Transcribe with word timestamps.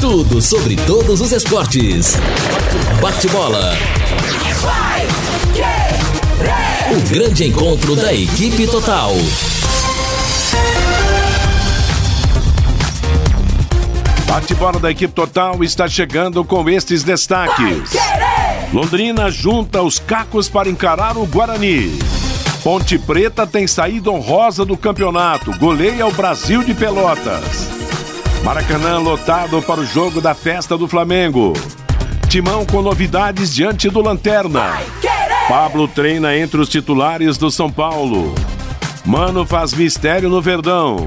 Tudo 0.00 0.42
sobre 0.42 0.74
todos 0.84 1.20
os 1.20 1.30
esportes. 1.30 2.16
Bate-bola. 3.00 3.72
O 6.90 7.08
grande 7.08 7.44
encontro 7.44 7.94
da 7.94 8.12
equipe 8.12 8.66
total. 8.66 9.12
Bate-bola 14.26 14.80
da 14.80 14.90
equipe 14.90 15.14
total 15.14 15.62
está 15.62 15.86
chegando 15.86 16.44
com 16.44 16.68
estes 16.68 17.04
destaques. 17.04 18.17
Londrina 18.72 19.30
junta 19.30 19.82
os 19.82 19.98
cacos 19.98 20.48
para 20.48 20.68
encarar 20.68 21.16
o 21.16 21.26
Guarani. 21.26 21.98
Ponte 22.62 22.98
Preta 22.98 23.46
tem 23.46 23.66
saída 23.66 24.10
honrosa 24.10 24.64
do 24.64 24.76
campeonato, 24.76 25.56
goleia 25.58 26.06
o 26.06 26.12
Brasil 26.12 26.62
de 26.62 26.74
Pelotas. 26.74 27.68
Maracanã 28.44 28.98
lotado 28.98 29.62
para 29.62 29.80
o 29.80 29.86
jogo 29.86 30.20
da 30.20 30.34
festa 30.34 30.76
do 30.76 30.86
Flamengo. 30.86 31.54
Timão 32.28 32.66
com 32.66 32.82
novidades 32.82 33.54
diante 33.54 33.88
do 33.88 34.02
Lanterna. 34.02 34.78
Pablo 35.48 35.88
treina 35.88 36.36
entre 36.36 36.60
os 36.60 36.68
titulares 36.68 37.38
do 37.38 37.50
São 37.50 37.70
Paulo. 37.70 38.34
Mano 39.04 39.46
faz 39.46 39.72
mistério 39.72 40.28
no 40.28 40.42
Verdão. 40.42 41.06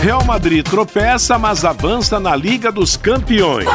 Real 0.00 0.24
Madrid 0.24 0.66
tropeça, 0.66 1.38
mas 1.38 1.66
avança 1.66 2.18
na 2.18 2.34
Liga 2.34 2.72
dos 2.72 2.96
Campeões. 2.96 3.68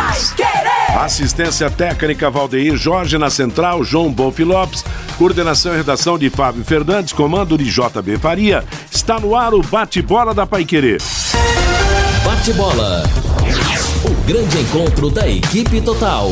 Assistência 0.96 1.72
técnica 1.72 2.30
Valdeir 2.30 2.78
Jorge 2.78 3.18
na 3.18 3.30
central, 3.30 3.84
João 3.84 4.12
Bolfi 4.12 4.44
Lopes. 4.44 4.86
Coordenação 5.18 5.74
e 5.74 5.78
redação 5.78 6.20
de 6.20 6.30
Fábio 6.30 6.64
Fernandes, 6.64 7.12
comando 7.12 7.58
de 7.58 7.66
JB 7.66 8.18
Faria. 8.20 8.64
Está 8.92 9.20
no 9.20 9.36
ar 9.36 9.56
o 9.56 9.64
bate-bola 9.64 10.36
da 10.36 10.45
Paiquerê. 10.45 10.98
Bate-bola. 12.23 13.04
O 14.06 14.28
grande 14.28 14.59
encontro 14.59 15.09
da 15.09 15.28
equipe 15.28 15.82
total. 15.82 16.30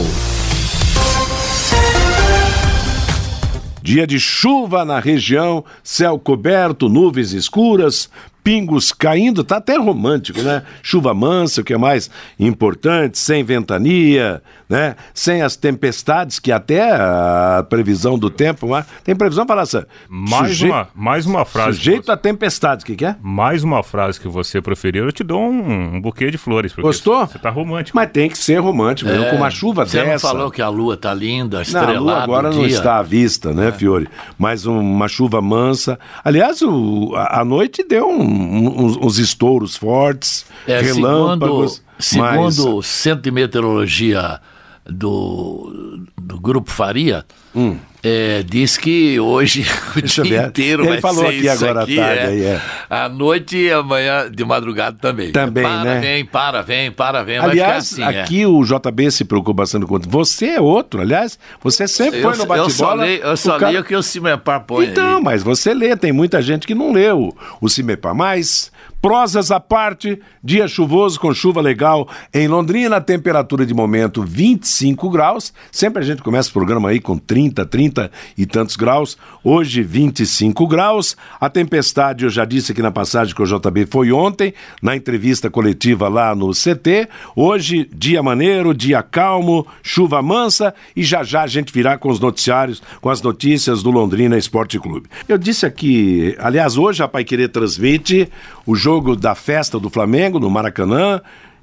Dia 3.82 4.06
de 4.06 4.20
chuva 4.20 4.86
na 4.86 5.00
região, 5.00 5.66
céu 5.84 6.20
coberto, 6.20 6.88
nuvens 6.88 7.34
escuras, 7.34 8.10
pingos 8.44 8.92
caindo, 8.92 9.44
tá 9.44 9.58
até 9.58 9.78
romântico, 9.78 10.42
né? 10.42 10.64
Chuva 10.82 11.14
mansa, 11.14 11.62
o 11.62 11.64
que 11.64 11.74
é 11.74 11.78
mais 11.78 12.10
importante, 12.40 13.18
sem 13.18 13.44
ventania, 13.44 14.42
né? 14.68 14.96
Sem 15.14 15.42
as 15.42 15.56
tempestades, 15.56 16.40
que 16.40 16.52
até 16.52 16.92
a 16.92 17.66
previsão 17.70 18.18
do 18.18 18.30
tempo, 18.30 18.68
mas 18.68 18.86
tem 19.04 19.16
previsão 19.16 19.46
para 19.46 19.62
essa. 19.62 19.88
Mais, 20.10 20.48
suje... 20.48 20.68
uma, 20.68 20.88
mais 20.96 21.26
uma 21.26 21.46
frase. 21.46 21.78
Sujeito 21.78 22.06
você... 22.06 22.12
a 22.12 22.18
tempestades, 22.18 22.84
o 22.84 22.86
que, 22.86 22.96
que 22.96 23.06
é? 23.06 23.16
Mais 23.22 23.64
uma 23.64 23.84
frase 23.84 24.20
que 24.20 24.28
você 24.28 24.62
preferiu, 24.62 25.06
eu 25.06 25.12
te 25.12 25.24
dou 25.24 25.42
um, 25.42 25.96
um 25.96 26.02
buquê 26.02 26.32
de 26.32 26.38
flores. 26.38 26.74
Gostou? 26.74 27.26
Você 27.28 27.38
tá 27.38 27.50
romântico. 27.50 27.96
Mas 27.96 28.10
tem 28.12 28.30
que 28.30 28.38
ser 28.38 28.60
romântico, 28.60 29.10
é, 29.10 29.30
com 29.30 29.36
uma 29.36 29.50
chuva 29.50 29.86
você 29.86 29.98
dessa. 29.98 30.20
Você 30.20 30.28
não 30.28 30.34
falou 30.34 30.52
que 30.52 30.62
a 30.62 30.70
lua 30.70 30.98
tá 30.98 31.14
linda, 31.14 31.62
estrelada. 31.62 31.94
Não, 31.94 31.98
a 31.98 32.02
lua 32.02 32.24
agora 32.24 32.50
não 32.50 32.66
está 32.66 32.98
à 32.98 33.04
vista, 33.04 33.54
né, 33.54 33.68
é. 33.68 33.72
Fiore? 33.72 34.08
Mas 34.38 34.66
uma 34.66 35.08
chuva 35.08 35.42
mansa. 35.42 36.00
Aliás, 36.24 36.62
o, 36.62 37.14
a, 37.16 37.42
a 37.42 37.46
noite 37.46 37.84
deu 37.88 38.10
um 38.10 38.31
uns, 38.32 38.98
uns 38.98 39.20
estouros 39.20 39.76
fortes, 39.76 40.46
é, 40.68 40.80
relâmpagos. 40.82 41.82
Segundo, 42.00 42.30
segundo 42.30 42.44
mas... 42.44 42.60
o 42.60 42.82
Centro 42.82 43.24
de 43.24 43.32
Meteorologia 43.32 44.40
do, 44.86 46.06
do 46.20 46.40
Grupo 46.40 46.72
Faria, 46.72 47.26
hum. 47.56 47.78
É, 48.04 48.44
diz 48.44 48.78
que 48.78 49.20
hoje 49.20 49.64
o 49.96 50.00
Deixa 50.00 50.24
dia 50.24 50.48
inteiro 50.48 50.84
Ele 50.84 50.90
vai 50.90 51.02
falou 51.02 51.24
ser 51.24 51.38
aqui 51.38 51.50
agora 51.50 51.84
aqui, 51.84 52.00
à 52.00 52.06
tarde. 52.06 52.44
É, 52.44 52.48
é. 52.48 52.62
À 52.90 53.08
noite 53.08 53.58
e 53.58 53.72
amanhã 53.72 54.30
de 54.30 54.44
madrugada 54.44 54.98
também. 55.00 55.32
Também, 55.32 55.64
para, 55.64 55.84
né? 55.84 56.00
vem, 56.00 56.26
para, 56.26 56.62
vem, 56.62 56.92
para, 56.92 57.24
vem. 57.24 57.38
Aliás, 57.38 57.94
assim, 57.94 58.02
é. 58.02 58.22
aqui 58.22 58.42
é. 58.42 58.48
o 58.48 58.64
JB 58.64 59.12
se 59.12 59.24
preocupa 59.24 59.62
bastante 59.62 59.86
com 59.86 60.00
Você 60.00 60.48
é 60.48 60.62
outro, 60.62 61.00
aliás, 61.00 61.38
você 61.62 61.88
sempre 61.88 62.22
foi 62.22 62.36
no 62.36 62.46
bate-bola. 62.46 62.58
Eu 62.58 62.70
só 62.70 62.94
leio, 62.94 63.22
eu 63.22 63.38
só 63.38 63.60
cara... 63.60 63.72
leio 63.72 63.82
o 63.82 63.86
que 63.86 63.96
o 63.96 64.02
Cimepar 64.02 64.62
põe 64.62 64.88
Então, 64.88 65.18
aí. 65.18 65.24
mas 65.24 65.44
você 65.44 65.74
lê, 65.74 65.96
tem 65.96 66.12
muita 66.12 66.42
gente 66.42 66.66
que 66.66 66.74
não 66.74 66.92
leu 66.92 67.36
o 67.60 67.70
Cimepar. 67.70 68.16
Mas, 68.16 68.72
prosas 69.02 69.50
à 69.52 69.60
parte, 69.60 70.20
dia 70.44 70.68
chuvoso 70.68 71.20
com 71.20 71.34
chuva 71.34 71.60
legal 71.60 72.08
em 72.34 72.48
Londrina, 72.48 73.02
temperatura 73.02 73.66
de 73.66 73.74
momento 73.74 74.22
25 74.22 75.10
graus. 75.10 75.52
Sempre 75.72 76.04
a 76.04 76.06
gente 76.06 76.22
começa 76.22 76.50
o 76.50 76.54
programa 76.54 76.90
aí 76.90 77.00
com 77.00 77.18
30, 77.18 77.66
30 77.66 78.12
e 78.38 78.46
tantos 78.46 78.76
graus. 78.76 79.18
Hoje, 79.44 79.82
25 79.82 80.68
graus. 80.68 81.18
A 81.40 81.50
tempestade, 81.50 82.26
eu 82.26 82.30
já 82.30 82.46
disse 82.46 82.72
aqui 82.72 82.82
na 82.82 82.92
passagem 82.92 83.34
que 83.34 83.42
o 83.42 83.46
JB 83.46 83.88
foi 83.88 84.12
ontem, 84.12 84.54
na 84.82 84.96
entrevista 84.96 85.50
coletiva 85.50 86.08
lá 86.08 86.36
no 86.36 86.52
CT. 86.52 87.10
Hoje, 87.36 87.90
dia 87.94 88.22
maneiro, 88.22 88.74
dia 88.74 89.02
calmo, 89.02 89.66
chuva 89.82 90.22
mansa 90.22 90.74
e 90.96 91.04
já 91.04 91.24
já 91.24 91.42
a 91.44 91.48
gente 91.48 91.74
virá 91.74 91.98
com 91.98 92.10
os 92.10 92.20
noticiários, 92.20 92.82
com 93.02 93.10
as 93.10 93.22
notícias 93.22 93.82
do 93.82 93.90
Londrina 93.90 94.38
Esporte 94.38 94.80
Clube. 94.80 95.10
Eu 95.28 95.38
disse 95.38 95.66
aqui, 95.66 96.36
aliás, 96.38 96.78
hoje 96.78 97.02
a 97.02 97.08
Paiquerê 97.08 97.48
transmite 97.48 98.30
o 98.66 98.76
jogo 98.76 99.16
da 99.16 99.36
festa 99.36 99.80
do 99.80 99.90
Flamengo 99.90 100.40
no 100.40 100.50
Maracanã. 100.50 101.22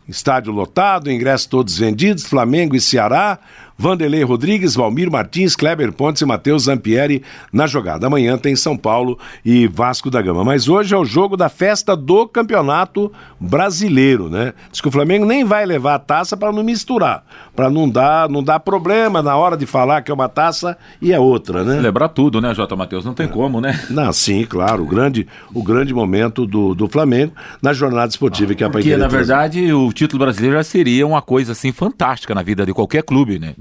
Estádio 0.08 0.52
lotado, 0.52 1.10
ingressos 1.10 1.46
todos 1.46 1.78
vendidos, 1.78 2.24
Flamengo 2.24 2.74
e 2.74 2.80
Ceará. 2.80 3.38
Vanderlei 3.80 4.24
Rodrigues, 4.24 4.74
Valmir 4.74 5.08
Martins, 5.08 5.54
Kleber 5.54 5.92
Pontes 5.92 6.20
e 6.20 6.26
Matheus 6.26 6.64
Zampieri 6.64 7.22
na 7.52 7.64
jogada. 7.64 8.08
Amanhã 8.08 8.36
tem 8.36 8.56
São 8.56 8.76
Paulo 8.76 9.16
e 9.44 9.68
Vasco 9.68 10.10
da 10.10 10.20
Gama. 10.20 10.44
Mas 10.44 10.68
hoje 10.68 10.92
é 10.92 10.98
o 10.98 11.04
jogo 11.04 11.36
da 11.36 11.48
festa 11.48 11.96
do 11.96 12.26
Campeonato 12.26 13.12
Brasileiro, 13.38 14.28
né? 14.28 14.52
Diz 14.72 14.80
que 14.80 14.88
o 14.88 14.90
Flamengo 14.90 15.24
nem 15.24 15.44
vai 15.44 15.64
levar 15.64 15.94
a 15.94 15.98
taça 16.00 16.36
para 16.36 16.50
não 16.50 16.64
misturar, 16.64 17.24
para 17.54 17.70
não 17.70 17.88
dar, 17.88 18.28
não 18.28 18.42
dar 18.42 18.58
problema 18.58 19.22
na 19.22 19.36
hora 19.36 19.56
de 19.56 19.64
falar 19.64 20.02
que 20.02 20.10
é 20.10 20.14
uma 20.14 20.28
taça 20.28 20.76
e 21.00 21.12
é 21.12 21.20
outra, 21.20 21.62
né? 21.62 21.76
Celebrar 21.76 22.08
tudo, 22.08 22.40
né, 22.40 22.52
Jota 22.56 22.74
Matheus? 22.74 23.04
Não 23.04 23.14
tem 23.14 23.26
é. 23.26 23.28
como, 23.28 23.60
né? 23.60 23.80
Não, 23.90 24.12
sim, 24.12 24.44
claro. 24.44 24.82
O 24.82 24.86
grande, 24.86 25.28
o 25.54 25.62
grande 25.62 25.94
momento 25.94 26.44
do, 26.44 26.74
do 26.74 26.88
Flamengo 26.88 27.32
na 27.62 27.72
jornada 27.72 28.08
esportiva 28.08 28.50
ah, 28.50 28.54
que 28.56 28.64
é 28.64 28.66
a 28.66 28.70
Porque, 28.70 28.96
na 28.96 29.06
verdade, 29.06 29.72
o 29.72 29.92
título 29.92 30.24
brasileiro 30.24 30.56
já 30.56 30.64
seria 30.64 31.06
uma 31.06 31.22
coisa 31.22 31.52
assim 31.52 31.70
fantástica 31.70 32.34
na 32.34 32.42
vida 32.42 32.66
de 32.66 32.74
qualquer 32.74 33.04
clube, 33.04 33.38
né? 33.38 33.54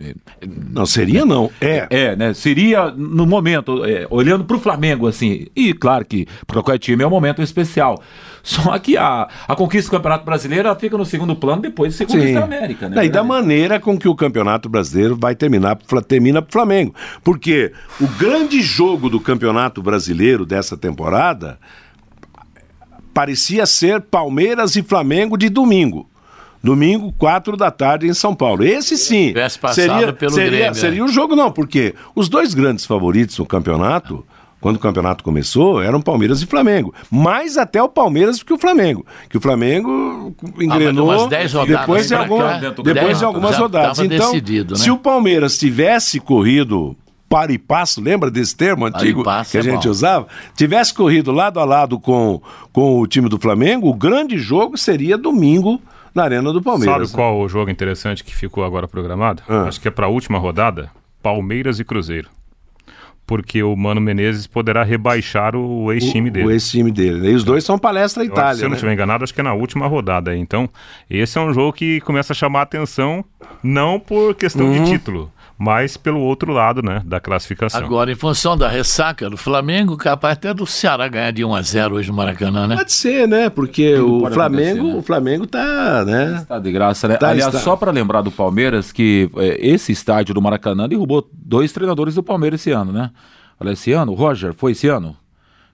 Não, 0.72 0.85
seria 0.85 1.25
não. 1.25 1.50
É. 1.59 1.88
É, 1.90 2.16
né? 2.16 2.34
Seria 2.34 2.91
no 2.91 3.25
momento, 3.25 3.84
é, 3.85 4.07
olhando 4.09 4.44
para 4.45 4.57
o 4.57 4.59
Flamengo, 4.59 5.07
assim. 5.07 5.47
E 5.56 5.73
claro 5.73 6.06
que 6.06 6.28
para 6.45 6.62
qualquer 6.62 6.79
time 6.79 7.03
é 7.03 7.07
um 7.07 7.09
momento 7.09 7.41
especial. 7.41 8.01
Só 8.44 8.78
que 8.79 8.95
a, 8.95 9.28
a 9.47 9.56
conquista 9.56 9.90
do 9.90 9.97
Campeonato 9.97 10.25
Brasileiro 10.25 10.73
fica 10.75 10.97
no 10.97 11.06
segundo 11.06 11.35
plano 11.35 11.62
depois 11.62 11.91
de 11.91 11.97
ser 11.97 12.06
conquista 12.06 12.40
da 12.40 12.45
América, 12.45 12.88
né? 12.88 13.06
E 13.06 13.09
da 13.09 13.23
maneira 13.23 13.79
com 13.79 13.97
que 13.97 14.07
o 14.07 14.16
Campeonato 14.16 14.69
Brasileiro 14.69 15.18
vai 15.19 15.35
terminar, 15.35 15.78
termina 16.07 16.41
para 16.41 16.50
o 16.50 16.53
Flamengo. 16.53 16.95
Porque 17.24 17.74
o 18.00 18.07
grande 18.07 18.62
jogo 18.62 19.09
do 19.09 19.19
Campeonato 19.19 19.81
Brasileiro 19.84 20.45
dessa 20.45 20.78
temporada 20.78 21.59
parecia 23.13 23.66
ser 23.66 24.00
Palmeiras 24.01 24.75
e 24.75 24.84
Flamengo 24.84 25.38
de 25.38 25.50
domingo. 25.50 26.09
Domingo, 26.63 27.13
quatro 27.18 27.56
da 27.56 27.72
tarde 27.72 28.07
em 28.07 28.13
São 28.13 28.35
Paulo. 28.35 28.63
Esse 28.63 28.97
sim. 28.97 29.34
Seria, 29.73 30.13
pelo 30.13 30.31
seria, 30.31 30.50
Grêmio, 30.50 30.75
seria 30.75 31.06
o 31.06 31.07
jogo, 31.07 31.35
não, 31.35 31.51
porque 31.51 31.94
os 32.16 32.28
dois 32.28 32.53
grandes 32.53 32.85
favoritos 32.85 33.38
no 33.38 33.45
campeonato 33.45 34.25
quando 34.59 34.78
o 34.78 34.79
campeonato 34.79 35.23
começou, 35.23 35.81
eram 35.81 36.01
Palmeiras 36.01 36.41
e 36.41 36.45
Flamengo. 36.45 36.94
Mais 37.12 37.57
até 37.57 37.81
o 37.81 37.88
Palmeiras 37.88 38.40
do 38.40 38.45
que 38.45 38.53
o 38.53 38.57
Flamengo. 38.57 39.06
Que 39.29 39.38
o 39.38 39.41
Flamengo 39.41 40.35
engrenou 40.59 41.12
ah, 41.12 41.28
depois, 41.66 42.07
de, 42.07 42.16
alguma, 42.16 42.59
depois 42.84 43.19
de 43.19 43.25
algumas 43.25 43.56
rodadas. 43.56 44.00
Então, 44.00 44.31
decidido, 44.31 44.74
né? 44.74 44.79
se 44.79 44.89
o 44.89 44.97
Palmeiras 44.97 45.57
tivesse 45.57 46.19
corrido 46.19 46.95
para 47.29 47.51
e 47.51 47.57
passo, 47.57 48.01
lembra 48.01 48.31
desse 48.31 48.56
termo 48.56 48.85
antigo 48.85 49.24
que 49.24 49.57
a 49.57 49.60
é 49.60 49.63
gente 49.63 49.88
é 49.88 49.92
usava? 49.92 50.27
Tivesse 50.56 50.94
corrido 50.94 51.31
lado 51.31 51.60
a 51.60 51.65
lado 51.65 52.00
com, 52.00 52.42
com 52.71 53.00
o 53.00 53.06
time 53.06 53.30
do 53.30 53.38
Flamengo, 53.38 53.88
o 53.88 53.94
grande 53.94 54.38
jogo 54.38 54.77
seria 54.77 55.18
domingo 55.18 55.80
na 56.17 56.23
Arena 56.23 56.51
do 56.51 56.61
Palmeiras. 56.61 57.09
Sabe 57.09 57.15
qual 57.15 57.39
o 57.39 57.47
jogo 57.47 57.69
interessante 57.69 58.23
que 58.23 58.35
ficou 58.35 58.65
agora 58.65 58.87
programado? 58.87 59.43
Ah. 59.47 59.63
Acho 59.63 59.79
que 59.79 59.87
é 59.87 59.91
para 59.91 60.07
a 60.07 60.09
última 60.09 60.37
rodada, 60.39 60.89
Palmeiras 61.21 61.79
e 61.79 61.85
Cruzeiro. 61.85 62.29
Porque 63.25 63.61
o 63.61 63.75
Mano 63.75 63.99
Menezes 63.99 64.47
poderá 64.47 64.83
rebaixar 64.83 65.53
o 65.55 65.91
ex-time 65.91 66.29
dele. 66.29 66.47
O 66.47 66.51
ex-time 66.51 66.91
dele. 66.91 67.19
Né? 67.19 67.31
E 67.31 67.35
os 67.35 67.43
dois 67.43 67.63
são 67.63 67.77
palestra 67.77 68.23
eu 68.23 68.27
Itália. 68.27 68.55
Se 68.55 68.61
eu 68.61 68.65
não 68.65 68.71
né? 68.71 68.75
estiver 68.77 68.93
enganado, 68.93 69.23
acho 69.23 69.33
que 69.33 69.41
é 69.41 69.43
na 69.43 69.53
última 69.53 69.85
rodada. 69.85 70.35
Então, 70.35 70.69
esse 71.09 71.37
é 71.37 71.41
um 71.41 71.53
jogo 71.53 71.73
que 71.73 71.99
começa 72.01 72.31
a 72.31 72.35
chamar 72.35 72.59
a 72.59 72.63
atenção, 72.63 73.23
não 73.61 73.99
por 73.99 74.33
questão 74.33 74.67
uhum. 74.67 74.83
de 74.83 74.91
título, 74.91 75.31
mas 75.57 75.98
pelo 75.98 76.19
outro 76.19 76.54
lado, 76.54 76.83
né, 76.83 77.01
da 77.04 77.19
classificação. 77.19 77.83
Agora, 77.83 78.12
em 78.12 78.15
função 78.15 78.56
da 78.56 78.68
ressaca 78.68 79.30
do 79.30 79.38
Flamengo, 79.38 79.98
capaz 79.98 80.33
até 80.33 80.54
do 80.54 80.68
Ceará 80.68 81.07
ganhar 81.07 81.31
de 81.31 81.44
1 81.44 81.56
a 81.56 81.62
0 81.62 81.95
hoje 81.95 82.09
no 82.09 82.15
Maracanã, 82.15 82.68
né? 82.68 82.75
Pode 82.75 82.94
ser, 82.94 83.27
né? 83.27 83.50
Porque 83.50 83.95
o 83.98 84.30
Flamengo, 84.30 84.88
né? 84.88 84.95
o 84.95 85.01
Flamengo 85.01 85.48
tá, 85.48 86.06
né? 86.06 86.39
Está 86.42 86.59
de 86.59 86.71
graça, 86.71 87.07
né? 87.07 87.18
Tá, 87.18 87.30
Aliás, 87.30 87.54
está... 87.54 87.63
só 87.63 87.75
para 87.75 87.92
lembrar 87.92 88.21
do 88.21 88.31
Palmeiras 88.31 88.92
que 88.92 89.30
é, 89.38 89.57
esse 89.68 89.92
estádio 89.92 90.36
do 90.36 90.42
Maracanã 90.42 90.88
derrubou 90.88 91.27
dois 91.33 91.71
treinadores 91.71 92.13
do 92.13 92.21
Palmeiras 92.21 92.62
esse 92.62 92.71
ano, 92.71 92.92
né? 92.92 93.10
Olha, 93.60 93.71
esse 93.71 93.92
ano, 93.92 94.13
Roger, 94.13 94.53
foi 94.53 94.74
esse 94.74 94.88
ano? 94.88 95.15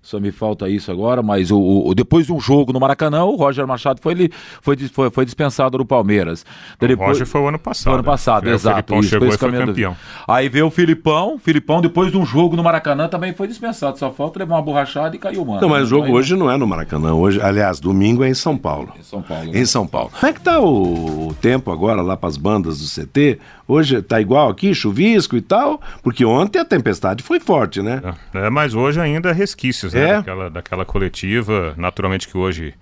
Só 0.04 0.20
me 0.20 0.34
falta 0.34 0.68
isso 0.68 0.92
agora, 0.92 1.24
mas 1.24 1.50
o, 1.50 1.58
o, 1.58 1.96
depois 1.96 2.26
de 2.26 2.34
um 2.34 2.40
jogo 2.40 2.74
no 2.74 2.80
Maracanã, 2.80 3.24
o 3.24 3.38
Roger 3.38 3.66
Machado 3.66 4.02
foi, 4.02 4.30
foi, 4.62 4.76
foi, 4.90 5.10
foi 5.10 5.24
dispensado 5.24 5.78
do 5.78 5.86
Palmeiras. 5.86 6.46
O 6.76 6.86
depois, 6.86 7.12
Roger 7.12 7.26
foi 7.26 7.40
o 7.40 7.48
ano 7.48 7.58
passado. 7.58 7.84
Foi 7.84 7.92
o 7.94 7.96
ano 7.96 8.04
passado, 8.04 8.46
né? 8.46 8.54
exato. 8.54 8.94
O 8.94 8.98
Filipão 8.98 9.00
isso, 9.00 9.10
chegou 9.10 9.28
e 9.30 9.38
foi 9.38 9.66
campeão. 9.66 9.96
Aí 10.28 10.50
veio 10.50 10.68
o 10.68 10.70
Filipão, 10.70 11.40
Filipão 11.40 11.80
depois 11.80 12.12
de 12.12 12.18
um 12.18 12.26
jogo 12.26 12.58
no 12.58 12.62
Maracanã 12.62 13.08
também 13.08 13.34
foi 13.34 13.48
dispensado. 13.48 13.98
Só 13.98 14.12
falta 14.12 14.40
levar 14.40 14.56
uma 14.56 14.62
borrachada 14.62 15.16
e 15.16 15.20
caiu, 15.20 15.46
mano. 15.46 15.62
Não, 15.62 15.70
mas 15.70 15.84
o 15.84 15.86
jogo 15.86 16.08
aí, 16.08 16.12
hoje 16.12 16.36
não 16.36 16.52
é 16.52 16.58
no 16.58 16.68
Maracanã. 16.68 17.14
Hoje, 17.14 17.42
aliás, 17.42 17.80
domingo 17.80 18.26
é 18.26 18.30
em 18.30 18.34
São 18.34 18.58
Paulo. 18.58 18.92
Em 19.00 19.04
São 19.04 19.22
Paulo. 19.22 19.46
Né? 19.46 19.60
Em 19.60 19.66
São 19.66 19.88
Paulo. 19.88 20.12
Como 20.20 20.30
é 20.30 20.34
que 20.34 20.42
tá 20.42 20.60
o, 20.60 21.30
o 21.30 21.34
tempo 21.36 21.72
agora 21.72 22.02
lá 22.02 22.18
para 22.18 22.28
as 22.28 22.36
bandas 22.36 22.80
do 22.80 22.86
CT? 22.86 23.40
Hoje 23.68 24.02
tá 24.02 24.20
igual 24.20 24.50
aqui, 24.50 24.74
chuvisco 24.74 25.38
e 25.38 25.42
tal? 25.42 25.82
Porque 26.02 26.26
ontem 26.26 26.60
a 26.60 26.66
tempestade 26.66 27.24
foi 27.24 27.40
forte, 27.40 27.82
né? 27.82 28.02
É, 28.34 28.50
mas 28.50 28.74
hoje 28.76 29.00
ainda 29.00 29.32
resquícios, 29.32 29.94
né? 29.94 30.02
É? 30.02 30.14
Daquela, 30.18 30.50
daquela 30.50 30.86
coletiva. 30.86 31.74
Naturalmente 31.78 32.28
que 32.28 32.38
hoje 32.38 32.74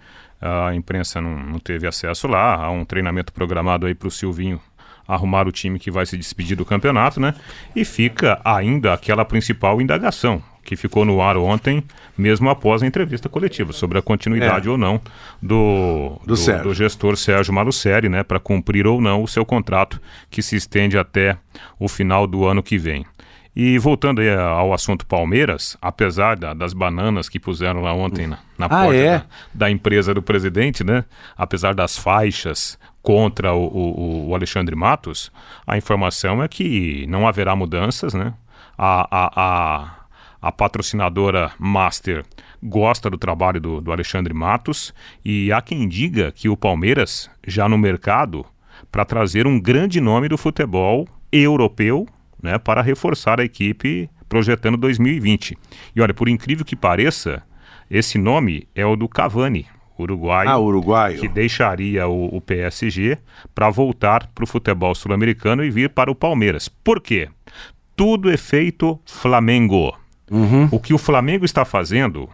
a 0.42 0.74
imprensa 0.74 1.22
não, 1.22 1.38
não 1.38 1.60
teve 1.60 1.88
acesso 1.88 2.28
lá. 2.28 2.56
Há 2.56 2.72
um 2.72 2.83
treinamento 2.83 3.31
programado 3.31 3.86
aí 3.86 3.94
para 3.94 4.07
o 4.07 4.12
Silvinho 4.12 4.60
arrumar 5.07 5.48
o 5.48 5.51
time 5.51 5.78
que 5.78 5.92
vai 5.92 6.06
se 6.06 6.18
despedir 6.18 6.56
do 6.56 6.66
campeonato, 6.66 7.19
né? 7.19 7.33
E 7.75 7.83
fica 7.83 8.39
ainda 8.45 8.94
aquela 8.94 9.25
principal 9.25 9.81
indagação 9.81 10.42
que 10.63 10.75
ficou 10.75 11.03
no 11.05 11.21
ar 11.21 11.37
ontem, 11.37 11.83
mesmo 12.17 12.49
após 12.49 12.83
a 12.83 12.87
entrevista 12.87 13.27
coletiva, 13.27 13.73
sobre 13.73 13.97
a 13.97 14.01
continuidade 14.01 14.67
é. 14.67 14.71
ou 14.71 14.77
não 14.77 15.01
do, 15.41 16.19
do, 16.25 16.35
do, 16.35 16.63
do, 16.63 16.73
gestor 16.73 17.17
Sérgio 17.17 17.53
Malucelli, 17.53 18.09
né, 18.09 18.23
para 18.23 18.39
cumprir 18.39 18.85
ou 18.85 19.01
não 19.01 19.23
o 19.23 19.27
seu 19.27 19.45
contrato, 19.45 19.99
que 20.29 20.41
se 20.41 20.55
estende 20.55 20.97
até 20.97 21.37
o 21.79 21.87
final 21.87 22.27
do 22.27 22.45
ano 22.45 22.61
que 22.61 22.77
vem. 22.77 23.05
E 23.53 23.77
voltando 23.77 24.21
aí 24.21 24.29
ao 24.33 24.73
assunto 24.73 25.05
Palmeiras, 25.05 25.77
apesar 25.81 26.37
da, 26.37 26.53
das 26.53 26.73
bananas 26.73 27.27
que 27.27 27.37
puseram 27.37 27.81
lá 27.81 27.93
ontem 27.93 28.25
na, 28.25 28.39
na 28.57 28.65
ah, 28.67 28.69
porta 28.69 28.95
é? 28.95 29.17
da, 29.17 29.25
da, 29.53 29.71
empresa 29.71 30.13
do 30.13 30.21
presidente, 30.21 30.85
né? 30.85 31.03
Apesar 31.35 31.75
das 31.75 31.97
faixas 31.97 32.79
contra 33.01 33.53
o, 33.53 33.65
o, 33.65 34.29
o, 34.29 34.35
Alexandre 34.35 34.73
Matos, 34.73 35.31
a 35.67 35.77
informação 35.77 36.41
é 36.41 36.47
que 36.47 37.05
não 37.09 37.27
haverá 37.27 37.53
mudanças, 37.53 38.13
né? 38.13 38.33
A, 38.77 39.07
a, 39.11 39.31
a, 39.35 39.95
a 40.41 40.51
patrocinadora 40.51 41.51
Master 41.59 42.25
gosta 42.61 43.09
do 43.09 43.17
trabalho 43.17 43.59
do, 43.59 43.81
do 43.81 43.91
Alexandre 43.91 44.33
Matos 44.33 44.93
e 45.23 45.51
há 45.51 45.61
quem 45.61 45.88
diga 45.88 46.31
que 46.31 46.49
o 46.49 46.57
Palmeiras, 46.57 47.29
já 47.45 47.69
no 47.69 47.77
mercado, 47.77 48.45
para 48.91 49.05
trazer 49.05 49.45
um 49.45 49.59
grande 49.59 50.01
nome 50.01 50.27
do 50.27 50.38
futebol 50.38 51.07
europeu 51.31 52.07
né, 52.41 52.57
para 52.57 52.81
reforçar 52.81 53.39
a 53.39 53.43
equipe 53.43 54.09
projetando 54.27 54.77
2020. 54.77 55.57
E 55.95 56.01
olha, 56.01 56.13
por 56.13 56.27
incrível 56.27 56.65
que 56.65 56.75
pareça, 56.75 57.44
esse 57.89 58.17
nome 58.17 58.67
é 58.73 58.85
o 58.85 58.95
do 58.95 59.07
Cavani, 59.07 59.67
uruguaio, 59.99 60.49
ah, 60.49 60.57
uruguaio. 60.57 61.19
que 61.19 61.27
deixaria 61.27 62.07
o, 62.07 62.35
o 62.35 62.41
PSG 62.41 63.17
para 63.53 63.69
voltar 63.69 64.27
para 64.27 64.44
o 64.44 64.47
futebol 64.47 64.95
sul-americano 64.95 65.63
e 65.63 65.69
vir 65.69 65.89
para 65.89 66.09
o 66.09 66.15
Palmeiras. 66.15 66.67
Por 66.67 66.99
quê? 67.01 67.29
Tudo 67.95 68.31
é 68.31 68.37
feito 68.37 68.99
Flamengo. 69.05 70.00
Uhum. 70.31 70.69
O 70.72 70.80
que 70.80 70.94
o 70.94 70.98
Flamengo 70.98 71.44
está 71.45 71.66
fazendo 71.66 72.30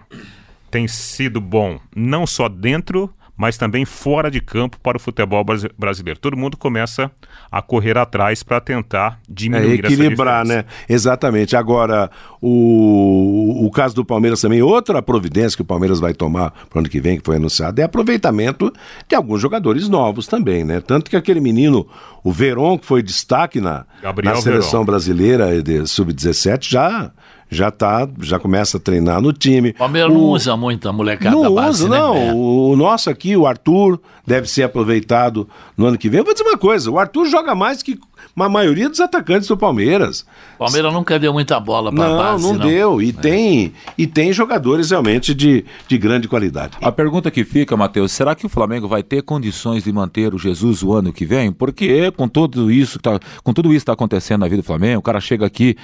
tem 0.69 0.87
sido 0.87 1.41
bom 1.41 1.79
não 1.95 2.27
só 2.27 2.47
dentro 2.47 3.11
mas 3.37 3.55
também 3.55 3.85
fora 3.85 4.31
de 4.31 4.41
campo 4.41 4.77
para 4.81 4.97
o 4.97 4.99
futebol 4.99 5.45
brasileiro. 5.77 6.19
Todo 6.19 6.35
mundo 6.35 6.57
começa 6.57 7.11
a 7.51 7.61
correr 7.61 7.95
atrás 7.95 8.41
para 8.41 8.59
tentar 8.59 9.19
diminuir 9.29 9.73
é, 9.73 9.87
equilibrar, 9.87 10.43
né? 10.43 10.65
Exatamente. 10.89 11.55
Agora, 11.55 12.09
o, 12.41 13.63
o 13.63 13.69
caso 13.69 13.93
do 13.93 14.03
Palmeiras 14.03 14.41
também, 14.41 14.63
outra 14.63 15.03
providência 15.03 15.55
que 15.55 15.61
o 15.61 15.65
Palmeiras 15.65 15.99
vai 15.99 16.15
tomar 16.15 16.49
para 16.67 16.77
o 16.77 16.79
ano 16.79 16.89
que 16.89 16.99
vem, 16.99 17.19
que 17.19 17.23
foi 17.23 17.35
anunciado, 17.35 17.79
é 17.79 17.83
aproveitamento 17.83 18.73
de 19.07 19.15
alguns 19.15 19.39
jogadores 19.39 19.87
novos 19.87 20.25
também, 20.25 20.63
né? 20.63 20.81
Tanto 20.81 21.09
que 21.09 21.15
aquele 21.15 21.39
menino, 21.39 21.87
o 22.23 22.31
Veron, 22.31 22.79
que 22.79 22.87
foi 22.87 23.03
destaque 23.03 23.61
na, 23.61 23.85
na 24.01 24.35
seleção 24.37 24.79
Veron. 24.79 24.85
brasileira 24.85 25.61
de 25.61 25.85
sub-17, 25.85 26.71
já 26.71 27.11
já 27.49 27.71
tá, 27.71 28.07
já 28.19 28.39
começa 28.39 28.77
a 28.77 28.79
treinar 28.79 29.21
no 29.21 29.31
time. 29.31 29.69
O 29.69 29.73
Palmeiras 29.75 30.11
o... 30.11 30.13
não 30.13 30.21
usa 30.21 30.57
muito 30.57 30.87
a 30.87 30.93
molecada 30.93 31.35
não 31.35 31.55
base, 31.55 31.83
usa, 31.83 31.89
né? 31.89 31.97
não. 31.97 32.37
O 32.37 32.75
nosso 32.75 33.09
aqui, 33.09 33.35
o 33.37 33.45
Arthur, 33.45 33.99
deve 34.25 34.47
ser 34.49 34.63
aproveitado 34.63 35.47
no 35.75 35.85
ano 35.85 35.97
que 35.97 36.09
vem. 36.09 36.19
Eu 36.19 36.25
vou 36.25 36.33
dizer 36.33 36.45
uma 36.45 36.57
coisa, 36.57 36.91
o 36.91 36.99
Arthur 36.99 37.25
joga 37.25 37.55
mais 37.55 37.81
que 37.81 37.99
a 38.45 38.49
maioria 38.49 38.89
dos 38.89 38.99
atacantes 38.99 39.47
do 39.47 39.57
Palmeiras. 39.57 40.25
O 40.55 40.59
Palmeiras 40.59 40.93
nunca 40.93 41.17
deu 41.17 41.33
muita 41.33 41.59
bola 41.59 41.91
para 41.91 42.07
não, 42.07 42.17
base. 42.17 42.43
Não, 42.43 42.53
não 42.53 42.67
deu. 42.67 43.01
E, 43.01 43.09
é. 43.09 43.13
tem, 43.13 43.73
e 43.97 44.05
tem 44.05 44.31
jogadores 44.31 44.91
realmente 44.91 45.33
de, 45.33 45.65
de 45.87 45.97
grande 45.97 46.27
qualidade. 46.27 46.77
A 46.81 46.91
pergunta 46.91 47.31
que 47.31 47.43
fica, 47.43 47.75
Matheus, 47.75 48.11
será 48.11 48.35
que 48.35 48.45
o 48.45 48.49
Flamengo 48.49 48.87
vai 48.87 49.01
ter 49.03 49.21
condições 49.23 49.83
de 49.83 49.91
manter 49.91 50.33
o 50.33 50.37
Jesus 50.37 50.83
o 50.83 50.93
ano 50.93 51.11
que 51.11 51.25
vem? 51.25 51.51
Porque 51.51 52.11
com 52.11 52.27
tudo 52.27 52.71
isso 52.71 52.99
tá, 52.99 53.19
com 53.43 53.53
tudo 53.53 53.69
isso 53.69 53.77
está 53.77 53.93
acontecendo 53.93 54.41
na 54.41 54.47
vida 54.47 54.61
do 54.61 54.65
Flamengo, 54.65 54.99
o 54.99 55.03
cara 55.03 55.19
chega 55.19 55.45
aqui 55.45 55.75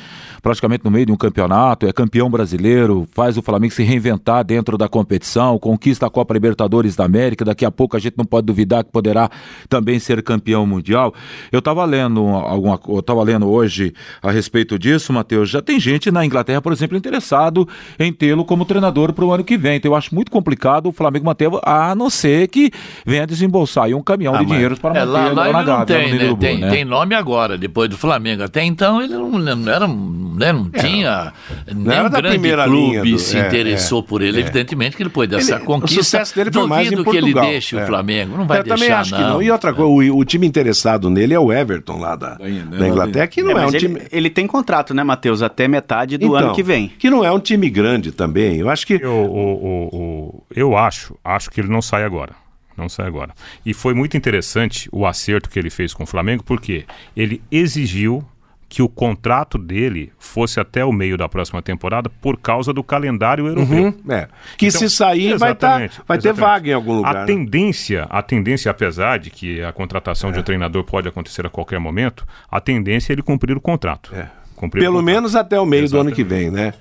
praticamente 0.41 0.83
no 0.83 0.91
meio 0.91 1.05
de 1.05 1.11
um 1.11 1.17
campeonato, 1.17 1.87
é 1.87 1.93
campeão 1.93 2.29
brasileiro, 2.29 3.07
faz 3.11 3.37
o 3.37 3.41
Flamengo 3.41 3.73
se 3.73 3.83
reinventar 3.83 4.43
dentro 4.43 4.77
da 4.77 4.87
competição, 4.87 5.57
conquista 5.57 6.07
a 6.07 6.09
Copa 6.09 6.33
Libertadores 6.33 6.95
da 6.95 7.05
América, 7.05 7.45
daqui 7.45 7.65
a 7.65 7.71
pouco 7.71 7.95
a 7.95 7.99
gente 7.99 8.15
não 8.17 8.25
pode 8.25 8.45
duvidar 8.45 8.83
que 8.83 8.91
poderá 8.91 9.29
também 9.69 9.99
ser 9.99 10.21
campeão 10.21 10.65
mundial. 10.65 11.13
Eu 11.51 11.59
estava 11.59 11.85
lendo 11.85 12.42
alguma 12.47 12.79
eu 12.87 12.99
estava 12.99 13.23
lendo 13.23 13.47
hoje 13.47 13.93
a 14.21 14.31
respeito 14.31 14.77
disso, 14.77 15.11
Matheus. 15.13 15.49
Já 15.49 15.61
tem 15.61 15.79
gente 15.79 16.11
na 16.11 16.25
Inglaterra, 16.25 16.61
por 16.61 16.71
exemplo, 16.71 16.97
interessado 16.97 17.67
em 17.99 18.11
tê-lo 18.11 18.45
como 18.45 18.65
treinador 18.65 19.13
para 19.13 19.25
o 19.25 19.31
ano 19.31 19.43
que 19.43 19.57
vem. 19.57 19.77
Então 19.77 19.91
eu 19.91 19.95
acho 19.95 20.13
muito 20.13 20.31
complicado 20.31 20.87
o 20.87 20.91
Flamengo 20.91 21.25
manter, 21.25 21.49
a 21.63 21.95
não 21.95 22.09
ser 22.09 22.47
que 22.47 22.71
venha 23.05 23.25
desembolsar 23.25 23.85
aí 23.85 23.93
um 23.93 24.01
caminhão 24.01 24.35
ah, 24.35 24.39
de 24.39 24.45
dinheiro 24.45 24.77
para 24.77 24.99
é, 24.99 25.05
manter 25.05 25.33
lá, 25.33 25.45
lá 25.45 25.51
na 25.51 25.63
Gávea, 25.63 25.85
tem, 25.85 26.13
né? 26.13 26.35
tem, 26.39 26.59
né? 26.59 26.69
tem 26.69 26.85
nome 26.85 27.15
agora, 27.15 27.57
depois 27.57 27.89
do 27.89 27.97
Flamengo. 27.97 28.43
Até 28.43 28.63
então 28.63 29.01
ele 29.01 29.13
não, 29.13 29.29
não 29.31 29.71
era, 29.71 29.87
né, 29.87 30.53
não 30.53 30.69
é, 30.73 30.79
tinha 30.79 31.33
nem 31.67 32.01
um 32.01 32.09
grande 32.09 32.53
clube 32.65 33.11
do, 33.11 33.19
se 33.19 33.37
é, 33.37 33.47
interessou 33.47 33.99
é, 33.99 34.03
por 34.03 34.21
ele. 34.21 34.37
É. 34.37 34.41
Evidentemente 34.41 34.95
que 34.95 35.03
ele 35.03 35.09
pôde 35.09 35.35
essa 35.35 35.59
conquista. 35.59 36.01
O 36.01 36.03
sucesso 36.03 36.35
dele 36.35 36.51
foi 36.51 36.67
mais 36.67 36.91
em 36.91 37.03
que 37.03 37.17
ele 37.17 37.33
deixe 37.33 37.75
o 37.75 37.79
é. 37.79 37.85
Flamengo. 37.85 38.37
Não 38.37 38.45
vai 38.45 38.59
eu 38.59 38.63
deixar, 38.63 38.77
também 38.77 38.91
acho 38.91 39.11
não. 39.11 39.17
que 39.17 39.23
não. 39.23 39.41
E 39.41 39.51
outra 39.51 39.73
coisa, 39.73 40.11
o, 40.13 40.17
o, 40.17 40.25
time 40.25 40.47
interessado 40.47 41.09
nele 41.09 41.33
é 41.33 41.39
o 41.39 41.51
Everton 41.51 41.99
lá 41.99 42.15
da, 42.15 42.32
da 42.37 42.77
da 42.77 42.87
Inglaterra, 42.87 43.27
que 43.27 43.41
não 43.41 43.57
é, 43.57 43.63
é 43.63 43.65
um 43.65 43.69
ele, 43.69 43.79
time. 43.79 44.01
Ele 44.11 44.29
tem 44.29 44.47
contrato, 44.47 44.93
né, 44.93 45.03
Matheus? 45.03 45.41
Até 45.41 45.67
metade 45.67 46.17
do 46.17 46.25
então, 46.25 46.37
ano 46.37 46.55
que 46.55 46.63
vem. 46.63 46.87
Que 46.87 47.09
não 47.09 47.23
é 47.23 47.31
um 47.31 47.39
time 47.39 47.69
grande 47.69 48.11
também. 48.11 48.57
Eu 48.57 48.69
acho 48.69 48.85
que. 48.85 48.93
Eu, 48.93 48.99
eu, 49.01 49.89
eu, 49.93 50.43
eu 50.55 50.77
acho, 50.77 51.15
acho 51.23 51.49
que 51.49 51.61
ele 51.61 51.69
não 51.69 51.81
sai 51.81 52.03
agora. 52.03 52.33
Não 52.75 52.89
sai 52.89 53.07
agora. 53.07 53.33
E 53.65 53.73
foi 53.73 53.93
muito 53.93 54.17
interessante 54.17 54.89
o 54.91 55.05
acerto 55.05 55.49
que 55.49 55.59
ele 55.59 55.69
fez 55.69 55.93
com 55.93 56.03
o 56.03 56.07
Flamengo, 56.07 56.43
porque 56.43 56.85
ele 57.15 57.41
exigiu 57.51 58.25
que 58.73 58.81
o 58.81 58.89
contrato 58.89 59.59
dele 59.59 60.11
fosse 60.17 60.59
até 60.59 60.83
o 60.83 60.91
meio 60.91 61.15
da 61.15 61.29
próxima 61.29 61.61
temporada 61.61 62.09
por 62.09 62.35
causa 62.39 62.73
do 62.73 62.83
calendário 62.83 63.45
europeu. 63.45 63.83
Uhum, 63.83 63.93
é. 64.09 64.27
Que 64.57 64.65
então, 64.65 64.79
se 64.79 64.89
sair 64.89 65.37
vai, 65.37 65.53
tá, 65.53 65.87
vai 66.07 66.17
ter 66.17 66.33
vaga 66.33 66.71
em 66.71 66.73
algum 66.73 66.95
lugar. 66.95 67.17
A 67.17 67.19
né? 67.19 67.25
tendência, 67.27 68.07
a 68.09 68.23
tendência, 68.23 68.71
apesar 68.71 69.19
de 69.19 69.29
que 69.29 69.61
a 69.61 69.71
contratação 69.71 70.31
é. 70.31 70.33
de 70.33 70.39
um 70.39 70.41
treinador 70.41 70.83
pode 70.83 71.07
acontecer 71.07 71.45
a 71.45 71.51
qualquer 71.51 71.79
momento, 71.79 72.25
a 72.49 72.59
tendência 72.59 73.11
é 73.11 73.13
ele 73.13 73.21
cumprir 73.21 73.55
o 73.55 73.61
contrato. 73.61 74.09
É. 74.11 74.27
Cumprir 74.55 74.81
Pelo 74.81 74.95
contrato. 74.95 75.05
menos 75.05 75.35
até 75.35 75.59
o 75.59 75.67
meio 75.67 75.83
exatamente. 75.83 76.05
do 76.05 76.07
ano 76.07 76.15
que 76.15 76.23
vem, 76.23 76.49
né? 76.49 76.73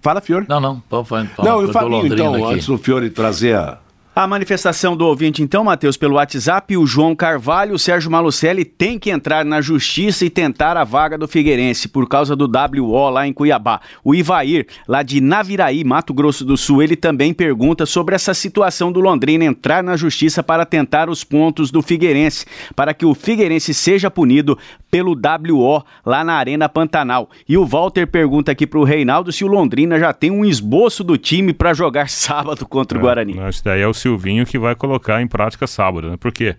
Fala, 0.00 0.20
Fiore. 0.20 0.46
Não, 0.48 0.58
não. 0.58 0.80
Pode, 0.80 1.08
pode, 1.08 1.28
não, 1.38 1.64
o 1.64 1.72
Fabinho, 1.72 2.06
então, 2.12 2.34
aqui. 2.34 2.54
antes 2.54 2.66
do 2.66 2.76
Fiore 2.78 3.08
trazer 3.10 3.54
a 3.54 3.78
a 4.14 4.26
manifestação 4.26 4.94
do 4.94 5.06
ouvinte, 5.06 5.42
então, 5.42 5.64
Matheus, 5.64 5.96
pelo 5.96 6.16
WhatsApp, 6.16 6.76
o 6.76 6.86
João 6.86 7.16
Carvalho, 7.16 7.74
o 7.74 7.78
Sérgio 7.78 8.10
Malucelli 8.10 8.62
tem 8.62 8.98
que 8.98 9.10
entrar 9.10 9.42
na 9.42 9.62
justiça 9.62 10.26
e 10.26 10.28
tentar 10.28 10.76
a 10.76 10.84
vaga 10.84 11.16
do 11.16 11.26
Figueirense 11.26 11.88
por 11.88 12.06
causa 12.06 12.36
do 12.36 12.44
WO 12.44 13.08
lá 13.08 13.26
em 13.26 13.32
Cuiabá. 13.32 13.80
O 14.04 14.14
Ivair, 14.14 14.66
lá 14.86 15.02
de 15.02 15.18
Naviraí, 15.18 15.82
Mato 15.82 16.12
Grosso 16.12 16.44
do 16.44 16.58
Sul, 16.58 16.82
ele 16.82 16.94
também 16.94 17.32
pergunta 17.32 17.86
sobre 17.86 18.14
essa 18.14 18.34
situação 18.34 18.92
do 18.92 19.00
Londrina 19.00 19.46
entrar 19.46 19.82
na 19.82 19.96
justiça 19.96 20.42
para 20.42 20.66
tentar 20.66 21.08
os 21.08 21.24
pontos 21.24 21.70
do 21.70 21.80
Figueirense, 21.80 22.44
para 22.76 22.92
que 22.92 23.06
o 23.06 23.14
Figueirense 23.14 23.72
seja 23.72 24.10
punido 24.10 24.58
pelo 24.90 25.12
WO 25.12 25.82
lá 26.04 26.22
na 26.22 26.34
Arena 26.34 26.68
Pantanal. 26.68 27.30
E 27.48 27.56
o 27.56 27.64
Walter 27.64 28.06
pergunta 28.06 28.52
aqui 28.52 28.66
para 28.66 28.78
o 28.78 28.84
Reinaldo 28.84 29.32
se 29.32 29.42
o 29.42 29.48
Londrina 29.48 29.98
já 29.98 30.12
tem 30.12 30.30
um 30.30 30.44
esboço 30.44 31.02
do 31.02 31.16
time 31.16 31.54
para 31.54 31.72
jogar 31.72 32.10
sábado 32.12 32.68
contra 32.68 32.98
o 32.98 33.00
é, 33.00 33.02
Guarani. 33.02 33.48
Isso 33.48 33.64
daí 33.64 33.80
é 33.80 33.88
o 33.88 33.94
Silvinho 34.02 34.44
que 34.44 34.58
vai 34.58 34.74
colocar 34.74 35.22
em 35.22 35.26
prática 35.26 35.66
sábado, 35.66 36.10
né? 36.10 36.16
Porque 36.18 36.56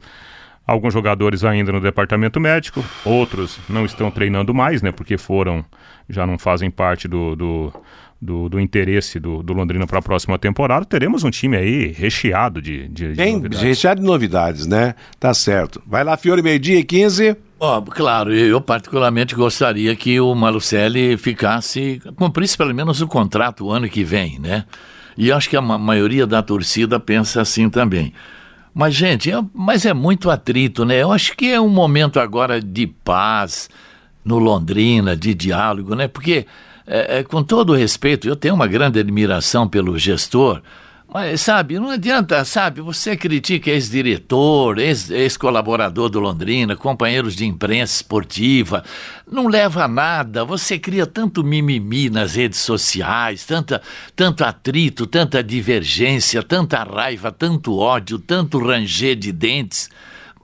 alguns 0.66 0.94
jogadores 0.94 1.44
ainda 1.44 1.72
no 1.72 1.82
departamento 1.82 2.40
médico, 2.40 2.84
outros 3.04 3.60
não 3.70 3.86
estão 3.86 4.10
treinando 4.10 4.54
mais, 4.54 4.82
né? 4.82 4.92
Porque 4.92 5.18
foram, 5.18 5.64
já 6.10 6.26
não 6.26 6.38
fazem 6.38 6.72
parte 6.72 7.08
do, 7.08 7.36
do, 7.36 7.74
do, 8.22 8.50
do 8.50 8.60
interesse 8.60 9.20
do, 9.20 9.44
do 9.44 9.54
Londrina 9.54 9.86
para 9.86 10.00
a 10.00 10.02
próxima 10.02 10.40
temporada. 10.40 10.86
Teremos 10.86 11.24
um 11.24 11.30
time 11.30 11.58
aí 11.58 11.92
recheado 11.92 12.62
de, 12.62 12.88
de, 12.88 13.10
de 13.10 13.16
Bem, 13.16 13.34
novidades. 13.34 13.62
Recheado 13.62 14.02
de 14.02 14.08
novidades, 14.08 14.68
né? 14.68 14.96
Tá 15.20 15.34
certo. 15.34 15.82
Vai 15.86 16.04
lá, 16.04 16.16
Fiore, 16.16 16.42
meio-dia 16.42 16.80
e 16.80 16.84
15. 16.84 17.36
Oh, 17.60 17.82
claro, 17.82 18.34
eu 18.34 18.60
particularmente 18.60 19.36
gostaria 19.36 19.96
que 19.96 20.20
o 20.20 20.34
Malucelli 20.36 21.16
ficasse, 21.18 22.02
cumprisse 22.16 22.58
pelo 22.58 22.74
menos 22.74 23.02
o 23.02 23.08
contrato 23.08 23.66
o 23.66 23.72
ano 23.72 23.88
que 23.88 24.04
vem, 24.04 24.38
né? 24.40 24.66
E 25.18 25.32
acho 25.32 25.50
que 25.50 25.58
a 25.58 25.62
maioria 25.62 26.26
da 26.26 26.42
torcida 26.42 27.00
pensa 27.00 27.42
assim 27.42 27.70
também. 27.70 28.14
Mas, 28.74 28.96
gente, 28.96 29.32
é, 29.32 29.44
mas 29.54 29.86
é 29.86 29.94
muito 29.94 30.30
atrito, 30.30 30.84
né? 30.84 31.02
Eu 31.02 31.12
acho 31.12 31.38
que 31.38 31.52
é 31.52 31.62
um 31.62 31.70
momento 31.70 32.20
agora 32.20 32.60
de 32.60 32.88
paz 32.88 33.70
no 34.26 34.40
Londrina, 34.40 35.16
de 35.16 35.34
diálogo, 35.34 35.96
né? 35.96 36.08
Porque, 36.08 36.48
é, 36.88 37.20
é, 37.20 37.24
com 37.24 37.44
todo 37.44 37.76
respeito, 37.76 38.28
eu 38.28 38.36
tenho 38.36 38.56
uma 38.56 38.66
grande 38.66 39.00
admiração 39.00 39.68
pelo 39.68 39.98
gestor, 40.00 40.62
mas, 41.14 41.42
sabe, 41.42 41.80
não 41.80 41.92
adianta, 41.92 42.44
sabe, 42.44 42.82
você 42.82 43.16
critica 43.16 43.70
ex-diretor, 43.70 44.80
ex-colaborador 44.80 46.10
do 46.10 46.20
Londrina, 46.20 46.76
companheiros 46.76 47.36
de 47.36 47.46
imprensa 47.46 47.98
esportiva, 47.98 48.84
não 49.32 49.48
leva 49.48 49.84
a 49.84 49.88
nada, 49.88 50.44
você 50.44 50.80
cria 50.80 51.06
tanto 51.06 51.44
mimimi 51.44 52.10
nas 52.10 52.34
redes 52.34 52.58
sociais, 52.62 53.46
tanta, 53.46 53.80
tanto 54.16 54.44
atrito, 54.44 55.06
tanta 55.06 55.44
divergência, 55.44 56.42
tanta 56.42 56.84
raiva, 56.84 57.32
tanto 57.32 57.78
ódio, 57.78 58.18
tanto 58.18 58.58
ranger 58.58 59.16
de 59.16 59.32
dentes 59.32 59.92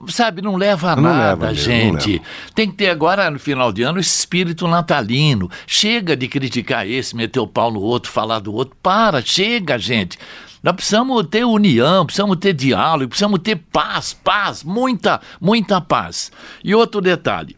sabe, 0.08 0.40
não 0.40 0.56
leva 0.56 0.92
a 0.92 0.96
não 0.96 1.02
nada, 1.02 1.46
leva, 1.46 1.54
gente. 1.54 2.12
Leva. 2.12 2.24
Tem 2.54 2.70
que 2.70 2.76
ter 2.76 2.88
agora, 2.88 3.30
no 3.30 3.38
final 3.38 3.70
de 3.70 3.82
ano, 3.82 3.98
esse 3.98 4.20
espírito 4.20 4.66
natalino. 4.66 5.50
Chega 5.66 6.16
de 6.16 6.26
criticar 6.26 6.88
esse, 6.88 7.14
meter 7.14 7.40
o 7.40 7.46
pau 7.46 7.70
no 7.70 7.80
outro, 7.80 8.10
falar 8.10 8.38
do 8.38 8.54
outro. 8.54 8.74
Para, 8.82 9.20
chega, 9.20 9.78
gente. 9.78 10.16
Nós 10.62 10.74
precisamos 10.74 11.26
ter 11.26 11.44
união, 11.44 12.04
precisamos 12.04 12.36
ter 12.36 12.52
diálogo, 12.52 13.08
precisamos 13.08 13.40
ter 13.40 13.56
paz, 13.56 14.12
paz, 14.12 14.62
muita, 14.62 15.20
muita 15.40 15.80
paz. 15.80 16.30
E 16.62 16.74
outro 16.74 17.00
detalhe, 17.00 17.56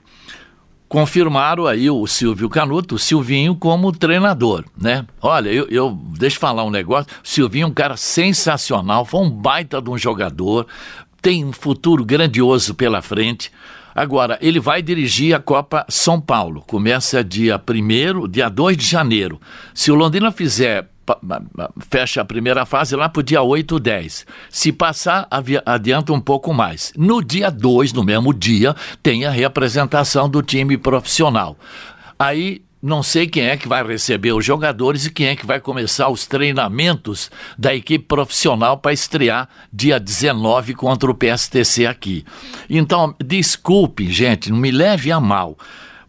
confirmaram 0.88 1.66
aí 1.66 1.90
o 1.90 2.06
Silvio 2.06 2.48
Canuto, 2.48 2.96
o 2.96 2.98
Silvinho, 2.98 3.56
como 3.56 3.90
treinador, 3.92 4.64
né? 4.78 5.06
Olha, 5.20 5.48
eu, 5.48 5.66
eu 5.68 5.98
deixa 6.18 6.36
eu 6.36 6.40
falar 6.40 6.64
um 6.64 6.70
negócio, 6.70 7.10
o 7.24 7.26
Silvinho 7.26 7.64
é 7.64 7.66
um 7.66 7.72
cara 7.72 7.96
sensacional, 7.96 9.04
foi 9.04 9.22
um 9.22 9.30
baita 9.30 9.80
de 9.80 9.88
um 9.88 9.96
jogador, 9.96 10.66
tem 11.22 11.44
um 11.44 11.52
futuro 11.52 12.04
grandioso 12.04 12.74
pela 12.74 13.00
frente. 13.00 13.50
Agora, 13.94 14.38
ele 14.40 14.60
vai 14.60 14.82
dirigir 14.82 15.34
a 15.34 15.40
Copa 15.40 15.84
São 15.88 16.20
Paulo. 16.20 16.62
Começa 16.66 17.22
dia 17.24 17.58
1 17.58 18.28
dia 18.28 18.48
2 18.48 18.76
de 18.76 18.86
janeiro. 18.86 19.40
Se 19.74 19.90
o 19.90 19.94
Londrina 19.94 20.30
fizer 20.30 20.91
fecha 21.90 22.20
a 22.20 22.24
primeira 22.24 22.64
fase 22.64 22.96
lá 22.96 23.08
para 23.08 23.20
o 23.20 23.22
dia 23.22 23.42
8 23.42 23.72
ou 23.72 23.80
10. 23.80 24.26
Se 24.50 24.72
passar, 24.72 25.26
adianta 25.64 26.12
um 26.12 26.20
pouco 26.20 26.52
mais. 26.52 26.92
No 26.96 27.22
dia 27.22 27.50
2, 27.50 27.92
no 27.92 28.04
mesmo 28.04 28.32
dia, 28.32 28.74
tem 29.02 29.24
a 29.24 29.30
representação 29.30 30.28
do 30.28 30.42
time 30.42 30.76
profissional. 30.76 31.56
Aí 32.18 32.62
não 32.82 33.00
sei 33.00 33.28
quem 33.28 33.44
é 33.44 33.56
que 33.56 33.68
vai 33.68 33.86
receber 33.86 34.32
os 34.32 34.44
jogadores 34.44 35.06
e 35.06 35.10
quem 35.10 35.28
é 35.28 35.36
que 35.36 35.46
vai 35.46 35.60
começar 35.60 36.08
os 36.08 36.26
treinamentos 36.26 37.30
da 37.56 37.72
equipe 37.72 38.04
profissional 38.04 38.76
para 38.76 38.92
estrear 38.92 39.48
dia 39.72 40.00
19 40.00 40.74
contra 40.74 41.08
o 41.08 41.14
PSTC 41.14 41.86
aqui. 41.86 42.24
Então, 42.68 43.14
desculpe, 43.24 44.10
gente, 44.10 44.50
não 44.50 44.58
me 44.58 44.72
leve 44.72 45.12
a 45.12 45.20
mal 45.20 45.56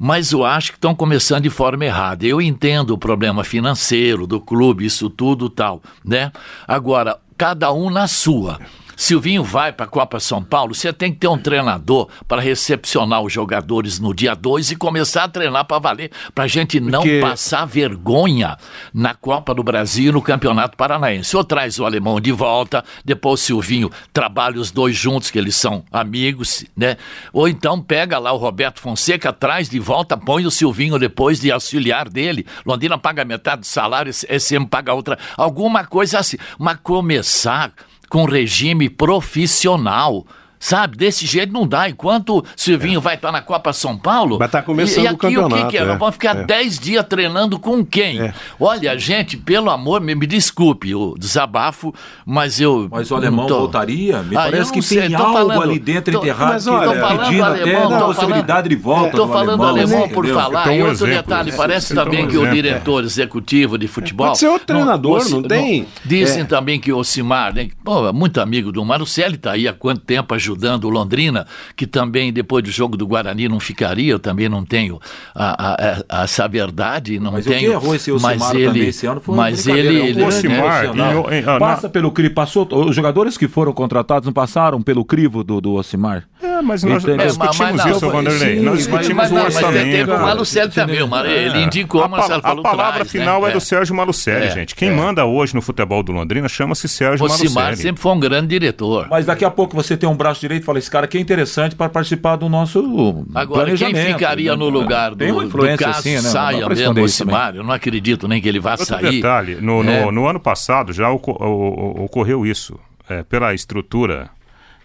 mas 0.05 0.33
eu 0.33 0.43
acho 0.43 0.73
que 0.73 0.77
estão 0.77 0.93
começando 0.93 1.43
de 1.43 1.49
forma 1.49 1.85
errada. 1.85 2.25
Eu 2.25 2.41
entendo 2.41 2.89
o 2.89 2.97
problema 2.97 3.41
financeiro 3.41 4.27
do 4.27 4.41
clube, 4.41 4.85
isso 4.85 5.09
tudo 5.09 5.49
tal, 5.49 5.81
né? 6.03 6.29
Agora, 6.67 7.17
cada 7.37 7.71
um 7.71 7.89
na 7.89 8.05
sua. 8.05 8.59
Silvinho 9.03 9.43
vai 9.43 9.73
para 9.73 9.85
a 9.85 9.89
Copa 9.89 10.17
São 10.17 10.41
Paulo, 10.41 10.73
você 10.73 10.93
tem 10.93 11.11
que 11.11 11.19
ter 11.19 11.27
um 11.27 11.37
treinador 11.37 12.07
para 12.25 12.41
recepcionar 12.41 13.21
os 13.21 13.33
jogadores 13.33 13.99
no 13.99 14.13
dia 14.13 14.33
2 14.33 14.71
e 14.71 14.75
começar 14.77 15.25
a 15.25 15.27
treinar 15.27 15.65
para 15.65 15.77
valer, 15.77 16.09
para 16.33 16.45
a 16.45 16.47
gente 16.47 16.79
não 16.79 17.01
Porque... 17.01 17.19
passar 17.19 17.65
vergonha 17.65 18.57
na 18.93 19.13
Copa 19.13 19.53
do 19.53 19.61
Brasil 19.61 20.07
e 20.09 20.11
no 20.13 20.21
Campeonato 20.21 20.77
Paranaense. 20.77 21.35
Ou 21.35 21.43
traz 21.43 21.77
o 21.79 21.85
alemão 21.85 22.21
de 22.21 22.31
volta, 22.31 22.81
depois 23.03 23.41
o 23.41 23.43
Silvinho 23.43 23.91
trabalha 24.13 24.57
os 24.57 24.71
dois 24.71 24.95
juntos, 24.95 25.29
que 25.29 25.37
eles 25.37 25.57
são 25.57 25.83
amigos, 25.91 26.63
né? 26.73 26.95
Ou 27.33 27.49
então 27.49 27.81
pega 27.81 28.17
lá 28.17 28.31
o 28.31 28.37
Roberto 28.37 28.79
Fonseca, 28.79 29.33
traz 29.33 29.67
de 29.67 29.79
volta, 29.79 30.15
põe 30.15 30.45
o 30.45 30.51
Silvinho 30.51 30.97
depois 30.97 31.41
de 31.41 31.51
auxiliar 31.51 32.07
dele. 32.07 32.47
Londrina 32.65 32.97
paga 32.97 33.25
metade 33.25 33.63
do 33.63 33.67
salário, 33.67 34.09
esse 34.29 34.65
paga 34.67 34.93
outra. 34.93 35.19
Alguma 35.35 35.83
coisa 35.83 36.19
assim. 36.19 36.37
Mas 36.57 36.77
começar 36.81 37.73
com 38.13 38.25
regime 38.25 38.91
profissional. 38.91 40.23
Sabe, 40.63 40.95
desse 40.95 41.25
jeito 41.25 41.51
não 41.51 41.67
dá. 41.67 41.89
Enquanto 41.89 42.37
o 42.37 42.43
Silvinho 42.55 42.99
é. 42.99 43.01
vai 43.01 43.15
estar 43.15 43.33
na 43.33 43.41
Copa 43.41 43.73
São 43.73 43.97
Paulo. 43.97 44.37
Vai 44.37 44.47
estar 44.47 44.61
começando 44.61 45.03
e, 45.03 45.03
e 45.03 45.07
aqui, 45.07 45.15
o 45.15 45.17
campeonato. 45.17 45.55
O 45.55 45.65
que, 45.65 45.71
que 45.71 45.77
é? 45.77 45.81
é? 45.81 45.85
Nós 45.85 45.99
vamos 45.99 46.13
ficar 46.13 46.33
10 46.35 46.77
é. 46.77 46.81
dias 46.81 47.05
treinando 47.05 47.59
com 47.59 47.85
quem? 47.85 48.21
É. 48.21 48.33
Olha, 48.57 48.97
gente, 48.97 49.35
pelo 49.35 49.69
amor, 49.69 49.99
me, 49.99 50.15
me, 50.15 50.25
desculpe 50.25 50.95
o 50.95 51.15
desabafo, 51.19 51.93
mas 52.25 52.61
eu. 52.61 52.87
Mas 52.89 53.11
o 53.11 53.15
alemão 53.17 53.45
tô... 53.45 53.59
voltaria? 53.59 54.23
Me 54.23 54.37
ah, 54.37 54.43
parece 54.43 54.71
que 54.71 54.81
sei, 54.81 55.01
tem 55.01 55.15
algo 55.15 55.33
falando, 55.33 55.61
ali 55.63 55.79
dentro 55.79 56.13
tô, 56.13 56.19
enterrado 56.19 56.53
mas, 56.53 56.65
olha, 56.65 56.93
que 56.93 56.99
tá 57.01 57.07
pedindo 57.09 57.43
alemão, 57.43 57.83
até 57.83 57.95
a 57.95 58.05
possibilidade 58.05 58.69
de 58.69 58.75
volta. 58.77 59.09
Estou 59.09 59.27
falando 59.27 59.63
alemão, 59.63 60.07
por 60.07 60.25
falar. 60.27 60.61
Então, 60.61 60.75
e 60.75 60.81
outro 60.81 61.05
exemplo, 61.07 61.23
detalhe, 61.23 61.51
parece 61.51 61.93
também 61.93 62.25
que 62.25 62.37
o 62.37 62.49
diretor 62.49 63.03
executivo 63.03 63.77
de 63.77 63.89
futebol. 63.89 64.27
Pode 64.27 64.39
ser 64.39 64.47
outro 64.47 64.67
treinador, 64.67 65.29
não, 65.29 65.43
tem. 65.43 65.85
Dizem 66.05 66.45
também 66.45 66.79
que 66.79 66.89
o 66.89 66.99
Osimar, 66.99 67.53
né, 67.53 67.67
muito 68.13 68.39
amigo 68.39 68.71
do 68.71 68.85
Marcelo, 68.85 69.35
está 69.35 69.51
aí 69.51 69.67
há 69.67 69.73
quanto 69.73 69.99
tempo 69.99 70.33
ajudando 70.33 70.52
o 70.87 70.89
Londrina 70.89 71.45
que 71.75 71.87
também 71.87 72.31
depois 72.31 72.63
do 72.63 72.71
jogo 72.71 72.97
do 72.97 73.07
Guarani 73.07 73.47
não 73.47 73.59
ficaria, 73.59 74.11
eu 74.11 74.19
também 74.19 74.49
não 74.49 74.63
tenho 74.63 74.99
a, 75.33 75.73
a, 75.73 76.21
a 76.21 76.23
essa 76.23 76.47
verdade, 76.47 77.19
não 77.19 77.31
mas 77.31 77.45
tenho. 77.45 77.71
Errou 77.71 77.95
esse 77.95 78.11
mas 78.11 78.53
ele, 78.53 78.87
esse 78.87 79.05
ano 79.05 79.21
foi 79.21 79.35
mas 79.35 79.67
ele, 79.67 79.95
ele 79.95 80.23
o 80.23 80.27
Osimar, 80.27 80.93
né? 80.93 81.13
eu, 81.13 81.59
passa 81.59 81.89
pelo 81.89 82.11
crivo, 82.11 82.33
passou, 82.33 82.67
os 82.71 82.95
jogadores 82.95 83.37
que 83.37 83.47
foram 83.47 83.71
contratados 83.71 84.25
não 84.25 84.33
passaram 84.33 84.81
pelo 84.81 85.05
crivo 85.05 85.43
do, 85.43 85.61
do 85.61 85.73
Osimar? 85.73 86.27
É, 86.41 86.52
mas 86.63 86.83
nós, 86.83 87.03
nós 87.03 87.17
discutimos 87.37 87.83
mas, 87.83 87.95
isso, 87.95 88.09
Vanderlei. 88.09 88.59
Nós 88.59 88.77
discutimos 88.79 89.15
mas, 89.15 89.31
o 89.31 89.35
orçamento. 89.35 89.73
Mas 89.73 89.95
teve 89.95 90.11
o 90.11 90.21
Malucelli 90.21 90.71
também, 90.71 90.97
ele 90.97 91.63
indicou, 91.63 92.03
a, 92.03 92.07
Marcelo 92.07 92.41
falou 92.41 92.65
A 92.65 92.69
palavra 92.69 92.93
traz, 92.93 93.11
final 93.11 93.41
né? 93.41 93.49
é 93.49 93.53
do 93.53 93.61
Sérgio 93.61 93.95
Malucelli, 93.95 94.45
é, 94.45 94.51
gente. 94.51 94.75
Quem 94.75 94.89
é. 94.89 94.95
manda 94.95 95.25
hoje 95.25 95.53
no 95.55 95.61
futebol 95.61 96.01
do 96.01 96.11
Londrina 96.11 96.47
chama-se 96.47 96.87
Sérgio 96.87 97.19
Malucelli. 97.19 97.47
O 97.47 97.51
Osimar 97.51 97.75
sempre 97.75 98.01
foi 98.01 98.11
um 98.11 98.19
grande 98.19 98.47
diretor. 98.47 99.07
Mas 99.09 99.25
daqui 99.25 99.45
a 99.45 99.51
pouco 99.51 99.75
você 99.75 99.97
tem 99.97 100.07
um 100.07 100.15
braço 100.15 100.41
direito 100.41 100.63
e 100.63 100.65
fala, 100.65 100.79
esse 100.79 100.89
cara 100.89 101.05
aqui 101.05 101.17
é 101.17 101.21
interessante 101.21 101.75
para 101.75 101.89
participar 101.89 102.35
do 102.35 102.47
nosso 102.49 103.25
Agora, 103.35 103.73
quem 103.75 103.93
ficaria 103.93 104.55
no 104.55 104.69
lugar 104.69 105.11
do, 105.11 105.17
tem 105.17 105.31
uma 105.31 105.43
influência 105.43 105.77
do 105.77 105.83
caso 105.83 105.99
assim, 105.99 106.15
né? 106.15 106.21
saia 106.21 106.69
mesmo 106.69 107.01
Osimar? 107.01 107.55
Eu 107.55 107.63
não 107.63 107.73
acredito 107.73 108.27
nem 108.27 108.41
que 108.41 108.47
ele 108.47 108.59
vá 108.59 108.71
Outro 108.71 108.85
sair. 108.85 109.11
detalhe, 109.11 109.55
no, 109.55 109.83
é. 109.83 110.05
no, 110.05 110.11
no, 110.11 110.27
ano 110.27 110.39
passado 110.39 110.93
já 110.93 111.09
ocorreu 111.09 112.45
isso. 112.45 112.79
É, 113.09 113.21
pela 113.21 113.53
estrutura 113.53 114.29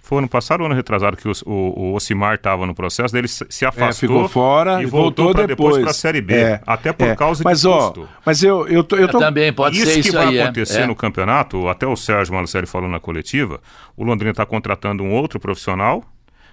foi 0.08 0.18
ano 0.20 0.28
passado 0.28 0.60
ou 0.60 0.66
ano 0.66 0.74
retrasado 0.74 1.18
que 1.18 1.28
o, 1.28 1.32
o, 1.44 1.52
o 1.52 1.94
Ocimar 1.94 2.36
estava 2.36 2.66
no 2.66 2.74
processo, 2.74 3.12
dele 3.12 3.28
se 3.28 3.44
é, 3.62 3.68
afastou 3.68 4.08
é, 4.08 4.12
ficou 4.14 4.26
fora 4.26 4.82
e 4.82 4.86
voltou, 4.86 5.26
voltou 5.26 5.46
depois 5.46 5.76
para 5.76 5.90
a 5.90 5.92
Série 5.92 6.22
B, 6.22 6.32
é, 6.32 6.62
até 6.66 6.94
por 6.94 7.08
é. 7.08 7.14
causa 7.14 7.44
mas, 7.44 7.60
de 7.60 7.68
ó, 7.68 7.88
custo. 7.88 8.08
Mas 8.24 8.42
eu, 8.42 8.66
eu, 8.68 8.82
tô, 8.82 8.96
eu 8.96 9.06
tô... 9.06 9.18
Também 9.18 9.52
pode 9.52 9.76
isso 9.76 9.84
ser 9.84 9.98
isso 9.98 10.08
que 10.10 10.16
vai 10.16 10.38
é. 10.38 10.44
acontecer 10.44 10.86
no 10.86 10.96
campeonato, 10.96 11.68
até 11.68 11.86
o 11.86 11.94
Sérgio 11.94 12.32
Malucelli 12.32 12.66
falou 12.66 12.88
na 12.88 12.98
coletiva, 12.98 13.60
o 13.98 14.02
Londrina 14.02 14.30
está 14.30 14.46
contratando 14.46 15.02
um 15.02 15.12
outro 15.12 15.38
profissional, 15.38 16.02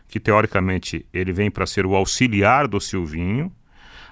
que 0.09 0.19
teoricamente 0.19 1.05
ele 1.13 1.31
vem 1.31 1.49
para 1.49 1.65
ser 1.65 1.85
o 1.85 1.95
auxiliar 1.95 2.67
do 2.67 2.81
Silvinho, 2.81 3.49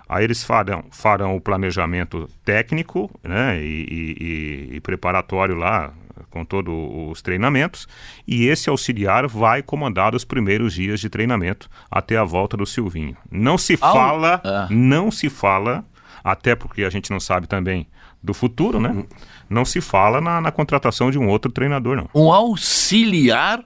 Aí 0.07 0.25
eles 0.25 0.43
farão, 0.43 0.83
farão 0.91 1.35
o 1.35 1.41
planejamento 1.41 2.29
técnico 2.43 3.09
né, 3.23 3.59
e, 3.59 4.67
e, 4.69 4.75
e, 4.75 4.79
preparatório 4.81 5.55
lá, 5.55 5.93
com 6.29 6.45
todos 6.45 6.73
os 7.11 7.21
treinamentos, 7.21 7.87
e 8.27 8.45
esse 8.45 8.69
auxiliar 8.69 9.27
vai 9.27 9.61
comandar 9.61 10.15
os 10.15 10.23
primeiros 10.23 10.73
dias 10.73 10.99
de 10.99 11.09
treinamento 11.09 11.69
até 11.89 12.17
a 12.17 12.23
volta 12.23 12.55
do 12.57 12.65
Silvinho. 12.65 13.15
Não 13.31 13.57
se 13.57 13.77
fala, 13.77 14.41
ah. 14.43 14.67
não 14.69 15.11
se 15.11 15.29
fala, 15.29 15.83
até 16.23 16.55
porque 16.55 16.83
a 16.83 16.89
gente 16.89 17.11
não 17.11 17.19
sabe 17.19 17.47
também 17.47 17.87
do 18.21 18.33
futuro, 18.33 18.79
né? 18.79 19.03
Não 19.49 19.65
se 19.65 19.81
fala 19.81 20.21
na, 20.21 20.39
na 20.39 20.51
contratação 20.51 21.11
de 21.11 21.19
um 21.19 21.27
outro 21.27 21.51
treinador, 21.51 21.97
não. 21.97 22.09
Um 22.15 22.31
auxiliar 22.31 23.63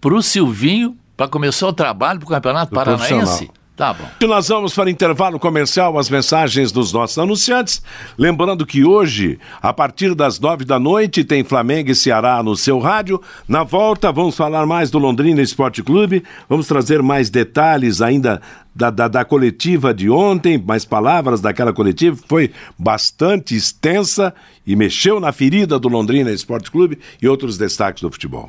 para 0.00 0.14
o 0.14 0.22
Silvinho 0.22 0.96
para 1.16 1.28
começar 1.28 1.68
o 1.68 1.72
trabalho 1.72 2.18
para 2.18 2.26
o 2.26 2.30
Campeonato 2.30 2.70
do 2.70 2.74
Paranaense? 2.74 3.50
Tá 3.74 3.94
bom. 3.94 4.06
E 4.20 4.26
nós 4.26 4.48
vamos 4.48 4.74
para 4.74 4.90
intervalo 4.90 5.38
comercial, 5.38 5.98
as 5.98 6.10
mensagens 6.10 6.70
dos 6.70 6.92
nossos 6.92 7.18
anunciantes. 7.18 7.82
Lembrando 8.18 8.66
que 8.66 8.84
hoje, 8.84 9.38
a 9.62 9.72
partir 9.72 10.14
das 10.14 10.38
nove 10.38 10.64
da 10.64 10.78
noite, 10.78 11.24
tem 11.24 11.42
Flamengo 11.42 11.90
e 11.90 11.94
Ceará 11.94 12.42
no 12.42 12.54
seu 12.54 12.78
rádio. 12.78 13.20
Na 13.48 13.62
volta, 13.62 14.12
vamos 14.12 14.36
falar 14.36 14.66
mais 14.66 14.90
do 14.90 14.98
Londrina 14.98 15.40
Esporte 15.40 15.82
Clube. 15.82 16.22
Vamos 16.48 16.66
trazer 16.66 17.02
mais 17.02 17.30
detalhes 17.30 18.02
ainda 18.02 18.42
da, 18.74 18.90
da, 18.90 19.08
da, 19.08 19.24
coletiva 19.24 19.92
de 19.92 20.08
ontem, 20.08 20.58
mais 20.58 20.84
palavras 20.84 21.40
daquela 21.40 21.72
coletiva, 21.72 22.18
foi 22.26 22.50
bastante 22.78 23.54
extensa 23.54 24.34
e 24.66 24.74
mexeu 24.74 25.20
na 25.20 25.30
ferida 25.30 25.78
do 25.78 25.88
Londrina 25.88 26.30
Esporte 26.30 26.70
Clube 26.70 26.98
e 27.20 27.28
outros 27.28 27.58
destaques 27.58 28.02
do 28.02 28.10
futebol. 28.10 28.48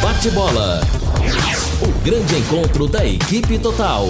Bate 0.00 0.30
bola. 0.30 0.80
O 1.84 1.92
grande 2.02 2.34
encontro 2.36 2.88
da 2.88 3.04
equipe 3.04 3.58
total. 3.58 4.06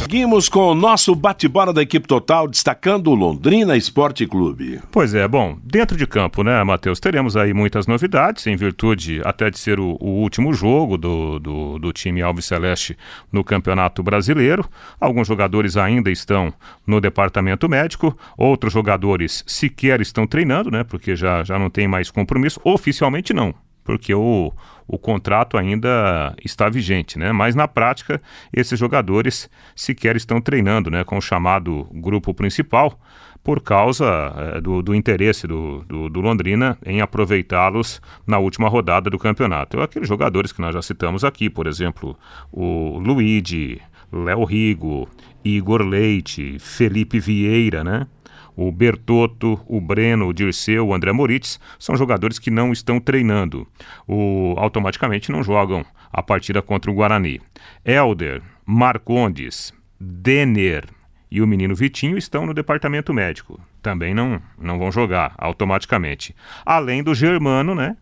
Seguimos 0.00 0.48
com 0.48 0.70
o 0.70 0.74
nosso 0.74 1.14
bate-bola 1.14 1.72
da 1.72 1.82
equipe 1.82 2.08
total, 2.08 2.48
destacando 2.48 3.12
o 3.12 3.14
Londrina 3.14 3.76
Esporte 3.76 4.26
Clube. 4.26 4.80
Pois 4.90 5.14
é, 5.14 5.28
bom, 5.28 5.56
dentro 5.62 5.96
de 5.96 6.04
campo, 6.04 6.42
né, 6.42 6.64
Matheus, 6.64 6.98
teremos 6.98 7.36
aí 7.36 7.54
muitas 7.54 7.86
novidades, 7.86 8.44
em 8.48 8.56
virtude 8.56 9.20
até 9.24 9.50
de 9.50 9.58
ser 9.58 9.78
o, 9.78 9.96
o 10.00 10.08
último 10.20 10.52
jogo 10.52 10.96
do, 10.96 11.38
do, 11.38 11.78
do, 11.78 11.92
time 11.92 12.20
Alves 12.20 12.46
Celeste 12.46 12.96
no 13.30 13.44
Campeonato 13.44 14.02
Brasileiro. 14.02 14.68
Alguns 15.00 15.28
jogadores 15.28 15.76
ainda 15.76 16.10
estão 16.10 16.52
no 16.84 17.00
departamento 17.00 17.68
médico, 17.68 18.16
outros 18.36 18.72
jogadores 18.72 19.44
sequer 19.46 20.00
estão 20.00 20.26
treinando, 20.26 20.72
né, 20.72 20.82
porque 20.82 21.14
já, 21.14 21.44
já 21.44 21.56
não 21.56 21.70
tem 21.70 21.86
mais 21.86 22.10
compromisso, 22.10 22.60
oficialmente 22.64 23.32
não, 23.32 23.54
porque 23.86 24.12
o 24.12 24.52
o 24.88 24.98
contrato 24.98 25.58
ainda 25.58 26.34
está 26.44 26.68
vigente, 26.68 27.18
né? 27.18 27.32
Mas 27.32 27.54
na 27.54 27.66
prática, 27.66 28.20
esses 28.52 28.78
jogadores 28.78 29.50
sequer 29.74 30.16
estão 30.16 30.40
treinando, 30.40 30.90
né? 30.90 31.02
Com 31.02 31.18
o 31.18 31.20
chamado 31.20 31.88
grupo 31.92 32.32
principal, 32.32 32.98
por 33.42 33.60
causa 33.60 34.04
é, 34.54 34.60
do, 34.60 34.82
do, 34.82 34.94
interesse 34.94 35.46
do, 35.46 35.84
do, 35.84 36.08
do 36.08 36.20
Londrina 36.20 36.78
em 36.84 37.00
aproveitá-los 37.00 38.00
na 38.26 38.38
última 38.38 38.68
rodada 38.68 39.10
do 39.10 39.18
campeonato. 39.18 39.80
Aqueles 39.80 40.08
jogadores 40.08 40.52
que 40.52 40.60
nós 40.60 40.74
já 40.74 40.82
citamos 40.82 41.24
aqui, 41.24 41.50
por 41.50 41.66
exemplo, 41.66 42.16
o 42.52 42.98
Luigi, 42.98 43.80
Léo 44.12 44.44
Rigo, 44.44 45.08
Igor 45.44 45.82
Leite, 45.82 46.58
Felipe 46.60 47.18
Vieira, 47.18 47.82
né? 47.82 48.06
O 48.56 48.72
Bertotto, 48.72 49.60
o 49.66 49.80
Breno, 49.80 50.28
o 50.28 50.32
Dirceu, 50.32 50.88
o 50.88 50.94
André 50.94 51.12
Moritz 51.12 51.60
são 51.78 51.94
jogadores 51.94 52.38
que 52.38 52.50
não 52.50 52.72
estão 52.72 52.98
treinando. 52.98 53.68
O, 54.08 54.54
automaticamente 54.56 55.30
não 55.30 55.42
jogam 55.42 55.84
a 56.10 56.22
partida 56.22 56.62
contra 56.62 56.90
o 56.90 56.94
Guarani. 56.94 57.40
Elder, 57.84 58.42
Marcondes, 58.64 59.74
Denner 60.00 60.86
e 61.30 61.42
o 61.42 61.46
menino 61.46 61.74
Vitinho 61.74 62.16
estão 62.16 62.46
no 62.46 62.54
departamento 62.54 63.12
médico. 63.12 63.60
Também 63.82 64.14
não, 64.14 64.40
não 64.58 64.78
vão 64.78 64.90
jogar 64.90 65.34
automaticamente. 65.36 66.34
Além 66.64 67.02
do 67.02 67.14
Germano, 67.14 67.74
né? 67.74 67.96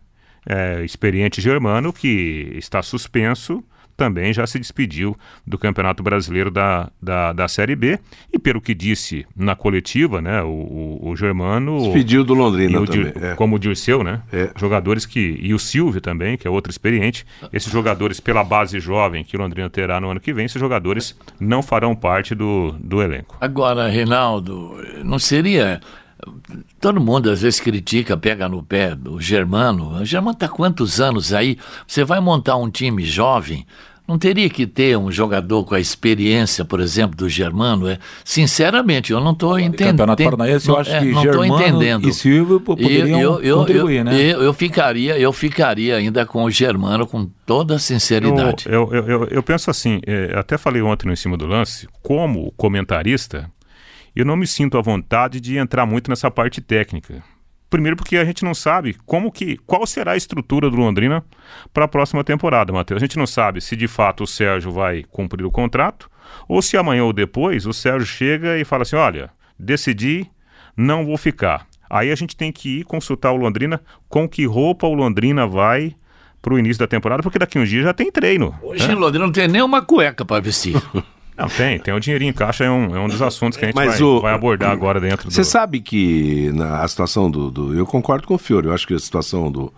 É, 0.47 0.85
experiente 0.85 1.41
Germano, 1.41 1.91
que 1.91 2.53
está 2.55 2.81
suspenso 2.81 3.63
também 3.95 4.33
já 4.33 4.45
se 4.45 4.59
despediu 4.59 5.15
do 5.45 5.57
Campeonato 5.57 6.03
Brasileiro 6.03 6.51
da, 6.51 6.89
da, 7.01 7.33
da 7.33 7.47
Série 7.47 7.75
B. 7.75 7.99
E 8.31 8.37
pelo 8.37 8.61
que 8.61 8.73
disse 8.73 9.25
na 9.35 9.55
coletiva, 9.55 10.21
né, 10.21 10.41
o, 10.41 10.47
o, 10.47 11.09
o 11.09 11.15
Germano. 11.15 11.79
Despediu 11.79 12.23
do 12.23 12.33
Londrina 12.33 12.79
o, 12.79 12.85
também. 12.85 13.13
É. 13.21 13.35
Como 13.35 13.55
o 13.55 13.59
Dirceu, 13.59 14.03
né? 14.03 14.21
É. 14.31 14.49
Jogadores 14.57 15.05
que. 15.05 15.39
E 15.41 15.53
o 15.53 15.59
Silvio 15.59 16.01
também, 16.01 16.37
que 16.37 16.47
é 16.47 16.51
outro 16.51 16.71
experiente. 16.71 17.25
Esses 17.51 17.71
jogadores, 17.71 18.19
pela 18.19 18.43
base 18.43 18.79
jovem 18.79 19.23
que 19.23 19.35
o 19.35 19.39
Londrina 19.39 19.69
terá 19.69 19.99
no 19.99 20.09
ano 20.09 20.19
que 20.19 20.33
vem, 20.33 20.45
esses 20.45 20.59
jogadores 20.59 21.17
não 21.39 21.61
farão 21.61 21.95
parte 21.95 22.35
do, 22.35 22.71
do 22.79 23.01
elenco. 23.01 23.37
Agora, 23.39 23.87
Reinaldo, 23.87 24.75
não 25.03 25.19
seria. 25.19 25.79
Todo 26.79 27.01
mundo 27.01 27.29
às 27.29 27.41
vezes 27.41 27.59
critica, 27.59 28.15
pega 28.15 28.47
no 28.47 28.63
pé 28.63 28.95
do 28.95 29.19
Germano. 29.19 30.01
O 30.01 30.05
Germano 30.05 30.33
está 30.33 30.47
quantos 30.47 31.01
anos 31.01 31.33
aí? 31.33 31.57
Você 31.85 32.03
vai 32.03 32.19
montar 32.19 32.55
um 32.57 32.69
time 32.69 33.03
jovem, 33.03 33.65
não 34.07 34.19
teria 34.19 34.47
que 34.49 34.67
ter 34.67 34.95
um 34.97 35.11
jogador 35.11 35.63
com 35.63 35.73
a 35.73 35.79
experiência, 35.79 36.63
por 36.63 36.79
exemplo, 36.79 37.17
do 37.17 37.27
Germano? 37.27 37.87
É, 37.89 37.97
sinceramente, 38.23 39.11
eu 39.11 39.19
não 39.19 39.31
estou 39.31 39.59
entendendo. 39.59 39.97
Campeonato 39.97 40.23
Paranaense, 40.23 40.69
eu 40.69 40.77
acho 40.77 40.91
é, 40.91 40.99
que 40.99 41.05
não 41.11 41.21
Germano 41.23 41.55
entendendo. 41.55 42.07
e 42.07 42.13
Silvio 42.13 42.59
poderiam 42.59 43.19
eu, 43.19 43.41
eu, 43.41 43.57
contribuir, 43.57 43.97
eu, 43.97 44.03
né? 44.03 44.21
Eu, 44.21 44.43
eu, 44.43 44.53
ficaria, 44.53 45.17
eu 45.17 45.33
ficaria 45.33 45.95
ainda 45.95 46.23
com 46.23 46.43
o 46.43 46.51
Germano 46.51 47.07
com 47.07 47.27
toda 47.47 47.75
a 47.75 47.79
sinceridade. 47.79 48.65
Eu, 48.69 48.93
eu, 48.93 49.07
eu, 49.07 49.23
eu 49.25 49.43
penso 49.43 49.71
assim, 49.71 49.99
é, 50.05 50.37
até 50.37 50.55
falei 50.55 50.83
ontem 50.83 51.07
no 51.07 51.13
Em 51.13 51.15
Cima 51.15 51.35
do 51.35 51.47
Lance, 51.47 51.87
como 52.03 52.53
comentarista, 52.55 53.49
eu 54.15 54.25
não 54.25 54.35
me 54.35 54.47
sinto 54.47 54.77
à 54.77 54.81
vontade 54.81 55.39
de 55.39 55.57
entrar 55.57 55.85
muito 55.85 56.09
nessa 56.09 56.31
parte 56.31 56.61
técnica. 56.61 57.23
Primeiro 57.69 57.97
porque 57.97 58.15
a 58.15 58.23
gente 58.23 58.45
não 58.45 58.53
sabe 58.53 58.95
como 59.05 59.31
que 59.31 59.57
qual 59.65 59.85
será 59.85 60.13
a 60.13 60.17
estrutura 60.17 60.69
do 60.69 60.77
Londrina 60.77 61.25
para 61.73 61.85
a 61.85 61.87
próxima 61.87 62.23
temporada, 62.23 62.71
Matheus. 62.71 63.01
A 63.01 63.05
gente 63.05 63.17
não 63.17 63.27
sabe 63.27 63.59
se 63.59 63.75
de 63.75 63.87
fato 63.87 64.23
o 64.23 64.27
Sérgio 64.27 64.71
vai 64.71 65.03
cumprir 65.03 65.45
o 65.45 65.51
contrato 65.51 66.09
ou 66.47 66.61
se 66.61 66.77
amanhã 66.77 67.03
ou 67.03 67.11
depois 67.11 67.65
o 67.65 67.73
Sérgio 67.73 68.07
chega 68.07 68.57
e 68.57 68.63
fala 68.63 68.83
assim: 68.83 68.95
"Olha, 68.95 69.29
decidi, 69.59 70.25
não 70.77 71.05
vou 71.05 71.17
ficar". 71.17 71.67
Aí 71.89 72.11
a 72.11 72.15
gente 72.15 72.35
tem 72.35 72.51
que 72.51 72.79
ir 72.79 72.83
consultar 72.85 73.31
o 73.31 73.37
Londrina 73.37 73.81
com 74.07 74.29
que 74.29 74.45
roupa 74.45 74.87
o 74.87 74.93
Londrina 74.93 75.45
vai 75.45 75.95
para 76.41 76.53
o 76.53 76.59
início 76.59 76.79
da 76.79 76.87
temporada, 76.87 77.23
porque 77.23 77.39
daqui 77.39 77.57
uns 77.57 77.67
dias 77.67 77.83
já 77.83 77.93
tem 77.93 78.11
treino. 78.11 78.53
Hoje 78.61 78.87
né? 78.87 78.93
o 78.93 78.99
Londrina 78.99 79.25
não 79.25 79.33
tem 79.33 79.47
nem 79.47 79.61
uma 79.63 79.81
cueca 79.81 80.23
para 80.23 80.41
vestir. 80.41 80.75
Não, 81.37 81.49
tem, 81.49 81.77
tem 81.79 81.93
o 81.93 81.99
dinheirinho 81.99 82.29
em 82.29 82.33
caixa, 82.33 82.63
é 82.63 82.71
um, 82.71 82.95
é 82.95 82.99
um 82.99 83.07
dos 83.07 83.21
assuntos 83.21 83.57
que 83.57 83.65
a 83.65 83.67
gente 83.67 83.75
vai, 83.75 84.01
o, 84.01 84.21
vai, 84.21 84.33
abordar 84.33 84.71
agora 84.71 85.01
dentro 85.01 85.29
Você 85.29 85.41
do... 85.41 85.45
sabe 85.45 85.81
que 85.81 86.49
na, 86.53 86.81
a 86.81 86.87
situação 86.87 87.29
do, 87.29 87.51
do, 87.51 87.77
Eu 87.77 87.85
concordo 87.85 88.25
com 88.25 88.35
o 88.35 88.37
Fiore, 88.37 88.67
eu 88.67 88.73
acho 88.73 88.87
que 88.87 88.93
a 88.93 88.99
situação 88.99 89.51
do, 89.51 89.73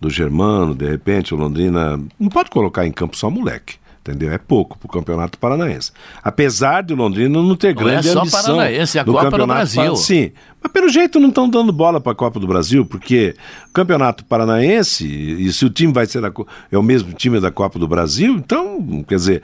do 0.00 0.08
Germano, 0.08 0.74
de 0.74 0.88
repente, 0.88 1.34
o 1.34 1.36
Londrina. 1.36 2.00
Não 2.18 2.28
pode 2.28 2.50
colocar 2.50 2.86
em 2.86 2.92
campo 2.92 3.16
só 3.16 3.30
moleque. 3.30 3.82
Entendeu? 4.00 4.32
É 4.32 4.38
pouco 4.38 4.76
para 4.76 4.86
o 4.86 4.90
Campeonato 4.90 5.38
Paranaense. 5.38 5.92
Apesar 6.24 6.82
de 6.82 6.92
Londrina 6.92 7.40
não 7.40 7.54
ter 7.54 7.72
não 7.72 7.84
grande 7.84 8.08
é 8.08 8.12
só 8.12 8.22
ambição 8.22 8.56
Paranaense, 8.56 8.98
é 8.98 9.00
a 9.00 9.04
do 9.04 9.12
Copa 9.12 9.24
Campeonato 9.26 9.70
do 9.70 9.74
Brasil. 9.76 9.96
Sim, 9.96 10.32
mas 10.60 10.72
pelo 10.72 10.88
jeito 10.88 11.20
não 11.20 11.28
estão 11.28 11.48
dando 11.48 11.72
bola 11.72 12.00
para 12.00 12.10
a 12.10 12.14
Copa 12.14 12.40
do 12.40 12.46
Brasil, 12.48 12.84
porque 12.84 13.36
o 13.68 13.72
Campeonato 13.72 14.24
Paranaense, 14.24 15.06
e 15.06 15.52
se 15.52 15.64
o 15.64 15.70
time 15.70 15.92
vai 15.92 16.06
ser 16.06 16.20
da, 16.20 16.32
é 16.72 16.76
o 16.76 16.82
mesmo 16.82 17.12
time 17.12 17.38
da 17.38 17.52
Copa 17.52 17.78
do 17.78 17.86
Brasil, 17.86 18.34
então, 18.34 19.04
quer 19.06 19.14
dizer, 19.14 19.42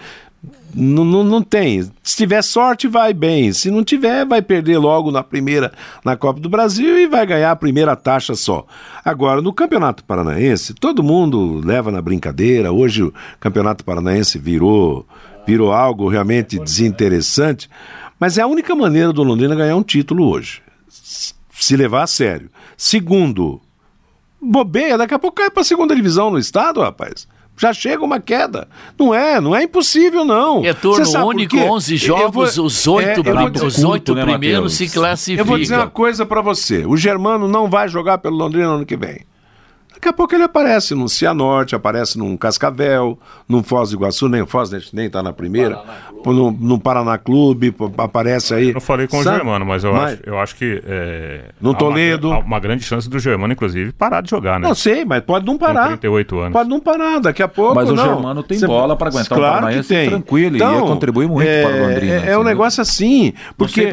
não, 0.75 1.05
não, 1.05 1.25
não 1.25 1.43
tem. 1.43 1.83
Se 2.03 2.17
tiver 2.17 2.43
sorte, 2.43 2.87
vai 2.87 3.13
bem. 3.13 3.53
Se 3.53 3.71
não 3.71 3.83
tiver, 3.83 4.25
vai 4.27 4.43
perder 4.43 4.79
logo 4.79 5.11
na 5.11 5.23
primeira 5.23 5.73
na 6.05 6.17
Copa 6.17 6.41
do 6.41 6.49
Brasil 6.49 6.99
e 6.99 7.07
vai 7.07 7.27
ganhar 7.27 7.51
a 7.51 7.57
primeira 7.57 7.97
taxa 7.97 8.35
só. 8.35 8.67
Agora, 9.05 9.41
no 9.41 9.53
Campeonato 9.53 10.05
Paranaense, 10.05 10.75
todo 10.75 11.03
mundo 11.03 11.61
leva 11.65 11.91
na 11.91 12.03
brincadeira. 12.03 12.73
Hoje 12.73 13.03
o 13.03 13.15
Campeonato 13.41 13.85
Paranaense 13.85 14.39
virou, 14.39 15.07
virou 15.47 15.73
algo 15.73 16.09
realmente 16.09 16.59
desinteressante. 16.59 17.69
Mas 18.21 18.37
é 18.37 18.43
a 18.43 18.47
única 18.47 18.75
maneira 18.75 19.13
do 19.13 19.23
Londrina 19.23 19.55
ganhar 19.55 19.77
um 19.77 19.83
título 19.83 20.29
hoje. 20.29 20.61
Se 20.89 21.77
levar 21.77 22.03
a 22.03 22.07
sério. 22.07 22.51
Segundo, 22.77 23.61
bobeia, 24.41 24.99
daqui 24.99 25.15
a 25.15 25.19
pouco 25.19 25.37
cai 25.37 25.51
para 25.51 25.63
a 25.63 25.65
segunda 25.65 25.95
divisão 25.95 26.31
no 26.31 26.39
estado, 26.39 26.81
rapaz 26.81 27.27
já 27.59 27.73
chega 27.73 28.05
uma 28.05 28.21
queda. 28.21 28.69
Não 28.99 29.13
é, 29.13 29.41
não 29.41 29.55
é 29.55 29.65
impossível, 29.65 30.25
não. 30.25 30.61
Retorno 30.61 31.27
único, 31.27 31.57
11 31.57 31.97
jogos, 31.97 32.57
vou, 32.57 32.67
os 32.67 32.87
oito, 32.87 33.23
é, 33.29 33.67
os 33.67 33.85
oito 33.85 34.15
né, 34.15 34.25
primeiros 34.25 34.75
se 34.75 34.89
classificam. 34.89 35.45
Eu 35.45 35.47
vou 35.47 35.59
dizer 35.59 35.77
uma 35.77 35.91
coisa 35.91 36.25
para 36.25 36.41
você: 36.41 36.87
o 36.87 36.97
Germano 36.97 37.49
não 37.49 37.69
vai 37.69 37.89
jogar 37.89 38.19
pelo 38.19 38.37
Londrina 38.37 38.69
no 38.69 38.75
ano 38.77 38.87
que 38.87 38.97
vem. 38.97 39.27
Daqui 39.99 40.09
a 40.09 40.13
pouco 40.13 40.33
ele 40.33 40.45
aparece 40.45 40.95
num 40.95 41.09
Cianorte, 41.09 41.75
aparece 41.75 42.17
num 42.17 42.37
Cascavel, 42.37 43.19
num 43.49 43.65
Foz 43.65 43.91
do 43.91 43.97
Iguaçu, 43.97 44.29
nem 44.29 44.41
o 44.41 44.47
Foz 44.47 44.71
nem 44.93 45.07
está 45.07 45.25
na 45.25 45.33
primeira, 45.33 45.83
no, 46.25 46.53
no, 46.53 46.79
Paraná 46.79 47.19
Clube, 47.19 47.75
aparece 47.97 48.55
aí. 48.55 48.71
Eu 48.71 48.81
falei 48.81 49.09
com 49.09 49.21
Sabe? 49.25 49.37
o 49.37 49.39
Germano, 49.39 49.67
mas 49.67 49.83
eu, 49.83 49.93
mas, 49.93 50.13
acho, 50.13 50.23
eu 50.25 50.39
acho 50.39 50.55
que. 50.55 50.81
É, 50.87 51.47
no 51.61 51.75
Toledo. 51.75 52.29
Uma, 52.31 52.39
uma, 52.39 52.61
grande 52.61 52.85
chance 52.85 53.11
do 53.11 53.19
Germano, 53.19 53.53
inclusive, 53.53 53.91
parar 53.91 54.21
de 54.21 54.31
jogar, 54.31 54.61
né? 54.61 54.69
Não 54.69 54.75
sei, 54.75 55.05
mas 55.05 55.21
pode 55.25 55.45
não 55.45 55.59
parar. 55.59 55.83
Com 55.83 55.97
38 55.97 56.39
anos. 56.39 56.53
Pode 56.53 56.69
não 56.69 56.79
parar, 56.79 57.19
daqui 57.19 57.43
a 57.43 57.49
pouco. 57.49 57.75
Mas 57.75 57.89
não. 57.89 57.95
o 57.95 57.97
Germano 57.97 58.43
tem 58.45 58.59
Você... 58.59 58.67
bola 58.69 58.95
para 58.95 59.09
aguentar 59.09 59.37
claro 59.37 59.57
o 59.57 59.61
Paranaense 59.61 59.89
tem. 59.89 60.09
tranquilo 60.09 60.57
então, 60.57 60.73
e 60.73 60.77
ia 60.77 60.83
contribuir 60.83 61.27
muito 61.27 61.49
é, 61.49 61.63
para 61.63 61.75
o 61.75 61.89
Londrina. 61.89 62.13
É, 62.13 62.17
é 62.17 62.21
assim, 62.21 62.37
um 62.37 62.45
negócio 62.45 62.81
assim, 62.81 63.33
porque 63.57 63.91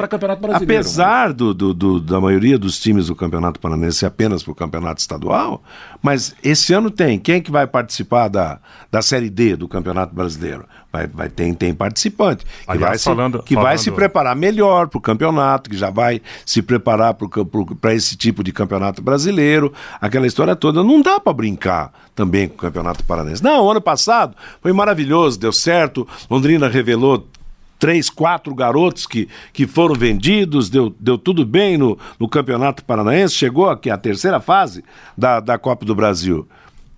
apesar 0.54 1.34
do, 1.34 1.52
do, 1.52 1.74
do, 1.74 2.00
da 2.00 2.22
maioria 2.22 2.60
dos 2.60 2.80
times 2.80 3.08
do 3.08 3.16
Campeonato 3.16 3.60
Paranaense 3.60 4.06
apenas 4.06 4.44
para 4.44 4.52
o 4.52 4.56
Campeonato 4.56 5.02
Estadual, 5.02 5.64
mas 6.06 6.36
esse 6.44 6.72
ano 6.72 6.92
tem. 6.92 7.18
Quem 7.18 7.38
é 7.38 7.42
que 7.42 7.50
vai 7.50 7.66
participar 7.66 8.28
da, 8.28 8.60
da 8.92 9.02
Série 9.02 9.28
D 9.28 9.56
do 9.56 9.68
Campeonato 9.68 10.14
Brasileiro? 10.14 10.64
Vai, 10.94 11.08
vai 11.08 11.30
tem, 11.30 11.52
tem 11.52 11.74
participante. 11.74 12.46
Que, 12.46 12.52
Aliás, 12.68 12.90
vai, 12.90 12.98
se, 13.00 13.04
falando, 13.06 13.42
que 13.42 13.56
falando... 13.56 13.68
vai 13.68 13.78
se 13.80 13.90
preparar 13.90 14.36
melhor 14.36 14.88
para 14.88 15.00
o 15.00 15.02
campeonato, 15.02 15.68
que 15.68 15.76
já 15.76 15.90
vai 15.90 16.22
se 16.46 16.62
preparar 16.62 17.16
para 17.82 17.96
esse 17.96 18.16
tipo 18.16 18.44
de 18.44 18.52
campeonato 18.52 19.02
brasileiro. 19.02 19.74
Aquela 20.00 20.28
história 20.28 20.56
toda. 20.56 20.84
Não 20.84 21.02
dá 21.02 21.20
para 21.20 21.34
brincar 21.34 21.92
também 22.14 22.48
com 22.48 22.54
o 22.54 22.60
Campeonato 22.60 23.04
Paranense. 23.04 23.44
Não, 23.44 23.68
ano 23.68 23.82
passado 23.82 24.36
foi 24.62 24.72
maravilhoso, 24.72 25.40
deu 25.40 25.52
certo. 25.52 26.08
Londrina 26.30 26.68
revelou 26.68 27.28
três, 27.80 28.10
quatro 28.10 28.54
garotos 28.54 29.06
que, 29.06 29.28
que 29.54 29.68
foram 29.68 29.96
vendidos, 29.96 30.70
deu, 30.70 30.96
deu 31.00 31.18
tudo 31.18 31.46
bem 31.46 31.78
no, 31.78 31.98
no 32.20 32.28
Campeonato 32.28 32.84
Paranaense, 32.84 33.36
chegou 33.36 33.70
aqui 33.70 33.90
a 33.90 33.98
terceira 33.98 34.40
fase 34.40 34.84
da, 35.18 35.40
da 35.40 35.58
Copa 35.58 35.86
do 35.86 35.96
Brasil. 35.96 36.48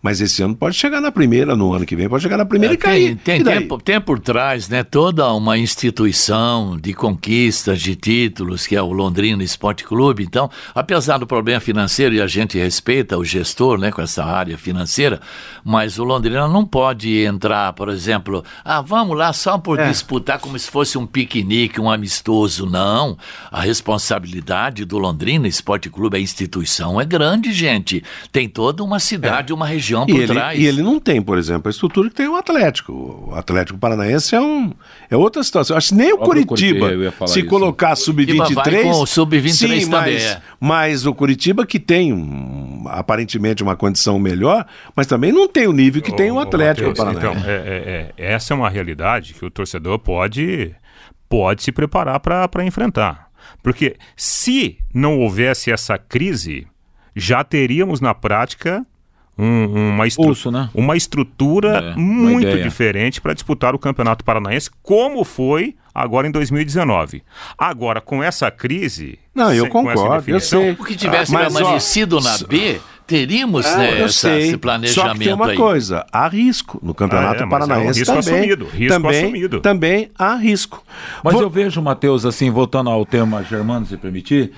Mas 0.07 0.21
esse 0.21 0.41
ano 0.41 0.55
pode 0.55 0.77
chegar 0.77 1.01
na 1.01 1.11
primeira, 1.11 1.53
no 1.53 1.73
ano 1.73 1.85
que 1.85 1.93
vem 1.93 2.07
pode 2.07 2.23
chegar 2.23 2.37
na 2.37 2.45
primeira 2.45 2.73
é, 2.73 2.75
e 2.75 2.77
cair. 2.77 3.15
Tem, 3.17 3.43
tem, 3.43 3.67
tem, 3.67 3.77
tem, 3.79 3.99
por 3.99 4.21
trás 4.21 4.69
né, 4.69 4.81
toda 4.81 5.29
uma 5.33 5.57
instituição 5.57 6.77
de 6.77 6.93
conquistas, 6.93 7.81
de 7.81 7.93
títulos, 7.93 8.65
que 8.65 8.73
é 8.73 8.81
o 8.81 8.93
Londrina 8.93 9.43
Esporte 9.43 9.83
Clube. 9.83 10.23
Então, 10.23 10.49
apesar 10.73 11.17
do 11.17 11.27
problema 11.27 11.59
financeiro, 11.59 12.15
e 12.15 12.21
a 12.21 12.27
gente 12.27 12.57
respeita 12.57 13.17
o 13.17 13.25
gestor 13.25 13.77
né, 13.77 13.91
com 13.91 14.01
essa 14.01 14.23
área 14.23 14.57
financeira, 14.57 15.19
mas 15.61 15.99
o 15.99 16.05
Londrina 16.05 16.47
não 16.47 16.65
pode 16.65 17.25
entrar, 17.25 17.73
por 17.73 17.89
exemplo, 17.89 18.45
ah, 18.63 18.79
vamos 18.79 19.17
lá 19.17 19.33
só 19.33 19.57
por 19.57 19.77
é. 19.77 19.89
disputar 19.89 20.39
como 20.39 20.57
se 20.57 20.71
fosse 20.71 20.97
um 20.97 21.05
piquenique, 21.05 21.81
um 21.81 21.91
amistoso. 21.91 22.65
Não. 22.65 23.17
A 23.51 23.59
responsabilidade 23.59 24.85
do 24.85 24.97
Londrina 24.97 25.49
Esporte 25.49 25.89
Clube, 25.89 26.15
a 26.15 26.21
instituição, 26.21 27.01
é 27.01 27.03
grande, 27.03 27.51
gente. 27.51 28.01
Tem 28.31 28.47
toda 28.47 28.81
uma 28.81 29.01
cidade, 29.01 29.51
é. 29.51 29.55
uma 29.55 29.67
região 29.67 29.96
por 30.05 30.21
e 30.21 30.27
trás. 30.27 30.55
Ele, 30.57 30.63
e 30.63 30.67
ele 30.67 30.81
não 30.81 30.99
tem, 30.99 31.21
por 31.21 31.37
exemplo, 31.37 31.67
a 31.67 31.71
estrutura 31.71 32.09
que 32.09 32.15
tem 32.15 32.27
o 32.27 32.35
Atlético. 32.35 33.29
O 33.29 33.35
Atlético 33.35 33.79
Paranaense 33.79 34.35
é, 34.35 34.41
um, 34.41 34.73
é 35.09 35.15
outra 35.15 35.43
situação. 35.43 35.75
Acho 35.75 35.89
que 35.89 35.95
nem 35.95 36.13
o 36.13 36.17
Curitiba, 36.17 36.89
se 37.27 37.39
isso. 37.39 37.49
colocar 37.49 37.95
sub-23. 37.95 39.05
Sub-23 39.05 39.89
também. 39.89 40.13
Mas, 40.13 40.23
é. 40.23 40.41
mas 40.59 41.05
o 41.05 41.13
Curitiba 41.13 41.65
que 41.65 41.79
tem 41.79 42.13
um, 42.13 42.83
aparentemente 42.87 43.63
uma 43.63 43.75
condição 43.75 44.19
melhor, 44.19 44.65
mas 44.95 45.07
também 45.07 45.31
não 45.31 45.47
tem 45.47 45.67
o 45.67 45.73
nível 45.73 46.01
que 46.01 46.15
tem 46.15 46.31
o 46.31 46.39
Atlético 46.39 46.89
Mateus, 46.89 46.97
Paranaense. 46.97 47.39
Então, 47.41 47.51
é, 47.51 47.55
é, 47.55 48.13
é, 48.17 48.33
essa 48.33 48.53
é 48.53 48.55
uma 48.55 48.69
realidade 48.69 49.33
que 49.33 49.45
o 49.45 49.49
torcedor 49.49 49.99
pode, 49.99 50.75
pode 51.29 51.63
se 51.63 51.71
preparar 51.71 52.19
para 52.19 52.65
enfrentar. 52.65 53.27
Porque 53.63 53.95
se 54.15 54.77
não 54.93 55.19
houvesse 55.19 55.71
essa 55.71 55.97
crise, 55.97 56.67
já 57.15 57.43
teríamos 57.43 57.99
na 57.99 58.13
prática 58.13 58.85
um, 59.37 59.93
uma, 59.93 60.07
estru 60.07 60.25
Pulso, 60.25 60.51
né? 60.51 60.69
uma 60.73 60.97
estrutura 60.97 61.77
é, 61.77 61.95
muito 61.95 62.47
uma 62.47 62.61
diferente 62.61 63.21
para 63.21 63.33
disputar 63.33 63.75
o 63.75 63.79
Campeonato 63.79 64.23
Paranaense, 64.23 64.69
como 64.81 65.23
foi 65.23 65.75
agora 65.93 66.27
em 66.27 66.31
2019. 66.31 67.23
Agora, 67.57 68.01
com 68.01 68.23
essa 68.23 68.49
crise. 68.51 69.19
Não, 69.33 69.53
eu 69.53 69.67
concordo, 69.67 70.29
eu 70.29 70.39
sei. 70.39 70.75
Porque 70.75 70.95
tivesse 70.95 71.35
ah, 71.35 71.39
permanecido 71.39 72.19
na 72.19 72.37
B, 72.47 72.79
teríamos 73.07 73.65
ah, 73.65 73.77
né, 73.77 74.01
essa, 74.01 74.37
esse 74.37 74.57
planejamento 74.57 75.07
Só 75.07 75.13
que 75.13 75.23
tem 75.23 75.33
uma 75.33 75.47
aí. 75.47 75.57
coisa, 75.57 76.05
há 76.11 76.27
risco. 76.27 76.77
No 76.83 76.93
Campeonato 76.93 77.41
ah, 77.41 77.45
é, 77.45 77.49
Paranaense 77.49 77.83
é 77.83 77.85
um 77.85 77.93
risco 77.93 78.05
também, 78.05 78.39
assumido, 78.39 78.65
risco 78.65 78.93
também, 78.93 79.23
assumido. 79.23 79.61
também 79.61 80.11
há 80.19 80.35
risco. 80.35 80.83
Mas 81.23 81.33
Vou... 81.33 81.43
eu 81.43 81.49
vejo, 81.49 81.81
Matheus, 81.81 82.25
assim, 82.25 82.51
voltando 82.51 82.89
ao 82.89 83.05
tema 83.05 83.41
Germano, 83.43 83.85
se 83.85 83.95
permitir, 83.95 84.51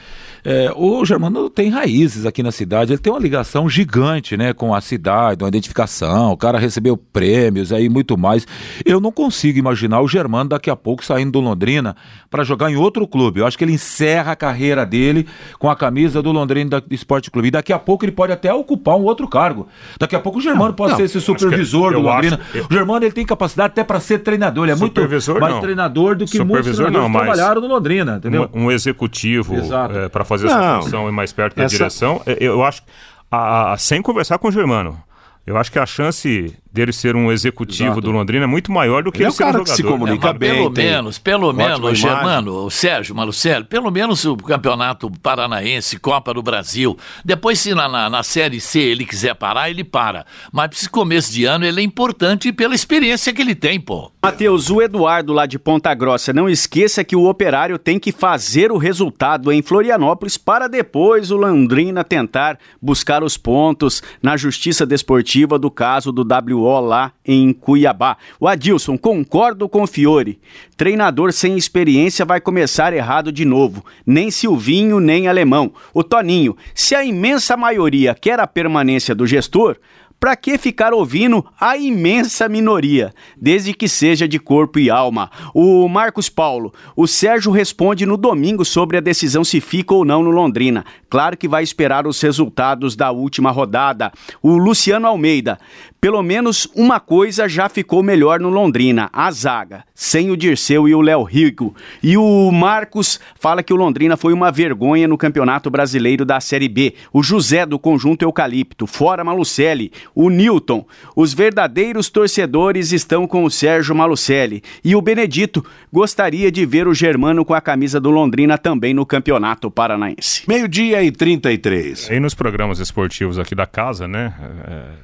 é, 0.44 0.72
o 0.76 1.04
Germano 1.04 1.50
tem 1.50 1.70
raízes 1.70 2.26
aqui 2.26 2.42
na 2.42 2.52
cidade, 2.52 2.94
ele 2.94 3.00
tem 3.00 3.12
uma 3.12 3.20
ligação 3.20 3.70
gigante 3.70 4.38
né, 4.38 4.54
com 4.54 4.74
a 4.74 4.80
cidade, 4.80 5.44
uma 5.44 5.50
identificação, 5.50 6.32
o 6.32 6.38
cara 6.38 6.58
recebeu 6.58 6.96
prêmios 6.96 7.74
aí 7.74 7.90
muito 7.90 8.18
mais. 8.18 8.48
Eu 8.86 9.00
não 9.00 9.12
consigo 9.12 9.60
imaginar 9.60 10.02
o 10.02 10.08
Germano 10.08 10.50
daqui 10.50 10.70
a 10.70 10.76
pouco 10.76 11.04
saindo 11.04 11.34
do 11.34 11.40
Londrina 11.40 11.96
para 12.30 12.44
jogar 12.44 12.72
em 12.72 12.76
outro 12.76 13.08
clube. 13.08 13.42
Eu 13.42 13.48
acho 13.48 13.58
que 13.58 13.64
ele 13.64 13.74
encerra 13.74 14.32
a 14.32 14.36
carreira 14.36 14.86
dele 14.86 15.28
com 15.58 15.70
a 15.70 15.76
camisa 15.76 16.22
do 16.22 16.32
Londrina 16.32 16.82
Esporte 16.90 17.30
Clube. 17.30 17.50
E 17.50 17.52
daqui 17.52 17.74
a 17.74 17.80
pouco 17.80 18.06
ele 18.06 18.12
pode 18.12 18.32
até 18.32 18.39
ocupar 18.48 18.96
um 18.96 19.04
outro 19.04 19.28
cargo. 19.28 19.68
Daqui 20.00 20.16
a 20.16 20.20
pouco 20.20 20.40
o 20.40 20.42
Germano 20.42 20.70
não, 20.70 20.74
pode 20.74 20.92
não, 20.92 20.98
ser 20.98 21.04
esse 21.04 21.20
supervisor 21.20 21.94
do 21.94 22.00
Londrina. 22.00 22.40
Acho, 22.42 22.58
eu... 22.58 22.66
O 22.70 22.74
Germano 22.74 23.06
ele 23.06 23.12
tem 23.12 23.26
capacidade 23.26 23.72
até 23.72 23.84
para 23.84 24.00
ser 24.00 24.20
treinador. 24.20 24.66
Ele 24.66 24.72
é 24.72 24.76
muito 24.76 25.02
mais 25.02 25.54
não. 25.54 25.62
treinador 25.62 26.16
do 26.16 26.26
que 26.26 26.44
muitos 26.44 26.76
treinadores 26.76 27.12
não, 27.12 27.20
trabalharam 27.20 27.62
no 27.62 27.68
Londrina. 27.68 28.18
Entendeu? 28.18 28.50
Um, 28.54 28.66
um 28.66 28.72
executivo 28.72 29.56
é, 29.56 30.10
para 30.10 30.24
fazer 30.24 30.48
essa 30.48 30.82
função 30.82 31.10
e 31.10 31.12
mais 31.12 31.34
perto 31.34 31.56
da 31.56 31.64
essa... 31.64 31.76
direção. 31.76 32.22
É, 32.26 32.38
eu 32.40 32.64
acho, 32.64 32.82
a, 33.30 33.74
a, 33.74 33.78
sem 33.78 34.02
conversar 34.02 34.38
com 34.38 34.48
o 34.48 34.52
Germano, 34.52 34.98
eu 35.46 35.58
acho 35.58 35.72
que 35.72 35.80
a 35.80 35.86
chance 35.86 36.56
dele 36.72 36.94
ser 36.94 37.16
um 37.16 37.32
executivo 37.32 37.90
Exato. 37.90 38.02
do 38.02 38.12
Londrina 38.12 38.44
é 38.44 38.48
muito 38.48 38.72
maior 38.72 39.04
do 39.04 39.12
que 39.12 39.20
ele, 39.20 39.26
ele 39.26 39.34
é 39.34 39.36
ser 39.36 39.44
um 39.44 39.48
jogador. 39.48 39.64
Que 39.64 39.72
se 39.72 39.84
comunica 39.84 40.30
é, 40.30 40.34
bem. 40.34 40.50
Pelo 40.52 40.70
menos, 40.70 41.18
pelo 41.18 41.54
menos, 41.54 41.98
Germano, 41.98 42.66
o 42.66 42.70
Sérgio 42.70 43.16
Malucelli, 43.16 43.66
pelo 43.66 43.90
menos 43.90 44.24
o 44.26 44.38
Campeonato 44.38 45.10
Paranaense, 45.22 46.00
Copa 46.00 46.34
do 46.34 46.44
Brasil. 46.44 46.98
Depois, 47.26 47.60
se 47.60 47.74
na, 47.74 47.90
na, 47.90 48.10
na, 48.10 48.24
Série 48.24 48.62
C 48.62 48.80
ele 48.80 49.06
quiser 49.06 49.34
parar, 49.34 49.70
ele 49.70 49.84
para. 49.84 50.26
Mas 50.52 50.70
esse 50.74 50.90
começo 50.90 51.32
de 51.32 51.46
ano 51.46 51.66
ele 51.66 51.82
é 51.82 51.84
importante 51.84 52.52
pela 52.54 52.76
experiência 52.76 53.34
que 53.34 53.42
ele 53.42 53.56
tem, 53.56 53.80
pô. 53.80 54.12
Matheus, 54.22 54.70
o 54.70 54.82
Eduardo 54.82 55.34
lá 55.34 55.46
de 55.46 55.58
Ponta 55.58 55.94
Grossa, 55.94 56.32
não 56.32 56.50
esqueça 56.50 57.04
que 57.04 57.16
o 57.16 57.28
operário 57.28 57.80
tem 57.80 57.98
que 57.98 58.12
fazer 58.12 58.72
o 58.72 58.78
resultado 58.78 59.52
em 59.52 59.62
Florianópolis 59.62 60.38
para 60.38 60.68
depois 60.68 61.32
o 61.32 61.38
Londrina 61.38 62.04
tentar 62.04 62.60
buscar 62.82 63.24
os 63.24 63.38
pontos 63.38 64.04
na 64.22 64.38
justiça 64.38 64.86
desportiva 64.86 65.58
do 65.58 65.72
caso 65.72 66.12
do 66.12 66.24
W 66.24 66.59
WO 66.62 66.80
lá 66.80 67.12
em 67.26 67.54
Cuiabá. 67.54 68.18
O 68.40 68.48
Adilson, 68.48 68.98
concordo 68.98 69.68
com 69.70 69.84
o 69.84 69.88
Fiore. 69.88 70.40
Treinador 70.76 71.32
sem 71.34 71.58
experiência 71.58 72.26
vai 72.26 72.40
começar 72.42 72.94
errado 72.94 73.32
de 73.32 73.46
novo. 73.46 73.86
Nem 74.06 74.32
Silvinho, 74.32 75.00
nem 75.00 75.28
Alemão. 75.28 75.72
O 75.94 76.04
Toninho, 76.04 76.56
se 76.74 76.96
a 76.96 77.04
imensa 77.04 77.56
maioria 77.58 78.16
quer 78.16 78.40
a 78.40 78.48
permanência 78.48 79.14
do 79.14 79.28
gestor, 79.28 79.78
para 80.20 80.36
que 80.36 80.58
ficar 80.58 80.94
ouvindo 80.94 81.46
a 81.60 81.78
imensa 81.78 82.50
minoria, 82.50 83.14
desde 83.40 83.74
que 83.74 83.88
seja 83.88 84.28
de 84.28 84.38
corpo 84.38 84.78
e 84.78 84.90
alma? 84.90 85.32
O 85.54 85.88
Marcos 85.88 86.28
Paulo, 86.28 86.74
o 86.96 87.08
Sérgio 87.08 87.52
responde 87.52 88.06
no 88.06 88.18
domingo 88.18 88.66
sobre 88.66 88.98
a 88.98 89.02
decisão 89.02 89.44
se 89.44 89.62
fica 89.62 89.94
ou 89.94 90.04
não 90.04 90.22
no 90.22 90.30
Londrina. 90.30 90.84
Claro 91.10 91.38
que 91.38 91.48
vai 91.48 91.64
esperar 91.64 92.06
os 92.06 92.22
resultados 92.22 92.96
da 92.96 93.12
última 93.12 93.50
rodada. 93.50 94.12
O 94.44 94.58
Luciano 94.58 95.08
Almeida, 95.08 95.58
pelo 96.02 96.22
menos 96.22 96.68
uma 96.76 97.00
coisa 97.00 97.48
já 97.48 97.68
ficou 97.68 98.04
melhor 98.04 98.40
no 98.40 98.50
Londrina, 98.50 99.10
a 99.12 99.32
zaga, 99.32 99.84
sem 99.94 100.32
o 100.32 100.38
Dirceu 100.38 100.88
e 100.88 100.94
o 100.94 101.02
Léo 101.02 101.24
Rigo. 101.24 101.76
E 102.04 102.16
o 102.18 102.52
Marcos 102.52 103.20
fala 103.40 103.64
que 103.64 103.74
o 103.74 103.76
Londrina 103.76 104.16
foi 104.16 104.34
uma 104.34 104.52
vergonha 104.52 105.08
no 105.08 105.18
Campeonato 105.18 105.70
Brasileiro 105.70 106.26
da 106.26 106.40
Série 106.40 106.70
B. 106.70 106.94
O 107.12 107.24
José 107.24 107.66
do 107.66 107.80
Conjunto 107.80 108.24
Eucalipto, 108.24 108.86
fora 108.86 109.24
Malucelli. 109.24 109.92
O 110.22 110.30
Newton, 110.30 110.86
os 111.16 111.34
verdadeiros 111.34 112.10
torcedores 112.10 112.92
estão 112.92 113.26
com 113.26 113.46
o 113.46 113.50
Sérgio 113.50 113.96
Malucelli. 113.96 114.62
E 114.84 114.94
o 114.94 115.02
Benedito 115.02 115.66
gostaria 115.94 116.52
de 116.52 116.66
ver 116.66 116.90
o 116.90 116.94
Germano 116.94 117.46
com 117.46 117.54
a 117.54 117.62
camisa 117.62 118.02
do 118.02 118.10
Londrina 118.10 118.58
também 118.58 118.94
no 118.94 119.06
Campeonato 119.06 119.72
Paranaense. 119.72 120.44
Meio-dia 120.46 121.02
e 121.02 121.10
33. 121.10 122.10
E 122.10 122.20
nos 122.20 122.34
programas 122.34 122.80
esportivos 122.80 123.40
aqui 123.40 123.56
da 123.56 123.66
casa, 123.66 124.10
né? 124.10 124.34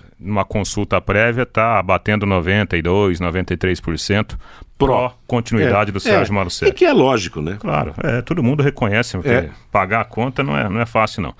É 0.02 0.05
numa 0.26 0.44
consulta 0.44 1.00
prévia, 1.00 1.44
está 1.44 1.82
batendo 1.82 2.26
92%, 2.26 3.20
93% 3.20 4.36
pró 4.78 5.14
continuidade 5.26 5.90
é, 5.90 5.94
do 5.94 6.00
Sérgio 6.00 6.34
é, 6.34 6.36
Malucelli. 6.36 6.72
E 6.72 6.74
que 6.74 6.86
é 6.86 6.92
lógico, 6.92 7.42
né? 7.42 7.58
Claro, 7.60 7.94
é, 8.04 8.22
todo 8.22 8.44
mundo 8.44 8.62
reconhece 8.62 9.18
que 9.20 9.30
é. 9.30 9.50
pagar 9.72 10.02
a 10.02 10.06
conta 10.06 10.44
não 10.44 10.58
é, 10.58 10.68
não 10.68 10.82
é 10.82 10.86
fácil, 10.86 11.22
não. 11.22 11.34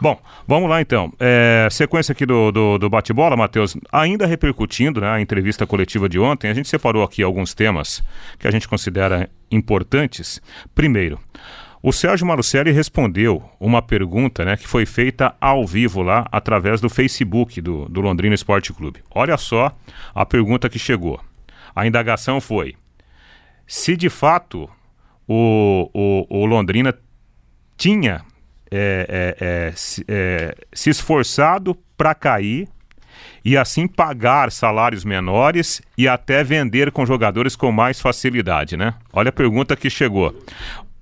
Bom, 0.00 0.20
vamos 0.46 0.68
lá 0.68 0.80
então. 0.80 1.12
É, 1.18 1.68
sequência 1.70 2.12
aqui 2.12 2.26
do, 2.26 2.52
do, 2.52 2.78
do 2.78 2.90
bate-bola, 2.90 3.36
Matheus. 3.36 3.76
Ainda 3.90 4.26
repercutindo 4.26 5.00
né, 5.00 5.08
a 5.08 5.20
entrevista 5.20 5.66
coletiva 5.66 6.08
de 6.08 6.18
ontem, 6.18 6.50
a 6.50 6.54
gente 6.54 6.68
separou 6.68 7.02
aqui 7.02 7.22
alguns 7.22 7.54
temas 7.54 8.02
que 8.38 8.46
a 8.46 8.50
gente 8.50 8.68
considera 8.68 9.28
importantes. 9.50 10.40
Primeiro, 10.74 11.18
o 11.82 11.92
Sérgio 11.92 12.26
Marucelli 12.26 12.70
respondeu 12.70 13.42
uma 13.58 13.82
pergunta 13.82 14.44
né, 14.44 14.56
que 14.56 14.68
foi 14.68 14.86
feita 14.86 15.34
ao 15.40 15.66
vivo 15.66 16.00
lá 16.00 16.26
através 16.30 16.80
do 16.80 16.88
Facebook 16.88 17.60
do, 17.60 17.88
do 17.88 18.00
Londrina 18.00 18.34
Esporte 18.34 18.72
Clube. 18.72 19.00
Olha 19.10 19.36
só 19.36 19.72
a 20.14 20.24
pergunta 20.24 20.68
que 20.68 20.78
chegou. 20.78 21.20
A 21.74 21.86
indagação 21.86 22.40
foi: 22.40 22.76
se 23.66 23.96
de 23.96 24.08
fato 24.08 24.70
o, 25.26 25.90
o, 25.92 26.42
o 26.42 26.46
Londrina 26.46 26.94
tinha 27.76 28.22
é, 28.70 29.06
é, 29.08 29.36
é, 29.40 29.72
se, 29.74 30.04
é, 30.06 30.54
esforçado 30.86 31.76
para 31.96 32.14
cair 32.14 32.68
e 33.44 33.56
assim 33.56 33.88
pagar 33.88 34.52
salários 34.52 35.04
menores 35.04 35.82
e 35.98 36.06
até 36.06 36.44
vender 36.44 36.92
com 36.92 37.04
jogadores 37.04 37.56
com 37.56 37.72
mais 37.72 38.00
facilidade, 38.00 38.76
né? 38.76 38.94
Olha 39.12 39.30
a 39.30 39.32
pergunta 39.32 39.76
que 39.76 39.90
chegou. 39.90 40.32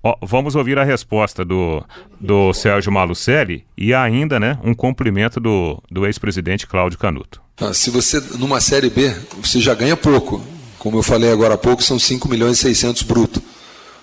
Oh, 0.02 0.14
vamos 0.22 0.54
ouvir 0.54 0.78
a 0.78 0.84
resposta 0.84 1.44
do, 1.44 1.84
do 2.18 2.54
Sérgio 2.54 2.90
Malucelli 2.90 3.66
e 3.76 3.92
ainda 3.92 4.40
né, 4.40 4.58
um 4.64 4.72
cumprimento 4.72 5.38
do, 5.38 5.82
do 5.90 6.06
ex-presidente 6.06 6.66
Cláudio 6.66 6.98
Canuto. 6.98 7.40
Ah, 7.60 7.74
se 7.74 7.90
você, 7.90 8.18
numa 8.38 8.60
Série 8.60 8.88
B, 8.88 9.14
você 9.42 9.60
já 9.60 9.74
ganha 9.74 9.96
pouco. 9.96 10.42
Como 10.78 10.96
eu 10.96 11.02
falei 11.02 11.30
agora 11.30 11.54
há 11.54 11.58
pouco, 11.58 11.82
são 11.82 11.98
5 11.98 12.26
milhões 12.28 12.58
e 12.58 12.62
600 12.62 13.02
bruto. 13.02 13.42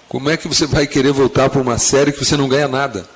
Como 0.07 0.29
é 0.29 0.37
que 0.37 0.47
você 0.47 0.67
vai 0.67 0.85
querer 0.85 1.11
voltar 1.11 1.49
para 1.49 1.61
uma 1.61 1.79
série 1.79 2.11
que 2.11 2.23
você 2.23 2.37
não 2.37 2.47
ganha 2.47 2.67
nada? 2.67 3.07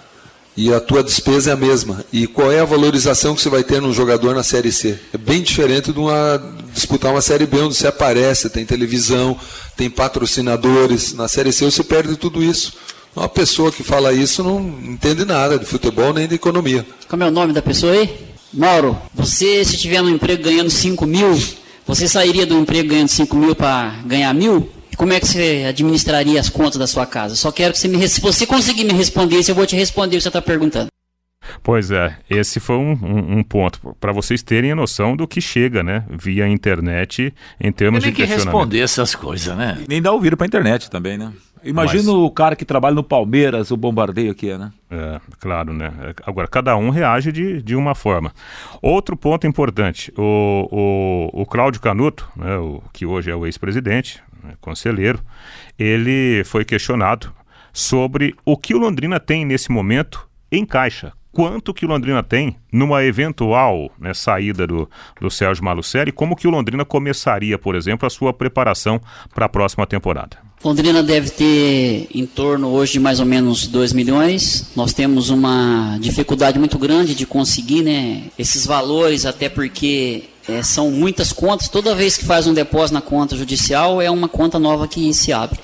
E 0.55 0.73
a 0.73 0.79
tua 0.79 1.03
despesa 1.03 1.51
é 1.51 1.53
a 1.53 1.57
mesma. 1.57 2.03
E 2.11 2.27
qual 2.27 2.51
é 2.51 2.59
a 2.59 2.65
valorização 2.65 3.35
que 3.35 3.41
você 3.41 3.49
vai 3.49 3.63
ter 3.63 3.81
num 3.81 3.93
jogador 3.93 4.35
na 4.35 4.43
Série 4.43 4.71
C? 4.71 4.99
É 5.13 5.17
bem 5.17 5.41
diferente 5.41 5.91
de 5.91 5.99
uma, 5.99 6.41
disputar 6.73 7.11
uma 7.11 7.21
Série 7.21 7.45
B 7.45 7.59
onde 7.59 7.75
você 7.75 7.87
aparece, 7.87 8.49
tem 8.49 8.65
televisão, 8.65 9.37
tem 9.77 9.89
patrocinadores. 9.89 11.13
Na 11.13 11.27
Série 11.27 11.51
C 11.51 11.65
você 11.65 11.83
perde 11.83 12.15
tudo 12.15 12.43
isso. 12.43 12.73
Uma 13.15 13.27
pessoa 13.27 13.71
que 13.71 13.83
fala 13.83 14.13
isso 14.13 14.43
não 14.43 14.59
entende 14.59 15.25
nada 15.25 15.59
de 15.59 15.65
futebol 15.65 16.13
nem 16.13 16.27
de 16.27 16.35
economia. 16.35 16.85
Como 17.09 17.23
é 17.23 17.27
o 17.27 17.31
nome 17.31 17.51
da 17.53 17.61
pessoa 17.61 17.93
aí? 17.93 18.09
Mauro, 18.53 18.97
você 19.13 19.63
se 19.63 19.77
tiver 19.77 20.01
um 20.01 20.09
emprego 20.09 20.43
ganhando 20.43 20.69
5 20.69 21.05
mil, 21.05 21.41
você 21.85 22.07
sairia 22.07 22.45
do 22.45 22.57
emprego 22.57 22.89
ganhando 22.89 23.09
5 23.09 23.35
mil 23.35 23.55
para 23.55 23.95
ganhar 24.05 24.33
mil? 24.33 24.69
Como 25.01 25.13
é 25.13 25.19
que 25.19 25.27
você 25.27 25.65
administraria 25.67 26.39
as 26.39 26.47
contas 26.47 26.77
da 26.77 26.85
sua 26.85 27.07
casa? 27.07 27.35
Só 27.35 27.51
quero 27.51 27.73
que 27.73 27.79
você 27.79 27.87
me 27.87 28.07
se 28.07 28.21
você 28.21 28.45
conseguir 28.45 28.83
me 28.83 28.93
responder 28.93 29.39
isso, 29.39 29.49
eu 29.49 29.55
vou 29.55 29.65
te 29.65 29.75
responder 29.75 30.17
o 30.17 30.19
que 30.19 30.21
você 30.21 30.29
está 30.29 30.43
perguntando. 30.43 30.89
Pois 31.63 31.89
é, 31.89 32.15
esse 32.29 32.59
foi 32.59 32.77
um, 32.77 32.91
um, 32.91 33.39
um 33.39 33.43
ponto 33.43 33.95
para 33.99 34.11
vocês 34.11 34.43
terem 34.43 34.73
a 34.73 34.75
noção 34.75 35.15
do 35.15 35.27
que 35.27 35.41
chega, 35.41 35.81
né, 35.81 36.05
via 36.07 36.47
internet 36.47 37.33
em 37.59 37.71
termos 37.71 38.03
Tem 38.03 38.11
de 38.11 38.15
que 38.15 38.25
responder 38.25 38.81
essas 38.81 39.15
coisas, 39.15 39.57
né? 39.57 39.83
Nem 39.89 39.99
dá 39.99 40.11
ouvido 40.11 40.37
para 40.37 40.45
internet 40.45 40.87
também, 40.87 41.17
né? 41.17 41.33
Imagina 41.63 42.03
Mas... 42.03 42.13
o 42.13 42.29
cara 42.29 42.55
que 42.55 42.65
trabalha 42.65 42.95
no 42.95 43.03
Palmeiras, 43.03 43.71
o 43.71 43.77
bombardeio 43.77 44.33
que 44.35 44.49
é, 44.49 44.57
né? 44.57 44.71
É, 44.89 45.19
claro, 45.39 45.73
né? 45.73 45.91
Agora, 46.25 46.47
cada 46.47 46.75
um 46.75 46.89
reage 46.89 47.31
de, 47.31 47.61
de 47.61 47.75
uma 47.75 47.93
forma. 47.93 48.31
Outro 48.81 49.15
ponto 49.15 49.45
importante, 49.45 50.11
o, 50.17 51.29
o, 51.33 51.41
o 51.41 51.45
Cláudio 51.45 51.81
Canuto, 51.81 52.27
né, 52.35 52.57
o, 52.57 52.81
que 52.91 53.05
hoje 53.05 53.29
é 53.29 53.35
o 53.35 53.45
ex-presidente, 53.45 54.21
conselheiro, 54.59 55.19
ele 55.77 56.43
foi 56.43 56.65
questionado 56.65 57.33
sobre 57.73 58.35
o 58.45 58.57
que 58.57 58.73
o 58.73 58.77
Londrina 58.77 59.19
tem 59.19 59.45
nesse 59.45 59.71
momento 59.71 60.29
em 60.51 60.65
caixa, 60.65 61.13
quanto 61.31 61.73
que 61.73 61.85
o 61.85 61.87
Londrina 61.87 62.21
tem 62.21 62.55
numa 62.71 63.03
eventual 63.03 63.91
né, 63.99 64.13
saída 64.13 64.67
do, 64.67 64.89
do 65.19 65.29
Sérgio 65.29 65.63
Malucelli, 65.63 66.11
como 66.11 66.35
que 66.35 66.47
o 66.47 66.51
Londrina 66.51 66.85
começaria, 66.85 67.57
por 67.57 67.75
exemplo, 67.75 68.05
a 68.05 68.09
sua 68.09 68.33
preparação 68.33 69.01
para 69.33 69.45
a 69.45 69.49
próxima 69.49 69.87
temporada? 69.87 70.37
Londrina 70.63 71.01
deve 71.01 71.31
ter 71.31 72.07
em 72.13 72.25
torno 72.25 72.67
hoje 72.67 72.93
de 72.93 72.99
mais 72.99 73.19
ou 73.19 73.25
menos 73.25 73.65
2 73.65 73.93
milhões. 73.93 74.67
Nós 74.75 74.93
temos 74.93 75.29
uma 75.29 75.97
dificuldade 75.99 76.59
muito 76.59 76.77
grande 76.77 77.15
de 77.15 77.25
conseguir 77.25 77.81
né, 77.81 78.23
esses 78.37 78.67
valores, 78.67 79.25
até 79.25 79.49
porque 79.49 80.25
é, 80.47 80.61
são 80.61 80.91
muitas 80.91 81.33
contas. 81.33 81.67
Toda 81.67 81.95
vez 81.95 82.15
que 82.15 82.25
faz 82.25 82.45
um 82.45 82.53
depósito 82.53 82.93
na 82.93 83.01
conta 83.01 83.35
judicial, 83.35 83.99
é 83.99 84.11
uma 84.11 84.29
conta 84.29 84.59
nova 84.59 84.87
que 84.87 85.11
se 85.13 85.33
abre. 85.33 85.59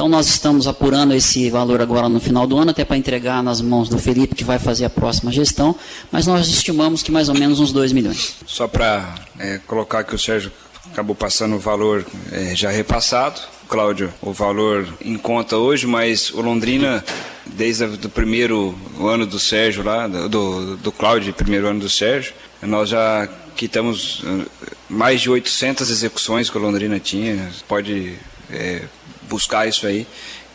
Então 0.00 0.08
nós 0.08 0.28
estamos 0.28 0.66
apurando 0.66 1.12
esse 1.12 1.50
valor 1.50 1.82
agora 1.82 2.08
no 2.08 2.18
final 2.18 2.46
do 2.46 2.56
ano, 2.56 2.70
até 2.70 2.86
para 2.86 2.96
entregar 2.96 3.42
nas 3.42 3.60
mãos 3.60 3.86
do 3.86 3.98
Felipe, 3.98 4.34
que 4.34 4.42
vai 4.42 4.58
fazer 4.58 4.86
a 4.86 4.88
próxima 4.88 5.30
gestão, 5.30 5.76
mas 6.10 6.26
nós 6.26 6.48
estimamos 6.48 7.02
que 7.02 7.12
mais 7.12 7.28
ou 7.28 7.34
menos 7.34 7.60
uns 7.60 7.70
2 7.70 7.92
milhões. 7.92 8.36
Só 8.46 8.66
para 8.66 9.14
é, 9.38 9.60
colocar 9.66 10.02
que 10.04 10.14
o 10.14 10.18
Sérgio 10.18 10.50
acabou 10.90 11.14
passando 11.14 11.56
o 11.56 11.58
valor 11.58 12.06
é, 12.32 12.56
já 12.56 12.70
repassado. 12.70 13.42
Cláudio, 13.68 14.10
o 14.22 14.32
valor 14.32 14.88
em 15.04 15.18
conta 15.18 15.58
hoje, 15.58 15.86
mas 15.86 16.30
o 16.30 16.40
Londrina, 16.40 17.04
desde 17.44 17.84
o 17.84 18.08
primeiro 18.08 18.74
ano 18.98 19.26
do 19.26 19.38
Sérgio 19.38 19.84
lá, 19.84 20.06
do, 20.06 20.78
do 20.78 20.90
Cláudio, 20.90 21.34
primeiro 21.34 21.66
ano 21.66 21.80
do 21.80 21.90
Sérgio, 21.90 22.32
nós 22.62 22.88
já 22.88 23.28
quitamos 23.54 24.20
uh, 24.20 24.46
mais 24.88 25.20
de 25.20 25.28
800 25.28 25.90
execuções 25.90 26.48
que 26.48 26.56
o 26.56 26.60
Londrina 26.60 26.98
tinha. 26.98 27.50
Pode 27.68 28.18
é, 28.50 28.82
buscar 29.30 29.68
isso 29.68 29.86
aí. 29.86 30.06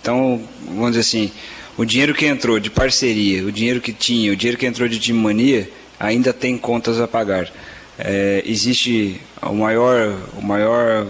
Então, 0.01 0.41
vamos 0.67 0.91
dizer 0.91 1.01
assim, 1.01 1.31
o 1.77 1.85
dinheiro 1.85 2.13
que 2.13 2.25
entrou 2.25 2.59
de 2.59 2.69
parceria, 2.69 3.43
o 3.43 3.51
dinheiro 3.51 3.81
que 3.81 3.93
tinha, 3.93 4.31
o 4.31 4.35
dinheiro 4.35 4.57
que 4.57 4.65
entrou 4.65 4.87
de 4.87 4.99
time 4.99 5.17
mania, 5.17 5.69
ainda 5.99 6.33
tem 6.33 6.57
contas 6.57 6.99
a 6.99 7.07
pagar. 7.07 7.49
É, 7.97 8.43
existe 8.45 9.21
o 9.41 9.53
maior, 9.53 10.13
o 10.37 10.41
maior, 10.41 11.05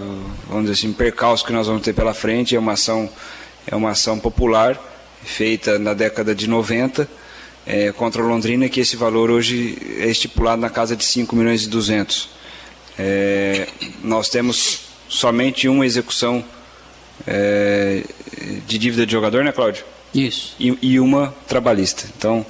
vamos 0.48 0.70
dizer 0.70 0.74
assim, 0.74 0.94
percalço 0.94 1.44
que 1.44 1.52
nós 1.52 1.66
vamos 1.66 1.82
ter 1.82 1.94
pela 1.94 2.14
frente 2.14 2.56
é 2.56 2.60
uma 2.60 2.74
ação, 2.74 3.10
é 3.66 3.76
uma 3.76 3.90
ação 3.90 4.20
popular 4.20 4.80
feita 5.24 5.80
na 5.80 5.96
década 5.96 6.36
de 6.36 6.48
90 6.48 7.10
é, 7.66 7.92
contra 7.92 8.22
Londrina, 8.22 8.70
que 8.70 8.80
esse 8.80 8.96
valor 8.96 9.32
hoje 9.32 9.78
é 10.00 10.08
estipulado 10.08 10.62
na 10.62 10.70
casa 10.70 10.96
de 10.96 11.04
5 11.04 11.36
milhões 11.36 11.64
e 11.64 11.70
200. 11.70 12.30
É, 12.98 13.68
nós 14.04 14.30
temos 14.30 14.82
somente 15.10 15.68
uma 15.68 15.86
execução 15.86 16.46
é, 17.28 18.04
de 18.68 18.78
dívida 18.78 19.06
de 19.06 19.12
jogador, 19.12 19.44
né, 19.44 19.52
Cláudio? 19.52 19.86
Isso. 20.14 20.56
E, 20.60 20.78
e 20.82 21.00
uma 21.00 21.34
trabalhista. 21.48 22.06
Então, 22.18 22.46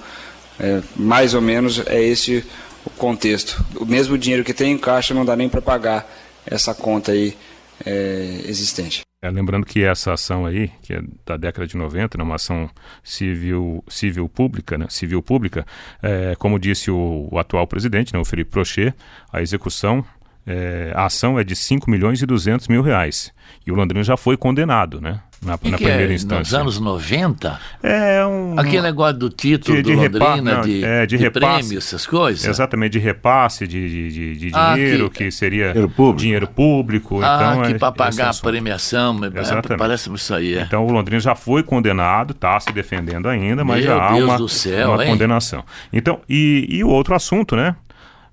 é, 0.60 0.82
mais 0.95 1.34
ou 1.34 1.41
menos 1.41 1.86
é 1.88 2.01
esse 2.01 2.43
o 2.86 2.89
contexto. 2.91 3.65
O 3.75 3.86
mesmo 3.86 4.17
dinheiro 4.17 4.43
que 4.43 4.54
tem 4.54 4.71
em 4.71 4.78
caixa 4.78 5.13
não 5.13 5.25
dá 5.25 5.36
nem 5.36 5.49
para 5.49 5.62
pagar 5.62 6.08
essa 6.45 6.73
conta 6.73 7.12
aí 7.12 7.36
é, 7.84 8.41
existente. 8.45 9.01
É, 9.21 9.30
lembrando 9.32 9.65
que 9.65 9.84
essa 9.84 10.13
ação 10.13 10.45
aí, 10.45 10.69
que 10.84 10.93
é 10.93 11.01
da 11.25 11.36
década 11.36 11.65
de 11.65 11.75
90, 11.75 12.17
né, 12.17 12.23
uma 12.23 12.36
ação 12.36 12.69
civil, 13.04 13.84
civil 13.88 14.30
pública, 14.30 14.78
né, 14.78 14.86
civil 14.88 15.21
pública, 15.23 15.65
é, 16.04 16.36
como 16.38 16.60
disse 16.60 16.91
o, 16.91 17.28
o, 17.32 17.39
atual 17.39 17.65
presidente, 17.65 18.13
né, 18.13 18.19
o 18.19 18.25
Felipe 18.25 18.51
Prochet, 18.51 18.93
a 19.34 19.41
execução 19.41 20.06
é, 20.47 20.91
a 20.95 21.05
ação 21.05 21.39
é 21.39 21.43
de 21.43 21.55
5 21.55 21.89
milhões 21.89 22.21
e 22.21 22.25
200 22.25 22.67
mil 22.67 22.81
reais. 22.81 23.31
E 23.65 23.71
o 23.71 23.75
Londrina 23.75 24.03
já 24.03 24.15
foi 24.15 24.38
condenado, 24.38 25.01
né? 25.01 25.21
Na, 25.41 25.51
na 25.51 25.58
primeira 25.58 26.12
é, 26.12 26.13
instância. 26.13 26.39
Nos 26.39 26.53
anos 26.53 26.79
90? 26.79 27.60
É 27.84 28.25
um. 28.25 28.60
Aquele 28.60 28.81
negócio 28.81 29.17
do 29.17 29.29
título 29.29 29.77
de, 29.77 29.84
do 29.84 30.10
de 30.10 30.19
Londrina, 30.19 30.62
de, 30.62 30.84
é, 30.84 31.05
de, 31.05 31.17
de 31.17 31.29
prêmio, 31.29 31.77
essas 31.77 32.05
coisas? 32.05 32.45
Exatamente, 32.45 32.93
de 32.93 32.99
repasse 32.99 33.67
de, 33.67 34.10
de, 34.12 34.36
de 34.38 34.51
ah, 34.53 34.73
dinheiro, 34.73 35.10
que, 35.10 35.25
que, 35.25 35.31
seria 35.31 35.67
dinheiro 35.67 35.89
público. 35.89 36.19
Dinheiro 36.19 36.47
público 36.47 37.19
ah, 37.21 37.53
então, 37.53 37.63
que 37.63 37.73
é, 37.73 37.77
para 37.77 37.91
pagar 37.91 38.29
a 38.29 38.34
premiação, 38.34 39.19
é, 39.23 39.77
parece 39.77 40.12
isso 40.12 40.34
aí. 40.34 40.55
É. 40.55 40.62
Então 40.62 40.86
o 40.86 40.91
Londrina 40.91 41.19
já 41.19 41.36
foi 41.36 41.62
condenado, 41.62 42.31
está 42.31 42.60
se 42.60 42.71
defendendo 42.71 43.27
ainda, 43.27 43.63
mas 43.63 43.84
Meu 43.84 43.95
já 43.95 44.13
Deus 44.13 44.29
há 44.29 44.38
uma, 44.38 44.47
céu, 44.47 44.91
uma 44.93 45.05
condenação. 45.05 45.63
Então, 45.93 46.21
e, 46.27 46.65
e 46.69 46.84
o 46.84 46.89
outro 46.89 47.13
assunto, 47.13 47.55
né? 47.55 47.75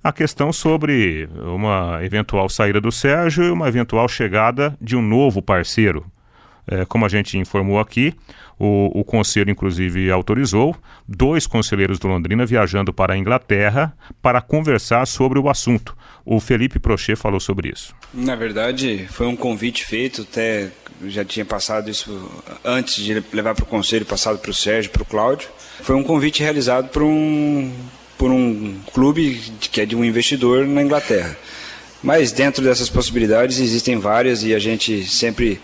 A 0.02 0.12
questão 0.12 0.52
sobre 0.52 1.28
uma 1.36 2.00
eventual 2.04 2.48
saída 2.48 2.80
do 2.80 2.90
Sérgio 2.90 3.44
e 3.44 3.50
uma 3.50 3.68
eventual 3.68 4.08
chegada 4.08 4.76
de 4.80 4.96
um 4.96 5.02
novo 5.02 5.40
parceiro. 5.40 6.04
É, 6.66 6.84
como 6.84 7.04
a 7.04 7.08
gente 7.08 7.36
informou 7.36 7.80
aqui, 7.80 8.14
o, 8.58 9.00
o, 9.00 9.04
conselho, 9.04 9.50
inclusive, 9.50 10.10
autorizou 10.10 10.76
dois 11.08 11.44
conselheiros 11.44 11.98
do 11.98 12.06
Londrina 12.06 12.46
viajando 12.46 12.92
para 12.92 13.14
a 13.14 13.18
Inglaterra 13.18 13.92
para 14.20 14.40
conversar 14.40 15.04
sobre 15.06 15.40
o 15.40 15.48
assunto. 15.48 15.96
O 16.24 16.38
Felipe 16.38 16.78
Prochet 16.78 17.16
falou 17.16 17.40
sobre 17.40 17.70
isso. 17.70 17.94
Na 18.14 18.36
verdade, 18.36 19.08
foi 19.10 19.26
um 19.26 19.34
convite 19.34 19.84
feito, 19.84 20.22
até 20.22 20.70
já 21.04 21.24
tinha 21.24 21.44
passado 21.44 21.90
isso 21.90 22.30
antes 22.64 23.02
de 23.02 23.24
levar 23.32 23.56
para 23.56 23.64
o 23.64 23.66
conselho, 23.66 24.06
passado 24.06 24.38
para 24.38 24.52
o 24.52 24.54
Sérgio, 24.54 24.92
para 24.92 25.02
o 25.02 25.06
Cláudio. 25.06 25.48
Foi 25.80 25.96
um 25.96 26.04
convite 26.04 26.44
realizado 26.44 26.90
por 26.90 27.02
um, 27.02 27.72
por 28.22 28.30
um 28.30 28.76
clube 28.94 29.40
que 29.58 29.80
é 29.80 29.84
de 29.84 29.96
um 29.96 30.04
investidor 30.04 30.64
na 30.64 30.80
Inglaterra. 30.80 31.36
Mas 32.00 32.30
dentro 32.30 32.62
dessas 32.62 32.88
possibilidades 32.88 33.58
existem 33.58 33.98
várias 33.98 34.44
e 34.44 34.54
a 34.54 34.60
gente 34.60 35.04
sempre 35.08 35.60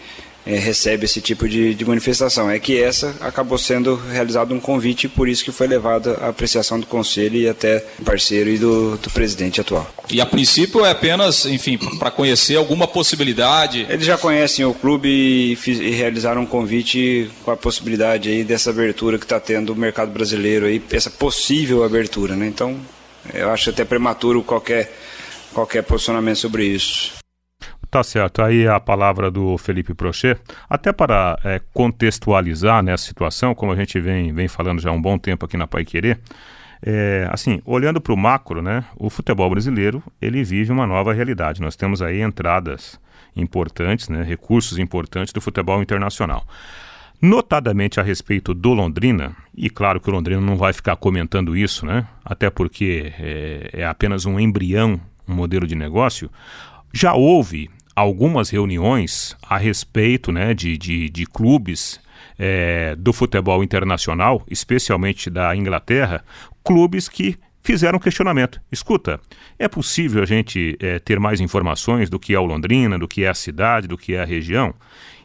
é, 0.48 0.56
recebe 0.56 1.04
esse 1.04 1.20
tipo 1.20 1.46
de, 1.46 1.74
de, 1.74 1.84
manifestação. 1.84 2.50
É 2.50 2.58
que 2.58 2.82
essa 2.82 3.14
acabou 3.20 3.58
sendo 3.58 3.96
realizado 3.96 4.54
um 4.54 4.58
convite, 4.58 5.06
por 5.06 5.28
isso 5.28 5.44
que 5.44 5.52
foi 5.52 5.66
levada 5.66 6.14
a 6.22 6.28
apreciação 6.28 6.80
do 6.80 6.86
conselho 6.86 7.36
e 7.36 7.46
até 7.46 7.84
parceiro 8.02 8.48
e 8.48 8.56
do, 8.56 8.96
do 8.96 9.10
presidente 9.10 9.60
atual. 9.60 9.86
E 10.10 10.22
a 10.22 10.26
princípio 10.26 10.86
é 10.86 10.90
apenas, 10.90 11.44
enfim, 11.44 11.76
para 11.98 12.10
conhecer 12.10 12.56
alguma 12.56 12.88
possibilidade? 12.88 13.86
Eles 13.90 14.06
já 14.06 14.16
conhecem 14.16 14.64
o 14.64 14.72
clube 14.72 15.08
e, 15.52 15.56
fiz, 15.56 15.78
e, 15.78 15.90
realizaram 15.90 16.40
um 16.42 16.46
convite 16.46 17.30
com 17.44 17.50
a 17.50 17.56
possibilidade 17.56 18.30
aí 18.30 18.42
dessa 18.42 18.70
abertura 18.70 19.18
que 19.18 19.26
está 19.26 19.38
tendo 19.38 19.74
o 19.74 19.76
mercado 19.76 20.10
brasileiro 20.10 20.64
aí, 20.64 20.82
essa 20.90 21.10
possível 21.10 21.84
abertura, 21.84 22.34
né? 22.34 22.46
Então, 22.46 22.78
eu 23.34 23.50
acho 23.50 23.68
até 23.68 23.84
prematuro 23.84 24.42
qualquer 24.42 24.90
qualquer 25.52 25.82
posicionamento 25.82 26.36
sobre 26.36 26.64
isso. 26.64 27.17
Tá 27.90 28.02
certo. 28.02 28.42
Aí 28.42 28.68
a 28.68 28.78
palavra 28.78 29.30
do 29.30 29.56
Felipe 29.56 29.94
Prochet, 29.94 30.38
até 30.68 30.92
para 30.92 31.38
é, 31.42 31.60
contextualizar 31.72 32.82
né, 32.82 32.94
situação, 32.98 33.54
como 33.54 33.72
a 33.72 33.76
gente 33.76 33.98
vem, 33.98 34.32
vem 34.32 34.46
falando 34.46 34.80
já 34.80 34.90
há 34.90 34.92
um 34.92 35.00
bom 35.00 35.18
tempo 35.18 35.46
aqui 35.46 35.56
na 35.56 35.66
Pai 35.66 35.86
Querer, 35.86 36.20
é, 36.82 37.26
assim, 37.32 37.60
olhando 37.64 38.00
para 38.00 38.12
o 38.12 38.16
macro, 38.16 38.62
né, 38.62 38.84
o 38.96 39.08
futebol 39.08 39.48
brasileiro 39.48 40.02
ele 40.20 40.44
vive 40.44 40.70
uma 40.70 40.86
nova 40.86 41.14
realidade. 41.14 41.62
Nós 41.62 41.76
temos 41.76 42.02
aí 42.02 42.20
entradas 42.20 43.00
importantes, 43.34 44.10
né, 44.10 44.22
recursos 44.22 44.78
importantes 44.78 45.32
do 45.32 45.40
futebol 45.40 45.80
internacional. 45.82 46.44
Notadamente 47.20 47.98
a 47.98 48.02
respeito 48.02 48.54
do 48.54 48.74
Londrina, 48.74 49.34
e 49.56 49.68
claro 49.68 49.98
que 49.98 50.08
o 50.08 50.12
Londrina 50.12 50.40
não 50.40 50.56
vai 50.56 50.72
ficar 50.72 50.94
comentando 50.94 51.56
isso, 51.56 51.84
né? 51.84 52.06
Até 52.24 52.48
porque 52.48 53.12
é, 53.18 53.70
é 53.72 53.84
apenas 53.84 54.24
um 54.24 54.38
embrião, 54.38 55.00
um 55.26 55.34
modelo 55.34 55.66
de 55.66 55.74
negócio. 55.74 56.30
Já 56.92 57.14
houve 57.14 57.68
algumas 57.98 58.50
reuniões 58.50 59.36
a 59.42 59.56
respeito 59.56 60.30
né, 60.30 60.54
de, 60.54 60.78
de, 60.78 61.10
de 61.10 61.26
clubes 61.26 62.00
é, 62.38 62.94
do 62.96 63.12
futebol 63.12 63.62
internacional, 63.64 64.42
especialmente 64.48 65.28
da 65.28 65.54
Inglaterra, 65.56 66.24
clubes 66.62 67.08
que 67.08 67.36
fizeram 67.62 67.98
questionamento. 67.98 68.60
Escuta, 68.70 69.20
é 69.58 69.68
possível 69.68 70.22
a 70.22 70.26
gente 70.26 70.76
é, 70.80 70.98
ter 70.98 71.18
mais 71.18 71.40
informações 71.40 72.08
do 72.08 72.18
que 72.18 72.34
é 72.34 72.38
o 72.38 72.46
Londrina, 72.46 72.98
do 72.98 73.08
que 73.08 73.24
é 73.24 73.28
a 73.28 73.34
cidade, 73.34 73.88
do 73.88 73.98
que 73.98 74.14
é 74.14 74.22
a 74.22 74.24
região? 74.24 74.74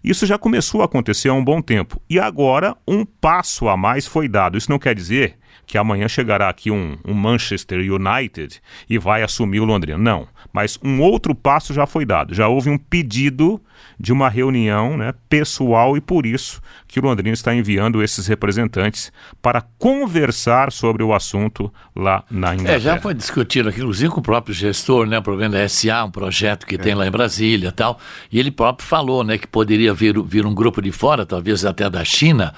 Isso 0.03 0.25
já 0.25 0.37
começou 0.37 0.81
a 0.81 0.85
acontecer 0.85 1.29
há 1.29 1.33
um 1.33 1.43
bom 1.43 1.61
tempo. 1.61 2.01
E 2.09 2.19
agora 2.19 2.75
um 2.87 3.05
passo 3.05 3.69
a 3.69 3.77
mais 3.77 4.05
foi 4.05 4.27
dado. 4.27 4.57
Isso 4.57 4.69
não 4.69 4.79
quer 4.79 4.93
dizer 4.93 5.37
que 5.65 5.77
amanhã 5.77 6.07
chegará 6.07 6.49
aqui 6.49 6.69
um, 6.69 6.97
um, 7.05 7.13
Manchester 7.13 7.79
United 7.79 8.61
e 8.89 8.97
vai 8.97 9.23
assumir 9.23 9.59
o 9.59 9.65
Londrina. 9.65 9.97
Não, 9.97 10.27
mas 10.51 10.77
um 10.83 11.01
outro 11.01 11.33
passo 11.33 11.73
já 11.73 11.85
foi 11.85 12.05
dado. 12.05 12.33
Já 12.33 12.47
houve 12.47 12.69
um 12.69 12.77
pedido 12.77 13.61
de 13.99 14.11
uma 14.11 14.29
reunião 14.29 14.97
né, 14.97 15.13
pessoal 15.29 15.95
e 15.95 16.01
por 16.01 16.25
isso 16.25 16.61
que 16.87 16.99
o 16.99 17.03
Londrina 17.03 17.33
está 17.33 17.53
enviando 17.53 18.03
esses 18.03 18.27
representantes 18.27 19.11
para 19.41 19.61
conversar 19.77 20.71
sobre 20.71 21.03
o 21.03 21.13
assunto 21.13 21.71
lá 21.95 22.23
na 22.29 22.53
Inglaterra. 22.53 22.75
É, 22.75 22.79
já 22.79 22.99
foi 22.99 23.13
discutido 23.13 23.69
aqui, 23.69 23.79
inclusive 23.79 24.11
com 24.11 24.19
o 24.19 24.23
próprio 24.23 24.53
gestor, 24.53 25.05
né, 25.05 25.19
o 25.19 25.23
problema 25.23 25.55
da 25.55 25.67
SA, 25.67 26.03
um 26.05 26.11
projeto 26.11 26.65
que 26.65 26.75
é. 26.75 26.77
tem 26.77 26.93
lá 26.93 27.07
em 27.07 27.11
Brasília 27.11 27.69
e 27.69 27.71
tal, 27.71 27.99
e 28.31 28.39
ele 28.39 28.51
próprio 28.51 28.87
falou 28.87 29.23
né, 29.23 29.37
que 29.37 29.47
poderia 29.47 29.93
vir, 29.93 30.21
vir 30.23 30.45
um 30.45 30.53
grupo 30.53 30.81
de 30.81 30.91
fora, 30.91 31.25
talvez 31.25 31.65
até 31.65 31.89
da 31.89 32.03
China, 32.03 32.53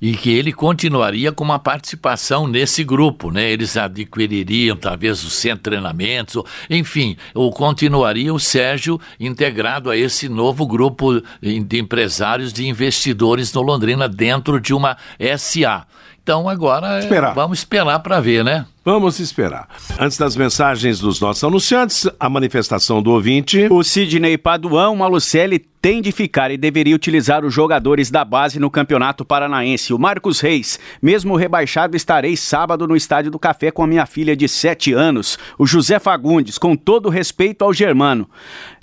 e 0.00 0.14
que 0.14 0.30
ele 0.30 0.52
continuaria 0.52 1.30
com 1.30 1.44
uma 1.44 1.58
participação 1.58 2.46
nesse 2.46 2.82
grupo, 2.82 3.30
né? 3.30 3.50
Eles 3.50 3.76
adquiririam 3.76 4.76
talvez 4.76 5.22
os 5.22 5.34
centros 5.34 5.58
de 5.58 5.62
treinamentos, 5.62 6.42
enfim, 6.68 7.16
ou 7.34 7.52
continuaria 7.52 8.32
o 8.32 8.40
Sérgio 8.40 9.00
integrado 9.18 9.90
a 9.90 9.96
esse 9.96 10.28
novo 10.28 10.66
grupo 10.66 11.20
de 11.42 11.78
empresários, 11.78 12.52
de 12.52 12.66
investidores 12.66 13.52
no 13.52 13.62
Londrina 13.62 14.08
dentro 14.08 14.60
de 14.60 14.72
uma 14.72 14.96
SA. 15.38 15.86
Então 16.30 16.48
agora 16.48 16.98
é, 16.98 16.98
esperar. 17.00 17.34
vamos 17.34 17.58
esperar 17.58 17.98
para 17.98 18.20
ver, 18.20 18.44
né? 18.44 18.64
Vamos 18.84 19.18
esperar. 19.18 19.68
Antes 19.98 20.16
das 20.16 20.36
mensagens 20.36 21.00
dos 21.00 21.20
nossos 21.20 21.42
anunciantes, 21.42 22.08
a 22.18 22.30
manifestação 22.30 23.02
do 23.02 23.10
ouvinte. 23.10 23.66
O 23.68 23.82
Sidney 23.82 24.38
Paduan, 24.38 24.94
Malucelli 24.94 25.58
tem 25.82 26.02
de 26.02 26.12
ficar 26.12 26.50
e 26.50 26.58
deveria 26.58 26.94
utilizar 26.94 27.44
os 27.44 27.54
jogadores 27.54 28.10
da 28.10 28.22
base 28.24 28.58
no 28.58 28.70
Campeonato 28.70 29.24
Paranaense. 29.24 29.94
O 29.94 29.98
Marcos 29.98 30.40
Reis, 30.40 30.78
mesmo 31.00 31.36
rebaixado, 31.36 31.96
estarei 31.96 32.36
sábado 32.36 32.86
no 32.86 32.94
Estádio 32.94 33.30
do 33.30 33.38
Café 33.38 33.70
com 33.70 33.82
a 33.82 33.86
minha 33.86 34.04
filha 34.04 34.36
de 34.36 34.46
7 34.46 34.92
anos. 34.92 35.38
O 35.58 35.66
José 35.66 35.98
Fagundes, 35.98 36.58
com 36.58 36.76
todo 36.76 37.08
respeito 37.08 37.64
ao 37.64 37.72
Germano. 37.72 38.28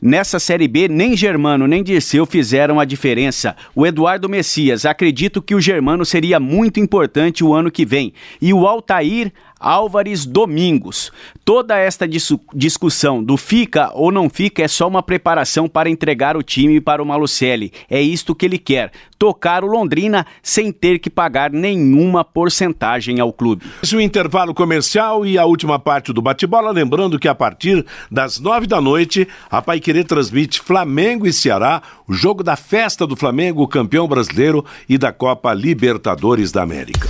Nessa 0.02 0.40
Série 0.40 0.68
B, 0.68 0.88
nem 0.88 1.16
Germano 1.16 1.68
nem 1.68 1.84
Dirceu 1.84 2.26
fizeram 2.26 2.80
a 2.80 2.86
diferença. 2.86 3.56
O 3.76 3.86
Eduardo 3.86 4.28
Messias, 4.28 4.86
acredito 4.86 5.42
que 5.42 5.54
o 5.54 5.62
Germano 5.62 6.04
seria 6.04 6.40
muito 6.40 6.80
importante 6.80 7.37
o 7.44 7.54
ano 7.54 7.72
que 7.72 7.86
vem. 7.86 8.14
E 8.42 8.54
o 8.54 8.68
Altair 8.68 9.32
Álvares 9.60 10.26
Domingos. 10.26 11.12
Toda 11.44 11.78
esta 11.78 12.08
discussão 12.54 13.24
do 13.24 13.38
fica 13.38 13.92
ou 13.94 14.12
não 14.12 14.30
fica 14.30 14.64
é 14.64 14.68
só 14.68 14.88
uma 14.88 15.02
preparação 15.02 15.68
para 15.68 15.90
entregar 15.90 16.36
o 16.36 16.44
time 16.44 16.80
para 16.82 17.02
o 17.02 17.06
Malucelli. 17.06 17.72
É 17.90 18.02
isto 18.02 18.36
que 18.36 18.46
ele 18.46 18.58
quer: 18.58 18.92
tocar 19.18 19.64
o 19.64 19.68
Londrina 19.68 20.26
sem 20.42 20.72
ter 20.72 21.00
que 21.00 21.10
pagar 21.10 21.52
nenhuma 21.52 22.24
porcentagem 22.24 23.20
ao 23.20 23.34
clube. 23.34 23.66
O 23.94 24.02
intervalo 24.02 24.54
comercial 24.54 25.26
e 25.26 25.38
a 25.38 25.46
última 25.46 25.80
parte 25.80 26.14
do 26.14 26.22
bate-bola. 26.22 26.72
Lembrando 26.72 27.18
que 27.18 27.28
a 27.28 27.36
partir 27.36 27.86
das 28.12 28.40
nove 28.40 28.68
da 28.68 28.80
noite, 28.80 29.28
a 29.50 29.62
Paiquerê 29.62 30.04
transmite 30.04 30.62
Flamengo 30.62 31.26
e 31.26 31.34
Ceará, 31.34 31.82
o 32.08 32.14
jogo 32.14 32.44
da 32.44 32.56
festa 32.56 33.08
do 33.08 33.16
Flamengo, 33.16 33.68
campeão 33.68 34.08
brasileiro 34.08 34.64
e 34.88 34.98
da 34.98 35.12
Copa 35.12 35.54
Libertadores 35.54 36.52
da 36.52 36.62
América. 36.62 37.08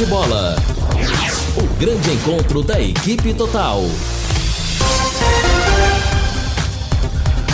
Bate-bola. 0.00 0.56
O 1.58 1.78
grande 1.78 2.10
encontro 2.10 2.62
da 2.62 2.80
equipe 2.80 3.34
total. 3.34 3.82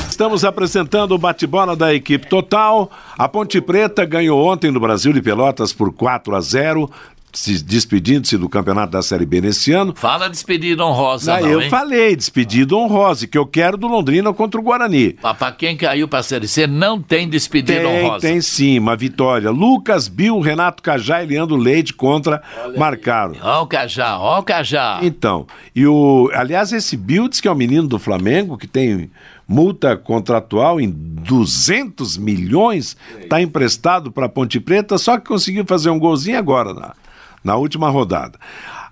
Estamos 0.09 0.45
apresentando 0.45 1.11
o 1.13 1.19
bate-bola 1.19 1.75
da 1.75 1.93
equipe 1.93 2.29
total. 2.29 2.89
A 3.19 3.27
Ponte 3.27 3.61
Preta 3.61 4.05
ganhou 4.05 4.47
ontem 4.47 4.71
no 4.71 4.79
Brasil 4.79 5.13
de 5.13 5.21
Pelotas 5.21 5.73
por 5.73 5.93
4 5.93 6.37
a 6.37 6.41
0 6.41 6.89
se 7.37 7.63
despedindo-se 7.63 8.39
do 8.39 8.49
campeonato 8.49 8.93
da 8.93 9.03
Série 9.03 9.27
B 9.27 9.43
nesse 9.43 9.71
ano. 9.71 9.95
Fala 9.95 10.27
despedida 10.27 10.83
honrosa, 10.83 11.35
ah, 11.35 11.41
não, 11.41 11.49
Eu 11.49 11.61
hein? 11.61 11.69
falei, 11.69 12.17
despedida 12.17 12.75
honrosa, 12.75 13.27
que 13.27 13.37
eu 13.37 13.47
quero 13.47 13.77
do 13.77 13.87
Londrina 13.87 14.33
contra 14.33 14.59
o 14.59 14.65
Guarani. 14.65 15.13
Para 15.13 15.53
quem 15.53 15.77
caiu 15.77 16.09
para 16.09 16.21
a 16.21 16.23
Série 16.23 16.49
C, 16.49 16.67
não 16.67 17.01
tem 17.01 17.29
despedida 17.29 17.81
tem, 17.81 18.05
honrosa. 18.05 18.27
Tem 18.27 18.41
sim, 18.41 18.79
uma 18.79 18.97
vitória. 18.97 19.51
Lucas 19.51 20.09
Bill, 20.09 20.41
Renato 20.41 20.83
Cajá 20.83 21.23
e 21.23 21.27
Leandro 21.27 21.57
Leite 21.57 21.93
contra 21.93 22.43
Olha 22.65 22.79
marcaram. 22.79 23.37
Ó 23.43 23.63
o 23.65 23.67
Cajá, 23.67 24.19
ó 24.19 24.39
o 24.39 24.43
Cajá. 24.43 25.01
Então, 25.03 25.47
e 25.75 25.87
o, 25.87 26.31
aliás, 26.33 26.73
esse 26.73 26.97
Bill 26.97 27.29
diz 27.29 27.43
que 27.43 27.49
é 27.49 27.51
o 27.51 27.55
menino 27.55 27.87
do 27.87 27.99
Flamengo, 27.99 28.57
que 28.57 28.67
tem 28.67 29.11
multa 29.47 29.95
contratual 29.95 30.81
em 30.81 30.91
200 30.91 32.17
milhões, 32.17 32.97
está 33.21 33.43
emprestado 33.43 34.11
para 34.11 34.27
Ponte 34.27 34.59
Preta, 34.59 34.97
só 34.97 35.19
que 35.19 35.27
conseguiu 35.27 35.67
fazer 35.67 35.91
um 35.91 35.99
golzinho 35.99 36.39
agora 36.39 36.73
na, 36.73 36.95
na 37.45 37.57
última 37.57 37.89
rodada. 37.89 38.39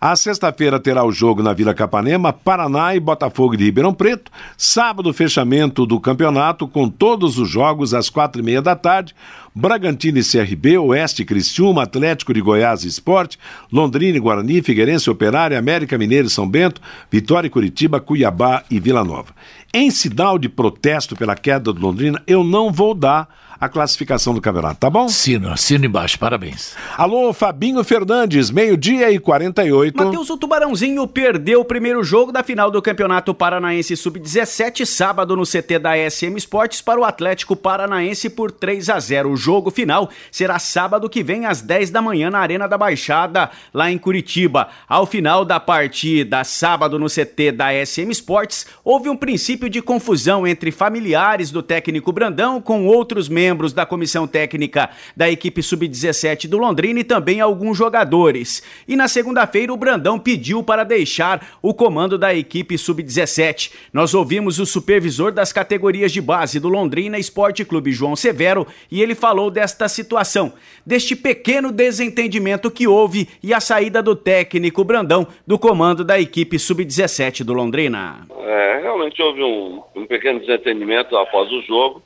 A 0.00 0.14
sexta-feira 0.16 0.78
terá 0.78 1.02
o 1.02 1.11
jogo 1.11 1.42
na 1.42 1.54
Vila 1.54 1.72
Capanema, 1.72 2.30
Paraná 2.30 2.94
e 2.94 3.00
Botafogo 3.00 3.57
de 3.57 3.64
Ribeirão 3.64 3.94
Preto. 3.94 4.30
Sábado, 4.54 5.14
fechamento 5.14 5.87
do 5.87 5.98
campeonato 5.98 6.68
com 6.68 6.90
todos 6.90 7.38
os 7.38 7.48
jogos 7.48 7.94
às 7.94 8.11
quatro 8.11 8.42
e 8.42 8.44
meia 8.44 8.61
da 8.61 8.76
tarde. 8.76 9.14
Bragantino 9.54 10.18
e 10.18 10.22
CRB, 10.22 10.76
Oeste 10.76 11.24
Criciúma, 11.24 11.85
Atlético 11.85 12.35
de 12.35 12.42
Goiás 12.42 12.85
e 12.85 12.88
Esporte, 12.88 13.38
Londrina 13.72 14.18
e 14.18 14.20
Guarani, 14.20 14.61
Figueirense 14.61 15.09
Operário, 15.09 15.57
América 15.57 15.96
Mineiro 15.96 16.26
e 16.26 16.30
São 16.30 16.46
Bento, 16.46 16.83
Vitória 17.11 17.46
e 17.46 17.50
Curitiba, 17.50 17.98
Cuiabá 17.98 18.62
e 18.70 18.78
Vila 18.78 19.04
Nova. 19.04 19.33
Em 19.72 19.90
sinal 19.90 20.38
de 20.38 20.50
protesto 20.50 21.16
pela 21.16 21.35
queda 21.35 21.72
do 21.72 21.80
Londrina, 21.80 22.22
eu 22.26 22.44
não 22.44 22.70
vou 22.70 22.94
dar 22.94 23.26
a 23.61 23.69
classificação 23.69 24.35
do 24.35 24.40
campeonato, 24.40 24.81
tá 24.81 24.90
bom? 24.90 25.09
Sino, 25.09 25.51
assino 25.51 25.87
embaixo, 25.87 26.19
parabéns. 26.19 26.75
Alô, 26.97 27.33
Fabinho 27.33 27.83
Fernandes, 27.85 28.51
meio-dia 28.51 29.11
e 29.11 29.19
48. 29.19 29.97
Matheus, 29.97 30.29
o 30.31 30.37
Tubarãozinho 30.37 31.07
perdeu 31.07 31.61
o 31.61 31.64
primeiro 31.64 32.03
jogo 32.03 32.33
da 32.33 32.43
final 32.43 32.71
do 32.71 32.83
Campeonato 32.83 33.33
Paranaense 33.33 33.97
Sub-17, 33.97 34.85
sábado 34.85 35.37
no 35.37 35.45
CT 35.45 35.79
da 35.79 35.93
SM 36.11 36.37
Esportes, 36.37 36.81
para 36.81 37.01
o 37.01 37.05
Atlético 37.05 37.55
Paranaense 37.55 38.29
por 38.29 38.51
3 38.51 38.90
a 38.90 38.99
0. 38.99 39.31
O 39.31 39.37
jogo 39.37 39.71
final 39.71 40.11
será 40.31 40.59
sábado 40.59 41.09
que 41.09 41.23
vem, 41.23 41.47
às 41.47 41.62
10 41.62 41.90
da 41.90 42.03
manhã, 42.03 42.31
na 42.31 42.40
Arena 42.40 42.67
da 42.67 42.77
Baixada, 42.77 43.51
lá 43.73 43.90
em 43.90 43.99
Curitiba. 43.99 44.69
Ao 44.88 45.07
final 45.07 45.45
da 45.45 45.61
partida, 45.61 46.43
sábado 46.45 46.99
no 46.99 47.07
CT 47.07 47.53
da 47.53 47.69
SM 47.85 48.11
Esportes, 48.11 48.67
houve 48.85 49.09
um 49.09 49.17
princípio 49.17 49.71
de 49.71 49.81
confusão 49.81 50.47
entre 50.47 50.71
familiares 50.71 51.51
do 51.51 51.62
técnico 51.62 52.12
Brandão 52.12 52.61
com 52.61 52.87
outros 52.87 53.29
membros 53.29 53.43
membros 53.44 53.74
da 53.74 53.85
comissão 53.85 54.26
técnica 54.26 54.88
da 55.14 55.30
equipe 55.30 55.62
sub-17 55.62 56.48
do 56.48 56.57
Londrina 56.57 57.00
e 57.00 57.04
também 57.04 57.42
alguns 57.42 57.76
jogadores. 57.76 58.62
E 58.88 58.96
na 58.96 59.07
segunda-feira 59.07 59.70
o 59.70 59.76
Brandão 59.76 60.18
pediu 60.18 60.62
para 60.62 60.83
deixar 60.83 61.46
o 61.61 61.74
comando 61.74 62.16
da 62.16 62.35
equipe 62.35 62.78
sub-17. 62.78 63.70
Nós 63.92 64.14
ouvimos 64.14 64.59
o 64.59 64.64
supervisor 64.64 65.30
das 65.30 65.52
categorias 65.52 66.11
de 66.11 66.22
base 66.22 66.59
do 66.59 66.70
Londrina 66.70 67.18
Esporte 67.18 67.66
Clube 67.66 67.92
João 67.92 68.16
Severo 68.16 68.66
e 68.90 69.02
ele 69.02 69.14
falou 69.14 69.50
desta 69.50 69.88
situação, 69.88 70.54
deste 70.87 71.14
pequeno 71.14 71.70
desentendimento 71.70 72.70
que 72.70 72.88
houve 72.88 73.28
e 73.42 73.52
a 73.52 73.61
saída 73.61 74.02
do 74.02 74.16
técnico 74.16 74.83
Brandão 74.85 75.26
do 75.46 75.59
comando 75.59 76.02
da 76.02 76.18
equipe 76.18 76.59
sub-17 76.59 77.44
do 77.44 77.52
Londrina. 77.52 78.26
É, 78.46 78.80
realmente 78.80 79.20
houve 79.20 79.42
um, 79.42 79.83
um 79.94 80.07
pequeno 80.07 80.40
desentendimento 80.40 81.14
após 81.14 81.52
o 81.52 81.61
jogo. 81.62 82.02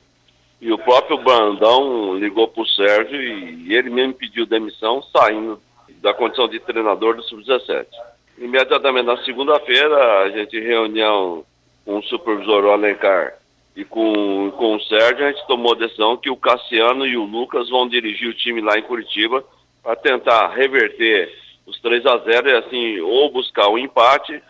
E 0.61 0.71
o 0.71 0.77
próprio 0.77 1.17
Brandão 1.17 2.17
ligou 2.17 2.47
para 2.47 2.63
o 2.63 2.67
Sérgio 2.67 3.21
e 3.21 3.73
ele 3.73 3.89
mesmo 3.89 4.13
pediu 4.13 4.45
demissão 4.45 5.01
saindo 5.03 5.59
da 6.01 6.13
condição 6.13 6.47
de 6.47 6.59
treinador 6.59 7.15
do 7.15 7.23
Sub-17. 7.23 7.87
Imediatamente 8.37 9.05
na 9.05 9.17
segunda-feira, 9.23 10.21
a 10.21 10.29
gente 10.29 10.59
reunião 10.59 11.45
com 11.85 11.97
o 11.97 12.03
supervisor 12.03 12.65
Alencar 12.65 13.33
e 13.75 13.85
com, 13.85 14.51
com 14.57 14.75
o 14.75 14.81
Sérgio, 14.81 15.25
a 15.25 15.31
gente 15.31 15.47
tomou 15.47 15.73
a 15.73 15.77
decisão 15.77 16.17
que 16.17 16.29
o 16.29 16.37
Cassiano 16.37 17.05
e 17.05 17.15
o 17.15 17.23
Lucas 17.23 17.69
vão 17.69 17.87
dirigir 17.87 18.29
o 18.29 18.33
time 18.33 18.61
lá 18.61 18.77
em 18.77 18.83
Curitiba 18.83 19.43
para 19.81 19.95
tentar 19.95 20.49
reverter 20.49 21.33
os 21.65 21.79
3 21.79 22.05
a 22.05 22.17
0 22.17 22.49
e 22.49 22.55
assim, 22.55 22.99
ou 22.99 23.31
buscar 23.31 23.67
o 23.67 23.73
um 23.73 23.77
empate, 23.77 24.41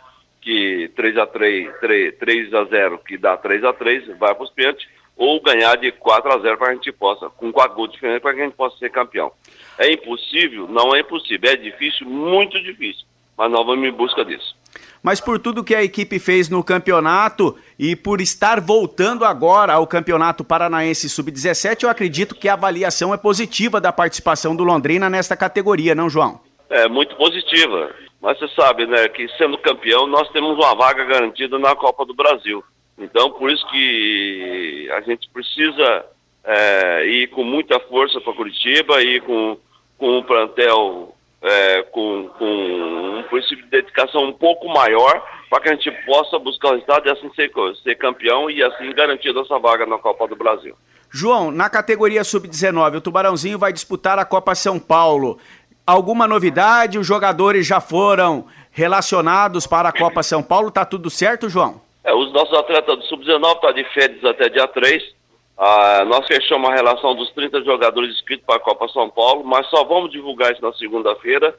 que 0.41 0.89
3 0.95 1.17
a 1.17 1.27
3, 1.27 1.79
3, 1.79 2.17
3 2.17 2.53
a 2.53 2.63
0 2.65 2.97
que 2.99 3.17
dá 3.17 3.37
3 3.37 3.63
a 3.63 3.73
3 3.73 4.17
vai 4.17 4.33
para 4.33 4.43
os 4.43 4.51
pênaltis, 4.51 4.87
ou 5.19 5.41
ganhar 5.41 5.75
de 5.75 5.91
4 5.91 6.31
a 6.31 6.39
0 6.39 6.57
para 6.57 6.69
a 6.69 6.73
gente 6.73 6.93
possa, 6.93 7.29
com 7.29 7.51
4 7.51 7.75
gols 7.75 7.91
diferentes 7.91 8.21
para 8.21 8.33
que 8.33 8.39
a 8.39 8.45
gente 8.45 8.55
possa 8.55 8.77
ser 8.77 8.89
campeão. 8.89 9.29
É 9.77 9.91
impossível? 9.91 10.65
Não 10.69 10.95
é 10.95 11.01
impossível. 11.01 11.51
É 11.51 11.57
difícil, 11.57 12.07
muito 12.07 12.57
difícil. 12.63 13.05
Mas 13.37 13.51
nós 13.51 13.65
vamos 13.65 13.85
em 13.85 13.91
busca 13.91 14.23
disso. 14.23 14.55
Mas 15.03 15.19
por 15.19 15.37
tudo 15.37 15.63
que 15.63 15.75
a 15.75 15.83
equipe 15.83 16.19
fez 16.19 16.49
no 16.49 16.63
campeonato 16.63 17.57
e 17.77 17.97
por 17.97 18.21
estar 18.21 18.61
voltando 18.61 19.25
agora 19.25 19.73
ao 19.73 19.85
Campeonato 19.85 20.43
Paranaense 20.43 21.09
Sub-17, 21.09 21.83
eu 21.83 21.89
acredito 21.89 22.35
que 22.35 22.47
a 22.47 22.53
avaliação 22.53 23.13
é 23.13 23.17
positiva 23.17 23.81
da 23.81 23.91
participação 23.91 24.55
do 24.55 24.63
Londrina 24.63 25.09
nesta 25.09 25.35
categoria, 25.35 25.93
não, 25.93 26.09
João? 26.09 26.39
É 26.69 26.87
muito 26.87 27.15
positiva. 27.17 27.91
Mas 28.21 28.39
você 28.39 28.47
sabe, 28.49 28.85
né, 28.85 29.07
que 29.09 29.27
sendo 29.37 29.57
campeão, 29.57 30.07
nós 30.07 30.29
temos 30.29 30.55
uma 30.57 30.75
vaga 30.75 31.03
garantida 31.03 31.57
na 31.59 31.75
Copa 31.75 32.05
do 32.05 32.13
Brasil 32.13 32.63
Então, 32.99 33.31
por 33.31 33.49
isso 33.49 33.65
que 33.69 34.89
a 34.91 35.01
gente 35.01 35.29
precisa 35.29 36.05
é, 36.43 37.05
ir 37.05 37.27
com 37.27 37.43
muita 37.43 37.79
força 37.79 38.19
para 38.19 38.33
Curitiba, 38.33 39.01
ir 39.01 39.21
com, 39.21 39.57
com 39.97 40.17
um 40.17 40.23
plantel 40.23 41.15
é, 41.41 41.83
com, 41.83 42.29
com 42.37 43.19
um 43.19 43.23
princípio 43.29 43.63
de 43.63 43.71
dedicação 43.71 44.23
um 44.23 44.33
pouco 44.33 44.67
maior 44.67 45.23
para 45.49 45.61
que 45.61 45.69
a 45.69 45.73
gente 45.73 45.91
possa 46.05 46.37
buscar 46.37 46.69
o 46.69 46.71
resultado 46.73 47.07
e 47.07 47.11
assim 47.11 47.31
ser, 47.33 47.51
ser 47.81 47.95
campeão 47.95 48.49
e 48.49 48.61
assim 48.61 48.93
garantir 48.93 49.33
nossa 49.33 49.57
vaga 49.57 49.85
na 49.85 49.97
Copa 49.97 50.27
do 50.27 50.35
Brasil. 50.35 50.75
João, 51.11 51.49
na 51.49 51.69
categoria 51.69 52.23
sub-19, 52.23 52.97
o 52.97 53.01
Tubarãozinho 53.01 53.57
vai 53.57 53.73
disputar 53.73 54.19
a 54.19 54.25
Copa 54.25 54.53
São 54.53 54.77
Paulo. 54.77 55.39
Alguma 55.87 56.27
novidade? 56.27 56.99
Os 56.99 57.07
jogadores 57.07 57.65
já 57.65 57.81
foram 57.81 58.45
relacionados 58.69 59.65
para 59.65 59.89
a 59.89 59.91
Copa 59.91 60.21
São 60.21 60.43
Paulo? 60.43 60.69
Tá 60.69 60.85
tudo 60.85 61.09
certo, 61.09 61.49
João? 61.49 61.81
É, 62.09 62.13
os 62.13 62.31
nossos 62.33 62.57
atletas 62.57 62.97
do 62.97 63.05
sub-19 63.05 63.35
estão 63.35 63.55
tá 63.55 63.71
de 63.71 63.83
férias 63.93 64.25
até 64.25 64.49
dia 64.49 64.67
3. 64.67 65.15
Ah, 65.55 66.03
nós 66.07 66.25
fechamos 66.25 66.67
a 66.67 66.73
relação 66.73 67.13
dos 67.13 67.29
30 67.31 67.63
jogadores 67.63 68.15
inscritos 68.15 68.45
para 68.47 68.55
a 68.55 68.59
Copa 68.59 68.87
São 68.87 69.09
Paulo, 69.09 69.43
mas 69.43 69.69
só 69.69 69.83
vamos 69.83 70.11
divulgar 70.11 70.51
isso 70.51 70.61
na 70.61 70.73
segunda-feira 70.73 71.53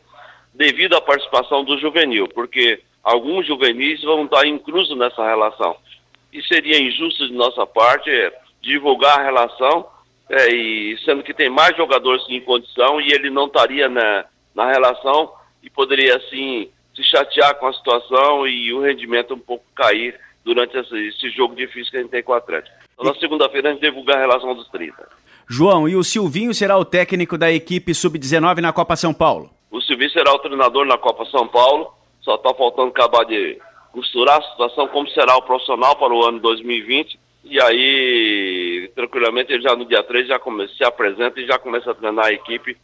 devido 0.52 0.96
à 0.96 1.00
participação 1.00 1.62
do 1.62 1.78
juvenil, 1.78 2.26
porque 2.34 2.82
alguns 3.04 3.46
juvenis 3.46 4.02
vão 4.02 4.24
estar 4.24 4.44
inclusos 4.44 4.98
nessa 4.98 5.24
relação. 5.24 5.76
E 6.32 6.42
seria 6.42 6.82
injusto 6.82 7.28
de 7.28 7.34
nossa 7.34 7.64
parte 7.64 8.10
é, 8.10 8.32
divulgar 8.60 9.20
a 9.20 9.22
relação, 9.22 9.86
é, 10.28 10.48
e 10.52 10.98
sendo 11.04 11.22
que 11.22 11.32
tem 11.32 11.48
mais 11.48 11.76
jogadores 11.76 12.24
em 12.28 12.40
condição 12.40 13.00
e 13.00 13.12
ele 13.12 13.30
não 13.30 13.46
estaria 13.46 13.88
na, 13.88 14.24
na 14.52 14.66
relação 14.66 15.32
e 15.62 15.70
poderia 15.70 16.16
assim 16.16 16.68
se 16.96 17.04
chatear 17.04 17.54
com 17.56 17.68
a 17.68 17.72
situação 17.72 18.48
e 18.48 18.72
o 18.72 18.80
rendimento 18.80 19.34
um 19.34 19.38
pouco 19.38 19.64
cair 19.76 20.18
durante 20.44 20.76
esse, 20.76 21.30
jogo 21.30 21.54
difícil 21.54 21.90
que 21.90 21.96
a 21.96 22.00
gente 22.00 22.10
tem 22.10 22.22
com 22.22 22.32
o 22.32 22.36
Atlético. 22.36 22.74
Então, 22.94 23.12
na 23.12 23.18
segunda-feira 23.18 23.70
a 23.70 23.72
gente 23.72 23.82
divulgar 23.82 24.16
a 24.16 24.20
relação 24.20 24.54
dos 24.54 24.68
30. 24.68 25.08
João, 25.48 25.88
e 25.88 25.96
o 25.96 26.04
Silvinho 26.04 26.54
será 26.54 26.78
o 26.78 26.84
técnico 26.84 27.36
da 27.36 27.50
equipe 27.50 27.94
sub-19 27.94 28.60
na 28.60 28.72
Copa 28.72 28.96
São 28.96 29.12
Paulo? 29.12 29.50
O 29.70 29.80
Silvinho 29.80 30.10
será 30.10 30.32
o 30.32 30.38
treinador 30.38 30.86
na 30.86 30.96
Copa 30.96 31.24
São 31.26 31.46
Paulo. 31.46 31.92
Só 32.20 32.36
está 32.36 32.54
faltando 32.54 32.88
acabar 32.88 33.24
de 33.24 33.58
costurar 33.92 34.38
a 34.38 34.42
situação, 34.42 34.86
como 34.88 35.08
será 35.08 35.36
o 35.36 35.42
profissional 35.42 35.96
para 35.96 36.14
o 36.14 36.24
ano 36.24 36.38
2020. 36.40 37.18
E 37.44 37.60
aí, 37.60 38.90
tranquilamente, 38.94 39.52
ele 39.52 39.62
já 39.62 39.74
no 39.74 39.84
dia 39.84 40.02
3 40.02 40.28
já 40.28 40.38
começa, 40.38 40.74
se 40.74 40.84
apresenta 40.84 41.40
e 41.40 41.46
já 41.46 41.58
começa 41.58 41.90
a 41.90 41.94
treinar 41.94 42.26
a 42.26 42.32
equipe 42.32 42.76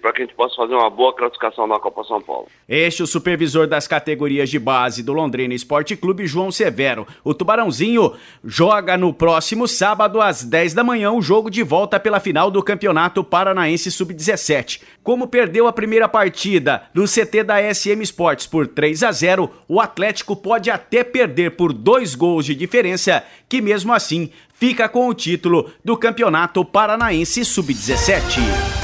para 0.00 0.12
que 0.12 0.22
a 0.22 0.24
gente 0.24 0.34
possa 0.34 0.56
fazer 0.56 0.74
uma 0.74 0.88
boa 0.88 1.14
classificação 1.14 1.66
na 1.66 1.78
Copa 1.78 2.02
São 2.04 2.20
Paulo. 2.20 2.46
Este 2.68 3.02
é 3.02 3.04
o 3.04 3.06
supervisor 3.06 3.66
das 3.66 3.86
categorias 3.86 4.48
de 4.48 4.58
base 4.58 5.02
do 5.02 5.12
Londrina 5.12 5.52
Esporte 5.52 5.94
Clube, 5.94 6.26
João 6.26 6.50
Severo. 6.50 7.06
O 7.22 7.34
Tubarãozinho 7.34 8.12
joga 8.44 8.96
no 8.96 9.12
próximo 9.12 9.68
sábado 9.68 10.20
às 10.20 10.42
10 10.42 10.74
da 10.74 10.82
manhã 10.82 11.12
o 11.12 11.20
jogo 11.20 11.50
de 11.50 11.62
volta 11.62 12.00
pela 12.00 12.20
final 12.20 12.50
do 12.50 12.62
Campeonato 12.62 13.22
Paranaense 13.22 13.90
Sub-17. 13.90 14.82
Como 15.02 15.26
perdeu 15.26 15.66
a 15.66 15.72
primeira 15.72 16.08
partida 16.08 16.84
no 16.94 17.04
CT 17.04 17.44
da 17.44 17.74
SM 17.74 18.02
Esportes 18.02 18.46
por 18.46 18.66
3 18.66 19.02
a 19.02 19.12
0, 19.12 19.50
o 19.68 19.80
Atlético 19.80 20.34
pode 20.34 20.70
até 20.70 21.04
perder 21.04 21.56
por 21.56 21.72
dois 21.72 22.14
gols 22.14 22.46
de 22.46 22.54
diferença, 22.54 23.22
que 23.48 23.60
mesmo 23.60 23.92
assim 23.92 24.30
fica 24.54 24.88
com 24.88 25.08
o 25.08 25.14
título 25.14 25.70
do 25.84 25.96
Campeonato 25.96 26.64
Paranaense 26.64 27.44
Sub-17 27.44 28.81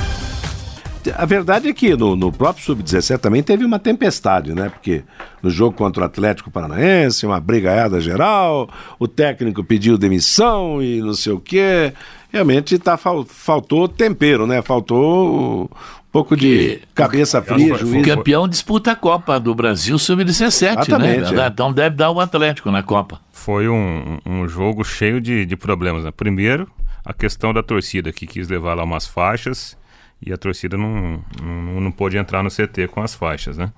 a 1.16 1.24
verdade 1.24 1.68
é 1.68 1.72
que 1.72 1.96
no, 1.96 2.16
no 2.16 2.32
próprio 2.32 2.64
Sub-17 2.64 3.18
também 3.18 3.42
teve 3.42 3.64
uma 3.64 3.78
tempestade, 3.78 4.54
né? 4.54 4.68
Porque 4.68 5.02
no 5.42 5.50
jogo 5.50 5.76
contra 5.76 6.02
o 6.02 6.06
Atlético 6.06 6.50
Paranaense, 6.50 7.26
uma 7.26 7.40
brigaiada 7.40 8.00
geral, 8.00 8.68
o 8.98 9.06
técnico 9.06 9.62
pediu 9.64 9.98
demissão 9.98 10.82
e 10.82 11.00
não 11.00 11.14
sei 11.14 11.32
o 11.32 11.40
quê. 11.40 11.92
Realmente 12.30 12.78
tá, 12.78 12.96
faltou 12.96 13.88
tempero, 13.88 14.46
né? 14.46 14.61
Faltou 14.62 15.64
um 15.64 16.12
pouco 16.12 16.36
de 16.36 16.80
cabeça 16.94 17.40
fria, 17.42 17.74
juízo. 17.76 17.98
O 17.98 18.02
campeão 18.02 18.48
disputa 18.48 18.92
a 18.92 18.96
Copa 18.96 19.38
do 19.38 19.54
Brasil 19.54 19.98
Sub-17, 19.98 20.98
né? 20.98 21.16
É. 21.16 21.48
Então 21.48 21.72
deve 21.72 21.96
dar 21.96 22.11
o 22.11 22.20
Atlético 22.20 22.70
na 22.70 22.82
Copa. 22.82 23.20
Foi 23.32 23.68
um, 23.68 24.18
um 24.26 24.48
jogo 24.48 24.84
cheio 24.84 25.20
de, 25.20 25.46
de 25.46 25.56
problemas, 25.56 26.04
né? 26.04 26.11
Primeiro, 26.11 26.68
a 27.04 27.12
questão 27.14 27.54
da 27.54 27.62
torcida 27.62 28.12
que 28.12 28.26
quis 28.26 28.48
levar 28.48 28.74
lá 28.74 28.84
umas 28.84 29.06
faixas 29.06 29.76
e 30.21 30.33
a 30.33 30.37
torcida 30.37 30.77
não, 30.77 31.23
não, 31.43 31.81
não 31.81 31.93
pôde 31.93 32.19
entrar 32.19 32.43
no 32.43 32.51
CT 32.51 32.89
com 32.89 33.03
as 33.03 33.14
faixas, 33.14 33.57
né? 33.57 33.73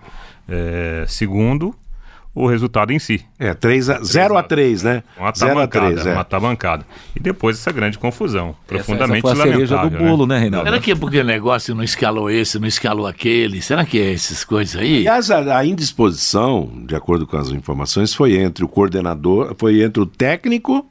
É, 0.48 1.04
segundo, 1.06 1.74
o 2.34 2.46
resultado 2.46 2.92
em 2.92 2.98
si. 2.98 3.24
É, 3.38 3.54
3 3.54 3.90
a, 3.90 4.02
0 4.02 4.36
a 4.36 4.42
3, 4.42 4.82
né? 4.82 5.02
Uma 5.18 5.32
tabancada, 5.32 6.08
é. 6.08 6.12
uma 6.14 6.24
tabancada. 6.24 6.86
E 7.14 7.20
depois 7.20 7.58
essa 7.58 7.72
grande 7.72 7.98
confusão, 7.98 8.54
profundamente 8.66 9.26
essa, 9.26 9.34
essa 9.34 9.42
foi 9.42 9.50
a 9.50 9.54
lamentável. 9.54 9.90
do 9.90 9.98
né? 9.98 10.10
bolo, 10.10 10.26
né, 10.26 10.34
né 10.34 10.40
Reinaldo? 10.40 10.68
Será 10.68 10.80
que 10.80 10.90
é 10.92 10.94
porque 10.94 11.20
o 11.20 11.24
negócio 11.24 11.74
não 11.74 11.82
escalou 11.82 12.30
esse, 12.30 12.58
não 12.58 12.68
escalou 12.68 13.06
aquele? 13.06 13.60
Será 13.60 13.84
que 13.84 14.00
é 14.00 14.12
essas 14.12 14.44
coisas 14.44 14.80
aí? 14.80 15.00
Aliás, 15.00 15.30
a, 15.30 15.58
a 15.58 15.64
indisposição, 15.64 16.70
de 16.86 16.94
acordo 16.94 17.26
com 17.26 17.36
as 17.36 17.48
informações, 17.48 18.14
foi 18.14 18.36
entre 18.36 18.64
o 18.64 18.68
coordenador, 18.68 19.54
foi 19.58 19.82
entre 19.82 20.02
o 20.02 20.06
técnico 20.06 20.86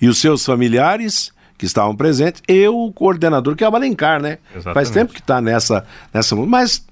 e 0.00 0.08
os 0.08 0.18
seus 0.18 0.44
familiares 0.44 1.32
que 1.60 1.66
estavam 1.66 1.94
presentes, 1.94 2.42
e 2.48 2.66
o 2.68 2.90
coordenador, 2.90 3.54
que 3.54 3.62
é 3.62 3.68
o 3.68 3.76
Alencar, 3.76 4.18
né? 4.18 4.38
Exatamente. 4.50 4.74
Faz 4.74 4.88
tempo 4.88 5.12
que 5.12 5.20
está 5.20 5.42
nessa, 5.42 5.84
nessa. 6.10 6.34
Mas 6.34 6.86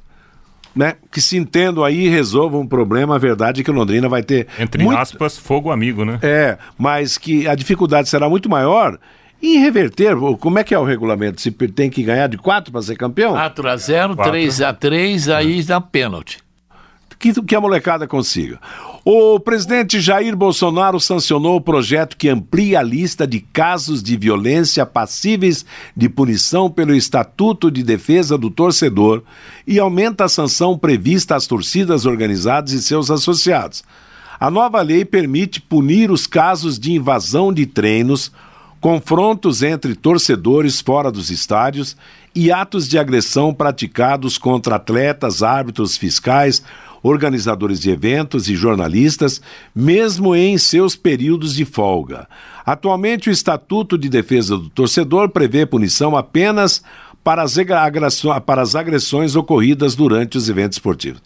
né, 0.77 0.97
que 1.11 1.23
se 1.23 1.39
entendam 1.39 1.83
aí 1.83 2.05
e 2.05 2.09
resolvam 2.11 2.61
um 2.61 2.67
problema. 2.67 3.15
A 3.15 3.19
verdade 3.19 3.63
é 3.63 3.65
que 3.65 3.71
o 3.71 3.75
Londrina 3.75 4.11
vai 4.11 4.23
ter. 4.23 4.47
Entre 4.59 4.85
muito... 4.85 4.99
aspas, 4.99 5.39
fogo 5.39 5.71
amigo, 5.71 6.05
né? 6.05 6.19
É, 6.21 6.59
mas 6.77 7.17
que 7.17 7.49
a 7.49 7.55
dificuldade 7.55 8.11
será 8.11 8.29
muito 8.29 8.47
maior 8.51 8.99
em 9.43 9.59
reverter. 9.59 10.15
Como 10.39 10.59
é 10.59 10.65
que 10.65 10.75
é 10.75 10.79
o 10.79 10.85
regulamento? 10.85 11.41
Se 11.41 11.51
tem 11.51 11.89
que 11.89 12.03
ganhar 12.03 12.27
de 12.27 12.37
4 12.37 12.71
para 12.71 12.83
ser 12.83 12.97
campeão? 12.97 13.33
4 13.33 13.69
a 13.71 13.77
0 13.79 14.17
3 14.17 14.61
a 14.61 14.75
3 14.75 15.29
aí 15.31 15.63
dá 15.63 15.81
pênalti 15.81 16.47
que, 17.19 17.33
que 17.43 17.55
a 17.55 17.61
molecada 17.61 18.07
consiga. 18.07 18.61
O 19.05 19.41
presidente 19.41 20.01
Jair 20.01 20.37
Bolsonaro 20.37 21.01
sancionou 21.01 21.57
o 21.57 21.61
projeto 21.61 22.17
que 22.17 22.29
amplia 22.29 22.81
a 22.81 22.83
lista 22.83 23.27
de 23.27 23.41
casos 23.41 24.03
de 24.03 24.17
violência 24.17 24.85
passíveis 24.85 25.65
de 25.97 26.09
punição 26.09 26.71
pelo 26.71 26.95
Estatuto 26.95 27.71
de 27.71 27.83
Defesa 27.83 28.37
do 28.37 28.51
Torcedor 28.51 29.23
e 29.67 29.79
aumenta 29.79 30.25
a 30.25 30.29
sanção 30.29 30.77
prevista 30.77 31.35
às 31.35 31.47
torcidas 31.47 32.05
organizadas 32.05 32.73
e 32.73 32.83
seus 32.83 33.11
associados. 33.11 33.83
A 34.39 34.51
nova 34.51 34.81
lei 34.83 35.05
permite 35.05 35.61
punir 35.61 36.11
os 36.11 36.27
casos 36.27 36.79
de 36.79 36.93
invasão 36.93 37.53
de 37.53 37.67
treinos, 37.67 38.31
confrontos 38.81 39.63
entre 39.63 39.97
torcedores 39.97 40.81
fora 40.81 41.11
dos 41.11 41.31
estádios 41.31 41.97
e 42.35 42.53
atos 42.53 42.87
de 42.87 42.99
agressão 42.99 43.53
praticados 43.53 44.39
contra 44.39 44.77
atletas, 44.77 45.43
árbitros, 45.43 45.97
fiscais, 45.97 46.63
organizadores 47.03 47.81
de 47.81 47.91
eventos 47.91 48.49
e 48.49 48.57
jornalistas, 48.57 49.41
mesmo 49.75 50.35
em 50.35 50.57
seus 50.59 50.97
períodos 50.97 51.55
de 51.55 51.65
folga. 51.65 52.29
Atualmente, 52.65 53.31
o 53.31 53.33
Estatuto 53.33 53.97
de 53.97 54.09
Defesa 54.09 54.57
do 54.57 54.69
Torcedor 54.69 55.31
prevê 55.31 55.65
punição 55.65 56.17
apenas 56.17 56.83
para 57.29 57.43
as, 57.43 57.57
para 58.47 58.63
as 58.63 58.75
agressões 58.75 59.37
ocorridas 59.37 59.95
durante 59.95 60.39
os 60.39 60.49
eventos 60.49 60.77
esportivos. 60.77 61.23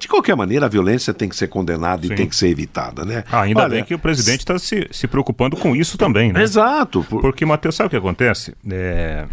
De 0.00 0.08
qualquer 0.08 0.34
maneira, 0.34 0.66
a 0.66 0.68
violência 0.68 1.14
tem 1.14 1.28
que 1.28 1.36
ser 1.36 1.48
condenada 1.48 2.04
Sim. 2.06 2.12
e 2.12 2.16
tem 2.16 2.28
que 2.28 2.34
ser 2.34 2.48
evitada, 2.48 3.04
né? 3.04 3.22
Ah, 3.30 3.42
ainda 3.42 3.60
Olha, 3.60 3.70
bem 3.70 3.84
que 3.84 3.94
o 3.94 3.98
presidente 3.98 4.40
está 4.40 4.58
se, 4.58 4.88
se 4.90 5.06
preocupando 5.06 5.56
com 5.56 5.76
isso 5.76 5.96
também, 5.96 6.32
né? 6.32 6.42
Exato. 6.42 7.04
Por... 7.08 7.20
Porque, 7.20 7.46
Matheus, 7.46 7.76
sabe 7.76 7.86
o 7.86 7.90
que 7.90 7.96
acontece? 7.96 8.54
É... 8.68 9.26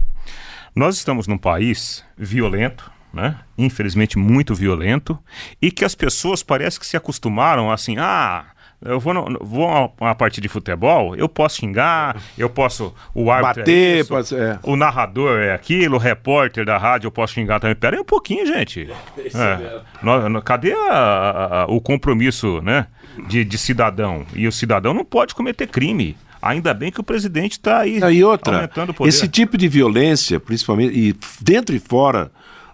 Nós 0.75 0.95
estamos 0.95 1.27
num 1.27 1.39
país 1.39 2.03
violento, 2.17 2.91
né? 3.14 3.38
Infelizmente 3.57 4.18
muito 4.18 4.55
violento 4.55 5.18
e 5.62 5.72
que 5.72 5.86
as 5.86 5.95
pessoas 5.95 6.43
parece 6.43 6.80
que 6.80 6.86
se 6.86 6.95
acostumaram 6.95 7.72
assim, 7.72 7.97
ah, 7.97 8.45
eu 8.84 8.99
vou, 8.99 9.14
no, 9.14 9.38
vou 9.39 9.68
a 9.70 9.91
uma 9.99 10.16
partida 10.16 10.41
de 10.41 10.49
futebol, 10.49 11.16
eu 11.16 11.30
posso 11.30 11.57
xingar, 11.57 12.20
eu 12.36 12.49
posso. 12.49 12.93
O 13.14 13.30
árbitro 13.30 13.62
é 13.62 13.64
Bater, 13.64 13.97
é 13.97 13.99
isso, 13.99 14.09
pode, 14.09 14.36
é. 14.36 14.59
o 14.64 14.76
narrador 14.76 15.39
é 15.39 15.53
aquilo, 15.53 15.97
o 15.97 15.99
repórter 15.99 16.66
da 16.66 16.80
rádio 16.80 17.07
eu 17.07 17.12
posso 17.12 17.34
xingar 17.34 17.59
também. 17.59 17.76
Pera 17.76 17.95
aí 17.95 18.01
um 18.01 18.05
pouquinho, 18.05 18.45
gente. 18.45 18.89
É. 19.36 19.82
No, 20.01 20.41
cadê 20.41 20.74
a, 20.74 21.62
a, 21.62 21.66
o 21.66 21.80
compromisso 21.80 22.59
né, 22.62 22.88
de, 23.28 23.45
de 23.45 23.57
cidadão? 23.57 24.26
E 24.34 24.47
o 24.47 24.51
cidadão 24.51 24.95
não 24.95 25.05
pode 25.05 25.36
cometer 25.36 25.68
crime. 25.68 26.18
Ainda 26.41 26.74
bem 26.74 26.91
que 26.91 26.99
o 26.99 27.03
presidente 27.03 27.51
está 27.51 27.82
aí. 27.82 27.99
E 27.99 28.24
outra, 28.24 28.55
aumentando 28.55 28.89
o 28.89 28.93
poder. 28.95 29.09
esse 29.09 29.28
tipo 29.28 29.55
de 29.55 29.68
violência, 29.68 30.39
principalmente, 30.39 30.97
e 30.97 31.16
dentro 31.39 31.76
e 31.76 31.80
fora 31.80 32.32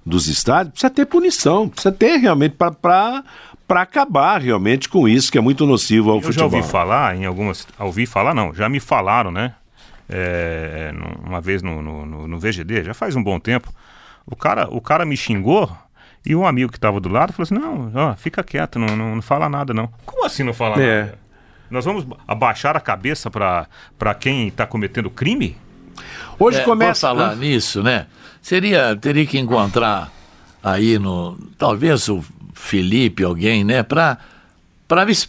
dos 0.08 0.28
estádios, 0.28 0.72
precisa 0.72 0.90
ter 0.90 1.06
punição, 1.06 1.68
precisa 1.68 1.92
ter 1.92 2.18
realmente 2.18 2.56
para 2.56 3.24
para 3.68 3.82
acabar 3.82 4.40
realmente 4.42 4.88
com 4.88 5.10
isso 5.10 5.30
que 5.30 5.38
é 5.38 5.42
muito 5.42 5.66
nocivo 5.66 6.10
ao 6.10 6.18
Eu 6.18 6.22
futebol. 6.22 6.46
Eu 6.46 6.52
já 6.52 6.58
ouvi 6.58 6.70
falar 6.70 7.18
em 7.18 7.26
algumas, 7.26 7.68
ouvi 7.78 8.06
falar 8.06 8.34
não, 8.34 8.54
já 8.54 8.70
me 8.70 8.80
falaram, 8.80 9.30
né? 9.30 9.56
É, 10.10 10.94
uma 11.22 11.42
vez 11.42 11.62
no, 11.62 11.82
no, 11.82 12.28
no, 12.30 12.40
VGD, 12.40 12.86
já 12.86 12.94
faz 12.94 13.14
um 13.18 13.22
bom 13.22 13.38
tempo, 13.42 13.70
o 14.26 14.38
cara, 14.38 14.70
o 14.72 14.80
cara 14.80 15.06
me 15.06 15.18
xingou 15.18 15.70
e 16.26 16.34
um 16.34 16.48
amigo 16.48 16.72
que 16.72 16.78
estava 16.78 16.98
do 17.02 17.10
lado 17.10 17.34
falou 17.34 17.44
assim, 17.44 17.56
não, 17.56 17.92
ó, 17.94 18.16
fica 18.16 18.42
quieto, 18.42 18.80
não, 18.80 18.96
não, 18.96 19.16
não, 19.16 19.22
fala 19.22 19.50
nada 19.50 19.74
não. 19.74 19.90
Como 20.06 20.26
assim 20.26 20.44
não 20.44 20.54
fala 20.54 20.82
é. 20.82 21.02
nada? 21.02 21.20
Nós 21.70 21.84
vamos 21.84 22.08
abaixar 22.26 22.78
a 22.78 22.80
cabeça 22.80 23.30
para 23.30 24.16
quem 24.18 24.48
está 24.48 24.66
cometendo 24.66 25.10
crime? 25.10 25.58
Hoje 26.40 26.60
é, 26.60 26.64
começa. 26.64 27.08
Falar 27.08 27.36
nisso, 27.36 27.82
né? 27.82 28.08
Seria, 28.42 28.96
teria 28.96 29.26
que 29.26 29.38
encontrar 29.38 30.12
aí 30.64 30.98
no. 30.98 31.38
Talvez 31.58 32.08
o 32.10 32.24
Felipe, 32.54 33.24
alguém, 33.24 33.64
né? 33.64 33.84
Para 33.84 34.18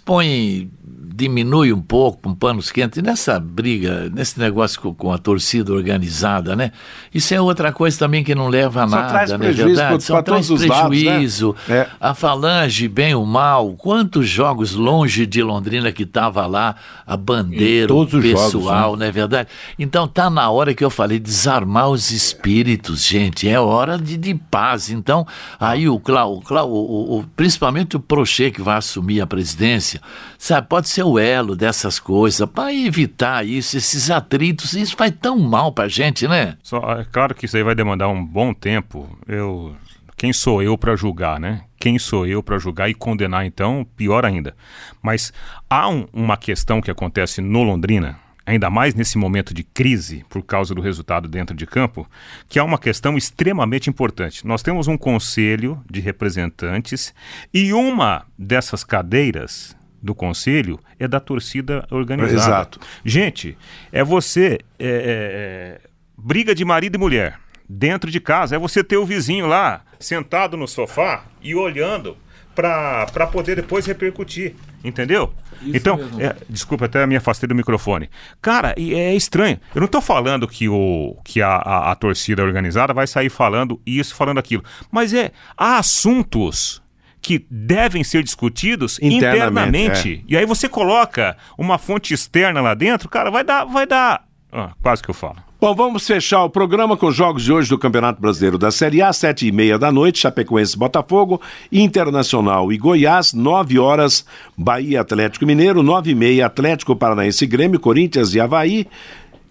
põe 0.05 0.71
diminui 1.19 1.73
um 1.73 1.83
pouco, 1.83 2.29
um 2.29 2.35
panos 2.35 2.71
quentes, 2.71 3.03
nessa 3.03 3.41
briga, 3.41 4.09
nesse 4.09 4.39
negócio 4.39 4.81
com, 4.81 4.95
com, 4.95 5.13
a 5.13 5.19
torcida 5.19 5.73
organizada, 5.73 6.55
né? 6.55 6.71
Isso 7.13 7.35
é 7.35 7.41
outra 7.41 7.73
coisa 7.73 7.99
também 7.99 8.23
que 8.23 8.37
não 8.37 8.47
leva 8.47 8.85
a 8.85 8.89
Só 8.89 8.97
nada, 8.97 9.09
traz 9.09 9.31
né? 9.33 9.51
Verdade? 9.51 10.05
Só 10.05 10.23
traz 10.23 10.47
prejuízo. 10.47 11.49
Lados, 11.49 11.69
né? 11.69 11.77
é. 11.77 11.89
A 12.01 12.15
Falange, 12.15 12.87
bem 12.87 13.17
ou 13.17 13.27
mal, 13.27 13.75
quantos 13.75 14.29
jogos 14.29 14.75
longe 14.75 15.27
de 15.27 15.43
Londrina 15.43 15.91
que 15.91 16.05
estava 16.05 16.47
lá, 16.47 16.77
a 17.05 17.17
bandeira, 17.17 17.93
o 17.93 18.07
pessoal, 18.07 18.51
jogos, 18.51 18.99
né? 19.01 19.05
não 19.05 19.07
é 19.07 19.11
verdade? 19.11 19.49
Então 19.77 20.07
tá 20.07 20.31
na 20.31 20.49
hora 20.51 20.73
que 20.73 20.85
eu 20.85 20.91
falei, 20.91 21.19
desarmar 21.19 21.89
os 21.89 22.13
espíritos, 22.13 23.05
gente, 23.05 23.49
é 23.49 23.59
hora 23.59 23.99
de, 23.99 24.17
de 24.17 24.37
paz. 24.37 24.89
Então, 24.89 25.27
aí 25.59 25.89
o 25.89 25.99
Clau, 25.99 26.41
Clau 26.43 26.71
o, 26.71 27.19
o, 27.19 27.25
principalmente 27.35 27.97
o 27.97 28.01
Prochê 28.01 28.53
que 28.53 28.63
vai 28.63 28.77
assumir 28.77 29.21
a 29.21 29.27
presidência, 29.27 30.01
sabe, 30.39 30.69
pode 30.69 30.89
ser 30.89 31.03
o 31.03 31.19
elo 31.19 31.57
dessas 31.57 31.99
coisas, 31.99 32.49
para 32.49 32.73
evitar 32.73 33.45
isso, 33.45 33.77
esses 33.77 34.11
atritos, 34.11 34.73
isso 34.73 34.97
faz 34.97 35.13
tão 35.21 35.39
mal 35.39 35.73
para 35.73 35.89
gente, 35.89 36.29
né? 36.29 36.57
Só, 36.63 36.79
é 37.01 37.05
claro 37.05 37.35
que 37.35 37.45
isso 37.45 37.57
aí 37.57 37.65
vai 37.65 37.75
demandar 37.75 38.09
um 38.09 38.25
bom 38.25 38.55
tempo. 38.55 39.19
Eu, 39.27 39.77
quem 40.17 40.33
sou 40.33 40.63
eu 40.63 40.79
para 40.79 40.97
julgar, 40.97 41.41
né? 41.41 41.63
Quem 41.79 41.99
sou 41.99 42.27
eu 42.27 42.43
para 42.43 42.59
julgar 42.59 42.89
e 42.89 42.95
condenar, 42.95 43.45
então, 43.45 43.87
pior 43.97 44.25
ainda. 44.25 44.55
Mas 45.03 45.33
há 45.69 45.89
um, 45.89 46.07
uma 46.13 46.37
questão 46.37 46.81
que 46.81 46.91
acontece 46.91 47.41
no 47.41 47.63
Londrina, 47.63 48.19
ainda 48.45 48.71
mais 48.71 48.95
nesse 48.95 49.19
momento 49.19 49.53
de 49.53 49.63
crise 49.63 50.25
por 50.29 50.43
causa 50.43 50.75
do 50.75 50.81
resultado 50.81 51.29
dentro 51.29 51.55
de 51.55 51.67
campo, 51.67 52.09
que 52.49 52.59
é 52.59 52.63
uma 52.63 52.79
questão 52.79 53.17
extremamente 53.17 53.91
importante. 53.91 54.47
Nós 54.47 54.63
temos 54.63 54.89
um 54.89 54.97
conselho 54.97 55.81
de 55.89 56.01
representantes 56.01 57.15
e 57.53 57.73
uma 57.73 58.25
dessas 58.37 58.83
cadeiras 58.83 59.77
do 60.03 60.15
conselho 60.15 60.79
é 60.99 61.09
da 61.09 61.21
torcida 61.21 61.87
organizada. 61.91 62.41
Exato. 62.41 62.81
Gente, 63.05 63.57
é 63.93 64.03
você. 64.03 64.59
É, 64.79 64.87
é, 64.87 64.89
é, 64.89 65.81
briga 66.17 66.55
de 66.55 66.65
marido 66.65 66.97
e 66.97 66.99
mulher 66.99 67.39
dentro 67.69 68.11
de 68.11 68.21
casa. 68.21 68.57
É 68.57 68.59
você 68.59 68.83
ter 68.83 68.97
o 68.97 69.07
vizinho 69.07 69.47
lá 69.47 69.83
sentado 69.99 70.57
no 70.57 70.67
sofá 70.67 71.25
e 71.43 71.55
olhando 71.55 72.17
para 72.55 73.27
poder 73.31 73.55
depois 73.55 73.87
repercutir. 73.87 74.55
Entendeu? 74.83 75.33
Isso 75.63 75.77
então, 75.77 75.99
é, 76.19 76.35
desculpa, 76.49 76.87
até 76.87 77.07
me 77.07 77.17
afastei 77.17 77.49
do 77.49 77.55
microfone. 77.55 78.11
Cara, 78.41 78.75
é 78.77 79.15
estranho. 79.15 79.61
Eu 79.75 79.81
não 79.81 79.87
estou 79.87 80.01
falando 80.01 80.47
que, 80.47 80.69
o, 80.69 81.17
que 81.25 81.41
a, 81.41 81.51
a, 81.51 81.93
a 81.93 81.95
torcida 81.95 82.43
organizada 82.43 82.93
vai 82.93 83.07
sair 83.07 83.29
falando 83.29 83.81
isso, 83.87 84.15
falando 84.15 84.39
aquilo. 84.39 84.65
Mas 84.91 85.15
é, 85.15 85.33
há 85.57 85.79
assuntos 85.79 86.83
que 87.21 87.45
devem 87.51 88.05
ser 88.05 88.23
discutidos 88.23 88.99
internamente. 89.01 89.37
internamente. 89.37 90.25
É. 90.27 90.33
E 90.33 90.37
aí 90.37 90.47
você 90.47 90.69
coloca 90.69 91.37
uma 91.57 91.79
fonte 91.79 92.15
externa 92.15 92.61
lá 92.61 92.75
dentro, 92.75 93.09
cara, 93.09 93.31
vai 93.31 93.45
dar, 93.45 93.65
vai 93.65 93.87
dar. 93.87 94.25
Ah, 94.53 94.73
quase 94.83 95.03
que 95.03 95.11
eu 95.11 95.15
falo. 95.15 95.49
Bom, 95.61 95.75
vamos 95.75 96.07
fechar 96.07 96.45
o 96.45 96.51
programa 96.51 96.97
com 96.97 97.07
os 97.07 97.17
jogos 97.17 97.43
de 97.43 97.53
hoje 97.53 97.69
do 97.69 97.77
Campeonato 97.77 98.21
Brasileiro 98.21 98.57
da 98.57 98.71
Série 98.71 99.03
A, 99.03 99.13
sete 99.13 99.45
e 99.49 99.51
meia 99.51 99.77
da 99.77 99.91
noite, 99.91 100.21
Chapecoense 100.21 100.79
Botafogo, 100.79 101.43
Internacional 101.73 102.73
e 102.73 102.79
Goiás, 102.79 103.33
nove 103.33 103.77
horas, 103.77 104.25
Bahia 104.57 105.01
Atlético 105.01 105.45
Mineiro, 105.45 105.83
nove 105.83 106.13
e 106.13 106.15
meia, 106.15 106.47
Atlético 106.47 106.95
Paranaense 106.95 107.45
Grêmio, 107.45 107.81
Corinthians 107.81 108.37
e 108.37 108.41
Havaí, 108.41 108.87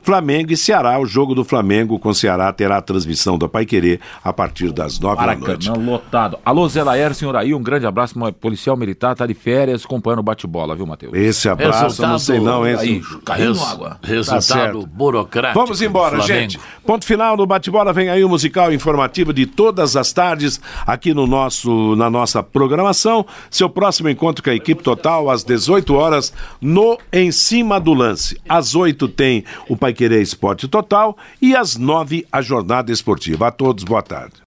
Flamengo 0.08 0.54
e 0.54 0.56
Ceará. 0.56 0.98
O 1.02 1.06
jogo 1.06 1.36
do 1.36 1.44
Flamengo 1.44 2.00
com 2.00 2.14
Ceará 2.14 2.54
terá 2.54 2.78
a 2.78 2.82
transmissão 2.82 3.38
da 3.38 3.50
Pai 3.50 3.66
Querer 3.66 4.00
a 4.24 4.32
partir 4.32 4.72
das 4.72 4.98
nove 5.02 5.18
da 5.18 5.36
noite. 5.36 5.70
lotado. 5.70 6.40
Alô, 6.46 6.66
Zé 6.70 6.82
Laer, 6.82 7.14
senhor 7.14 7.36
aí, 7.36 7.54
um 7.54 7.62
grande 7.62 7.86
abraço. 7.86 8.18
Policial 8.40 8.78
militar, 8.78 9.18
tá 9.18 9.28
de 9.28 9.34
férias, 9.34 9.84
acompanhando 9.84 10.20
o 10.20 10.24
bate-bola, 10.24 10.78
viu, 10.78 10.86
Matheus? 10.86 11.14
Esse 11.14 11.50
abraço, 11.50 11.84
resultado, 11.84 12.12
não 12.12 12.20
sei 12.20 12.40
não, 12.40 12.66
hein? 12.66 12.78
Aí, 12.80 13.02
caiu 13.26 13.62
água. 13.62 14.00
Resultado 14.02 14.80
tá 14.80 14.88
burocrático. 14.88 15.60
Vamos 15.60 15.82
embora, 15.82 16.22
gente. 16.22 16.58
Ponto 16.86 17.04
final 17.04 17.36
no 17.36 17.46
bate-bola. 17.46 17.92
Vem 17.92 18.08
aí 18.08 18.24
o 18.24 18.30
musical 18.30 18.72
informativo 18.72 19.34
de 19.34 19.46
todas 19.46 19.98
as 19.98 20.14
tardes 20.14 20.62
aqui 20.86 21.14
no 21.14 21.28
nosso, 21.28 21.98
na 21.98 22.10
nossa 22.10 22.42
programação. 22.42 23.26
Seu 23.52 23.70
próximo 23.70 24.08
encontro 24.08 24.42
com 24.42 24.52
a 24.52 24.56
equipe 24.56 24.82
total 24.82 25.30
às 25.30 25.44
18 25.44 25.94
horas 25.94 26.32
no 26.62 26.98
Em 27.12 27.30
Cima 27.30 27.78
do 27.78 27.94
Lance. 27.94 28.40
Às 28.48 28.74
8 28.74 29.06
tem 29.10 29.44
o 29.68 29.76
Pai 29.76 29.97
Querer 29.98 30.22
Esporte 30.22 30.68
Total 30.68 31.18
e 31.42 31.56
às 31.56 31.76
nove 31.76 32.26
a 32.32 32.42
jornada 32.42 32.92
esportiva. 32.92 33.48
A 33.48 33.52
todos, 33.52 33.84
boa 33.84 34.04
tarde. 34.04 34.36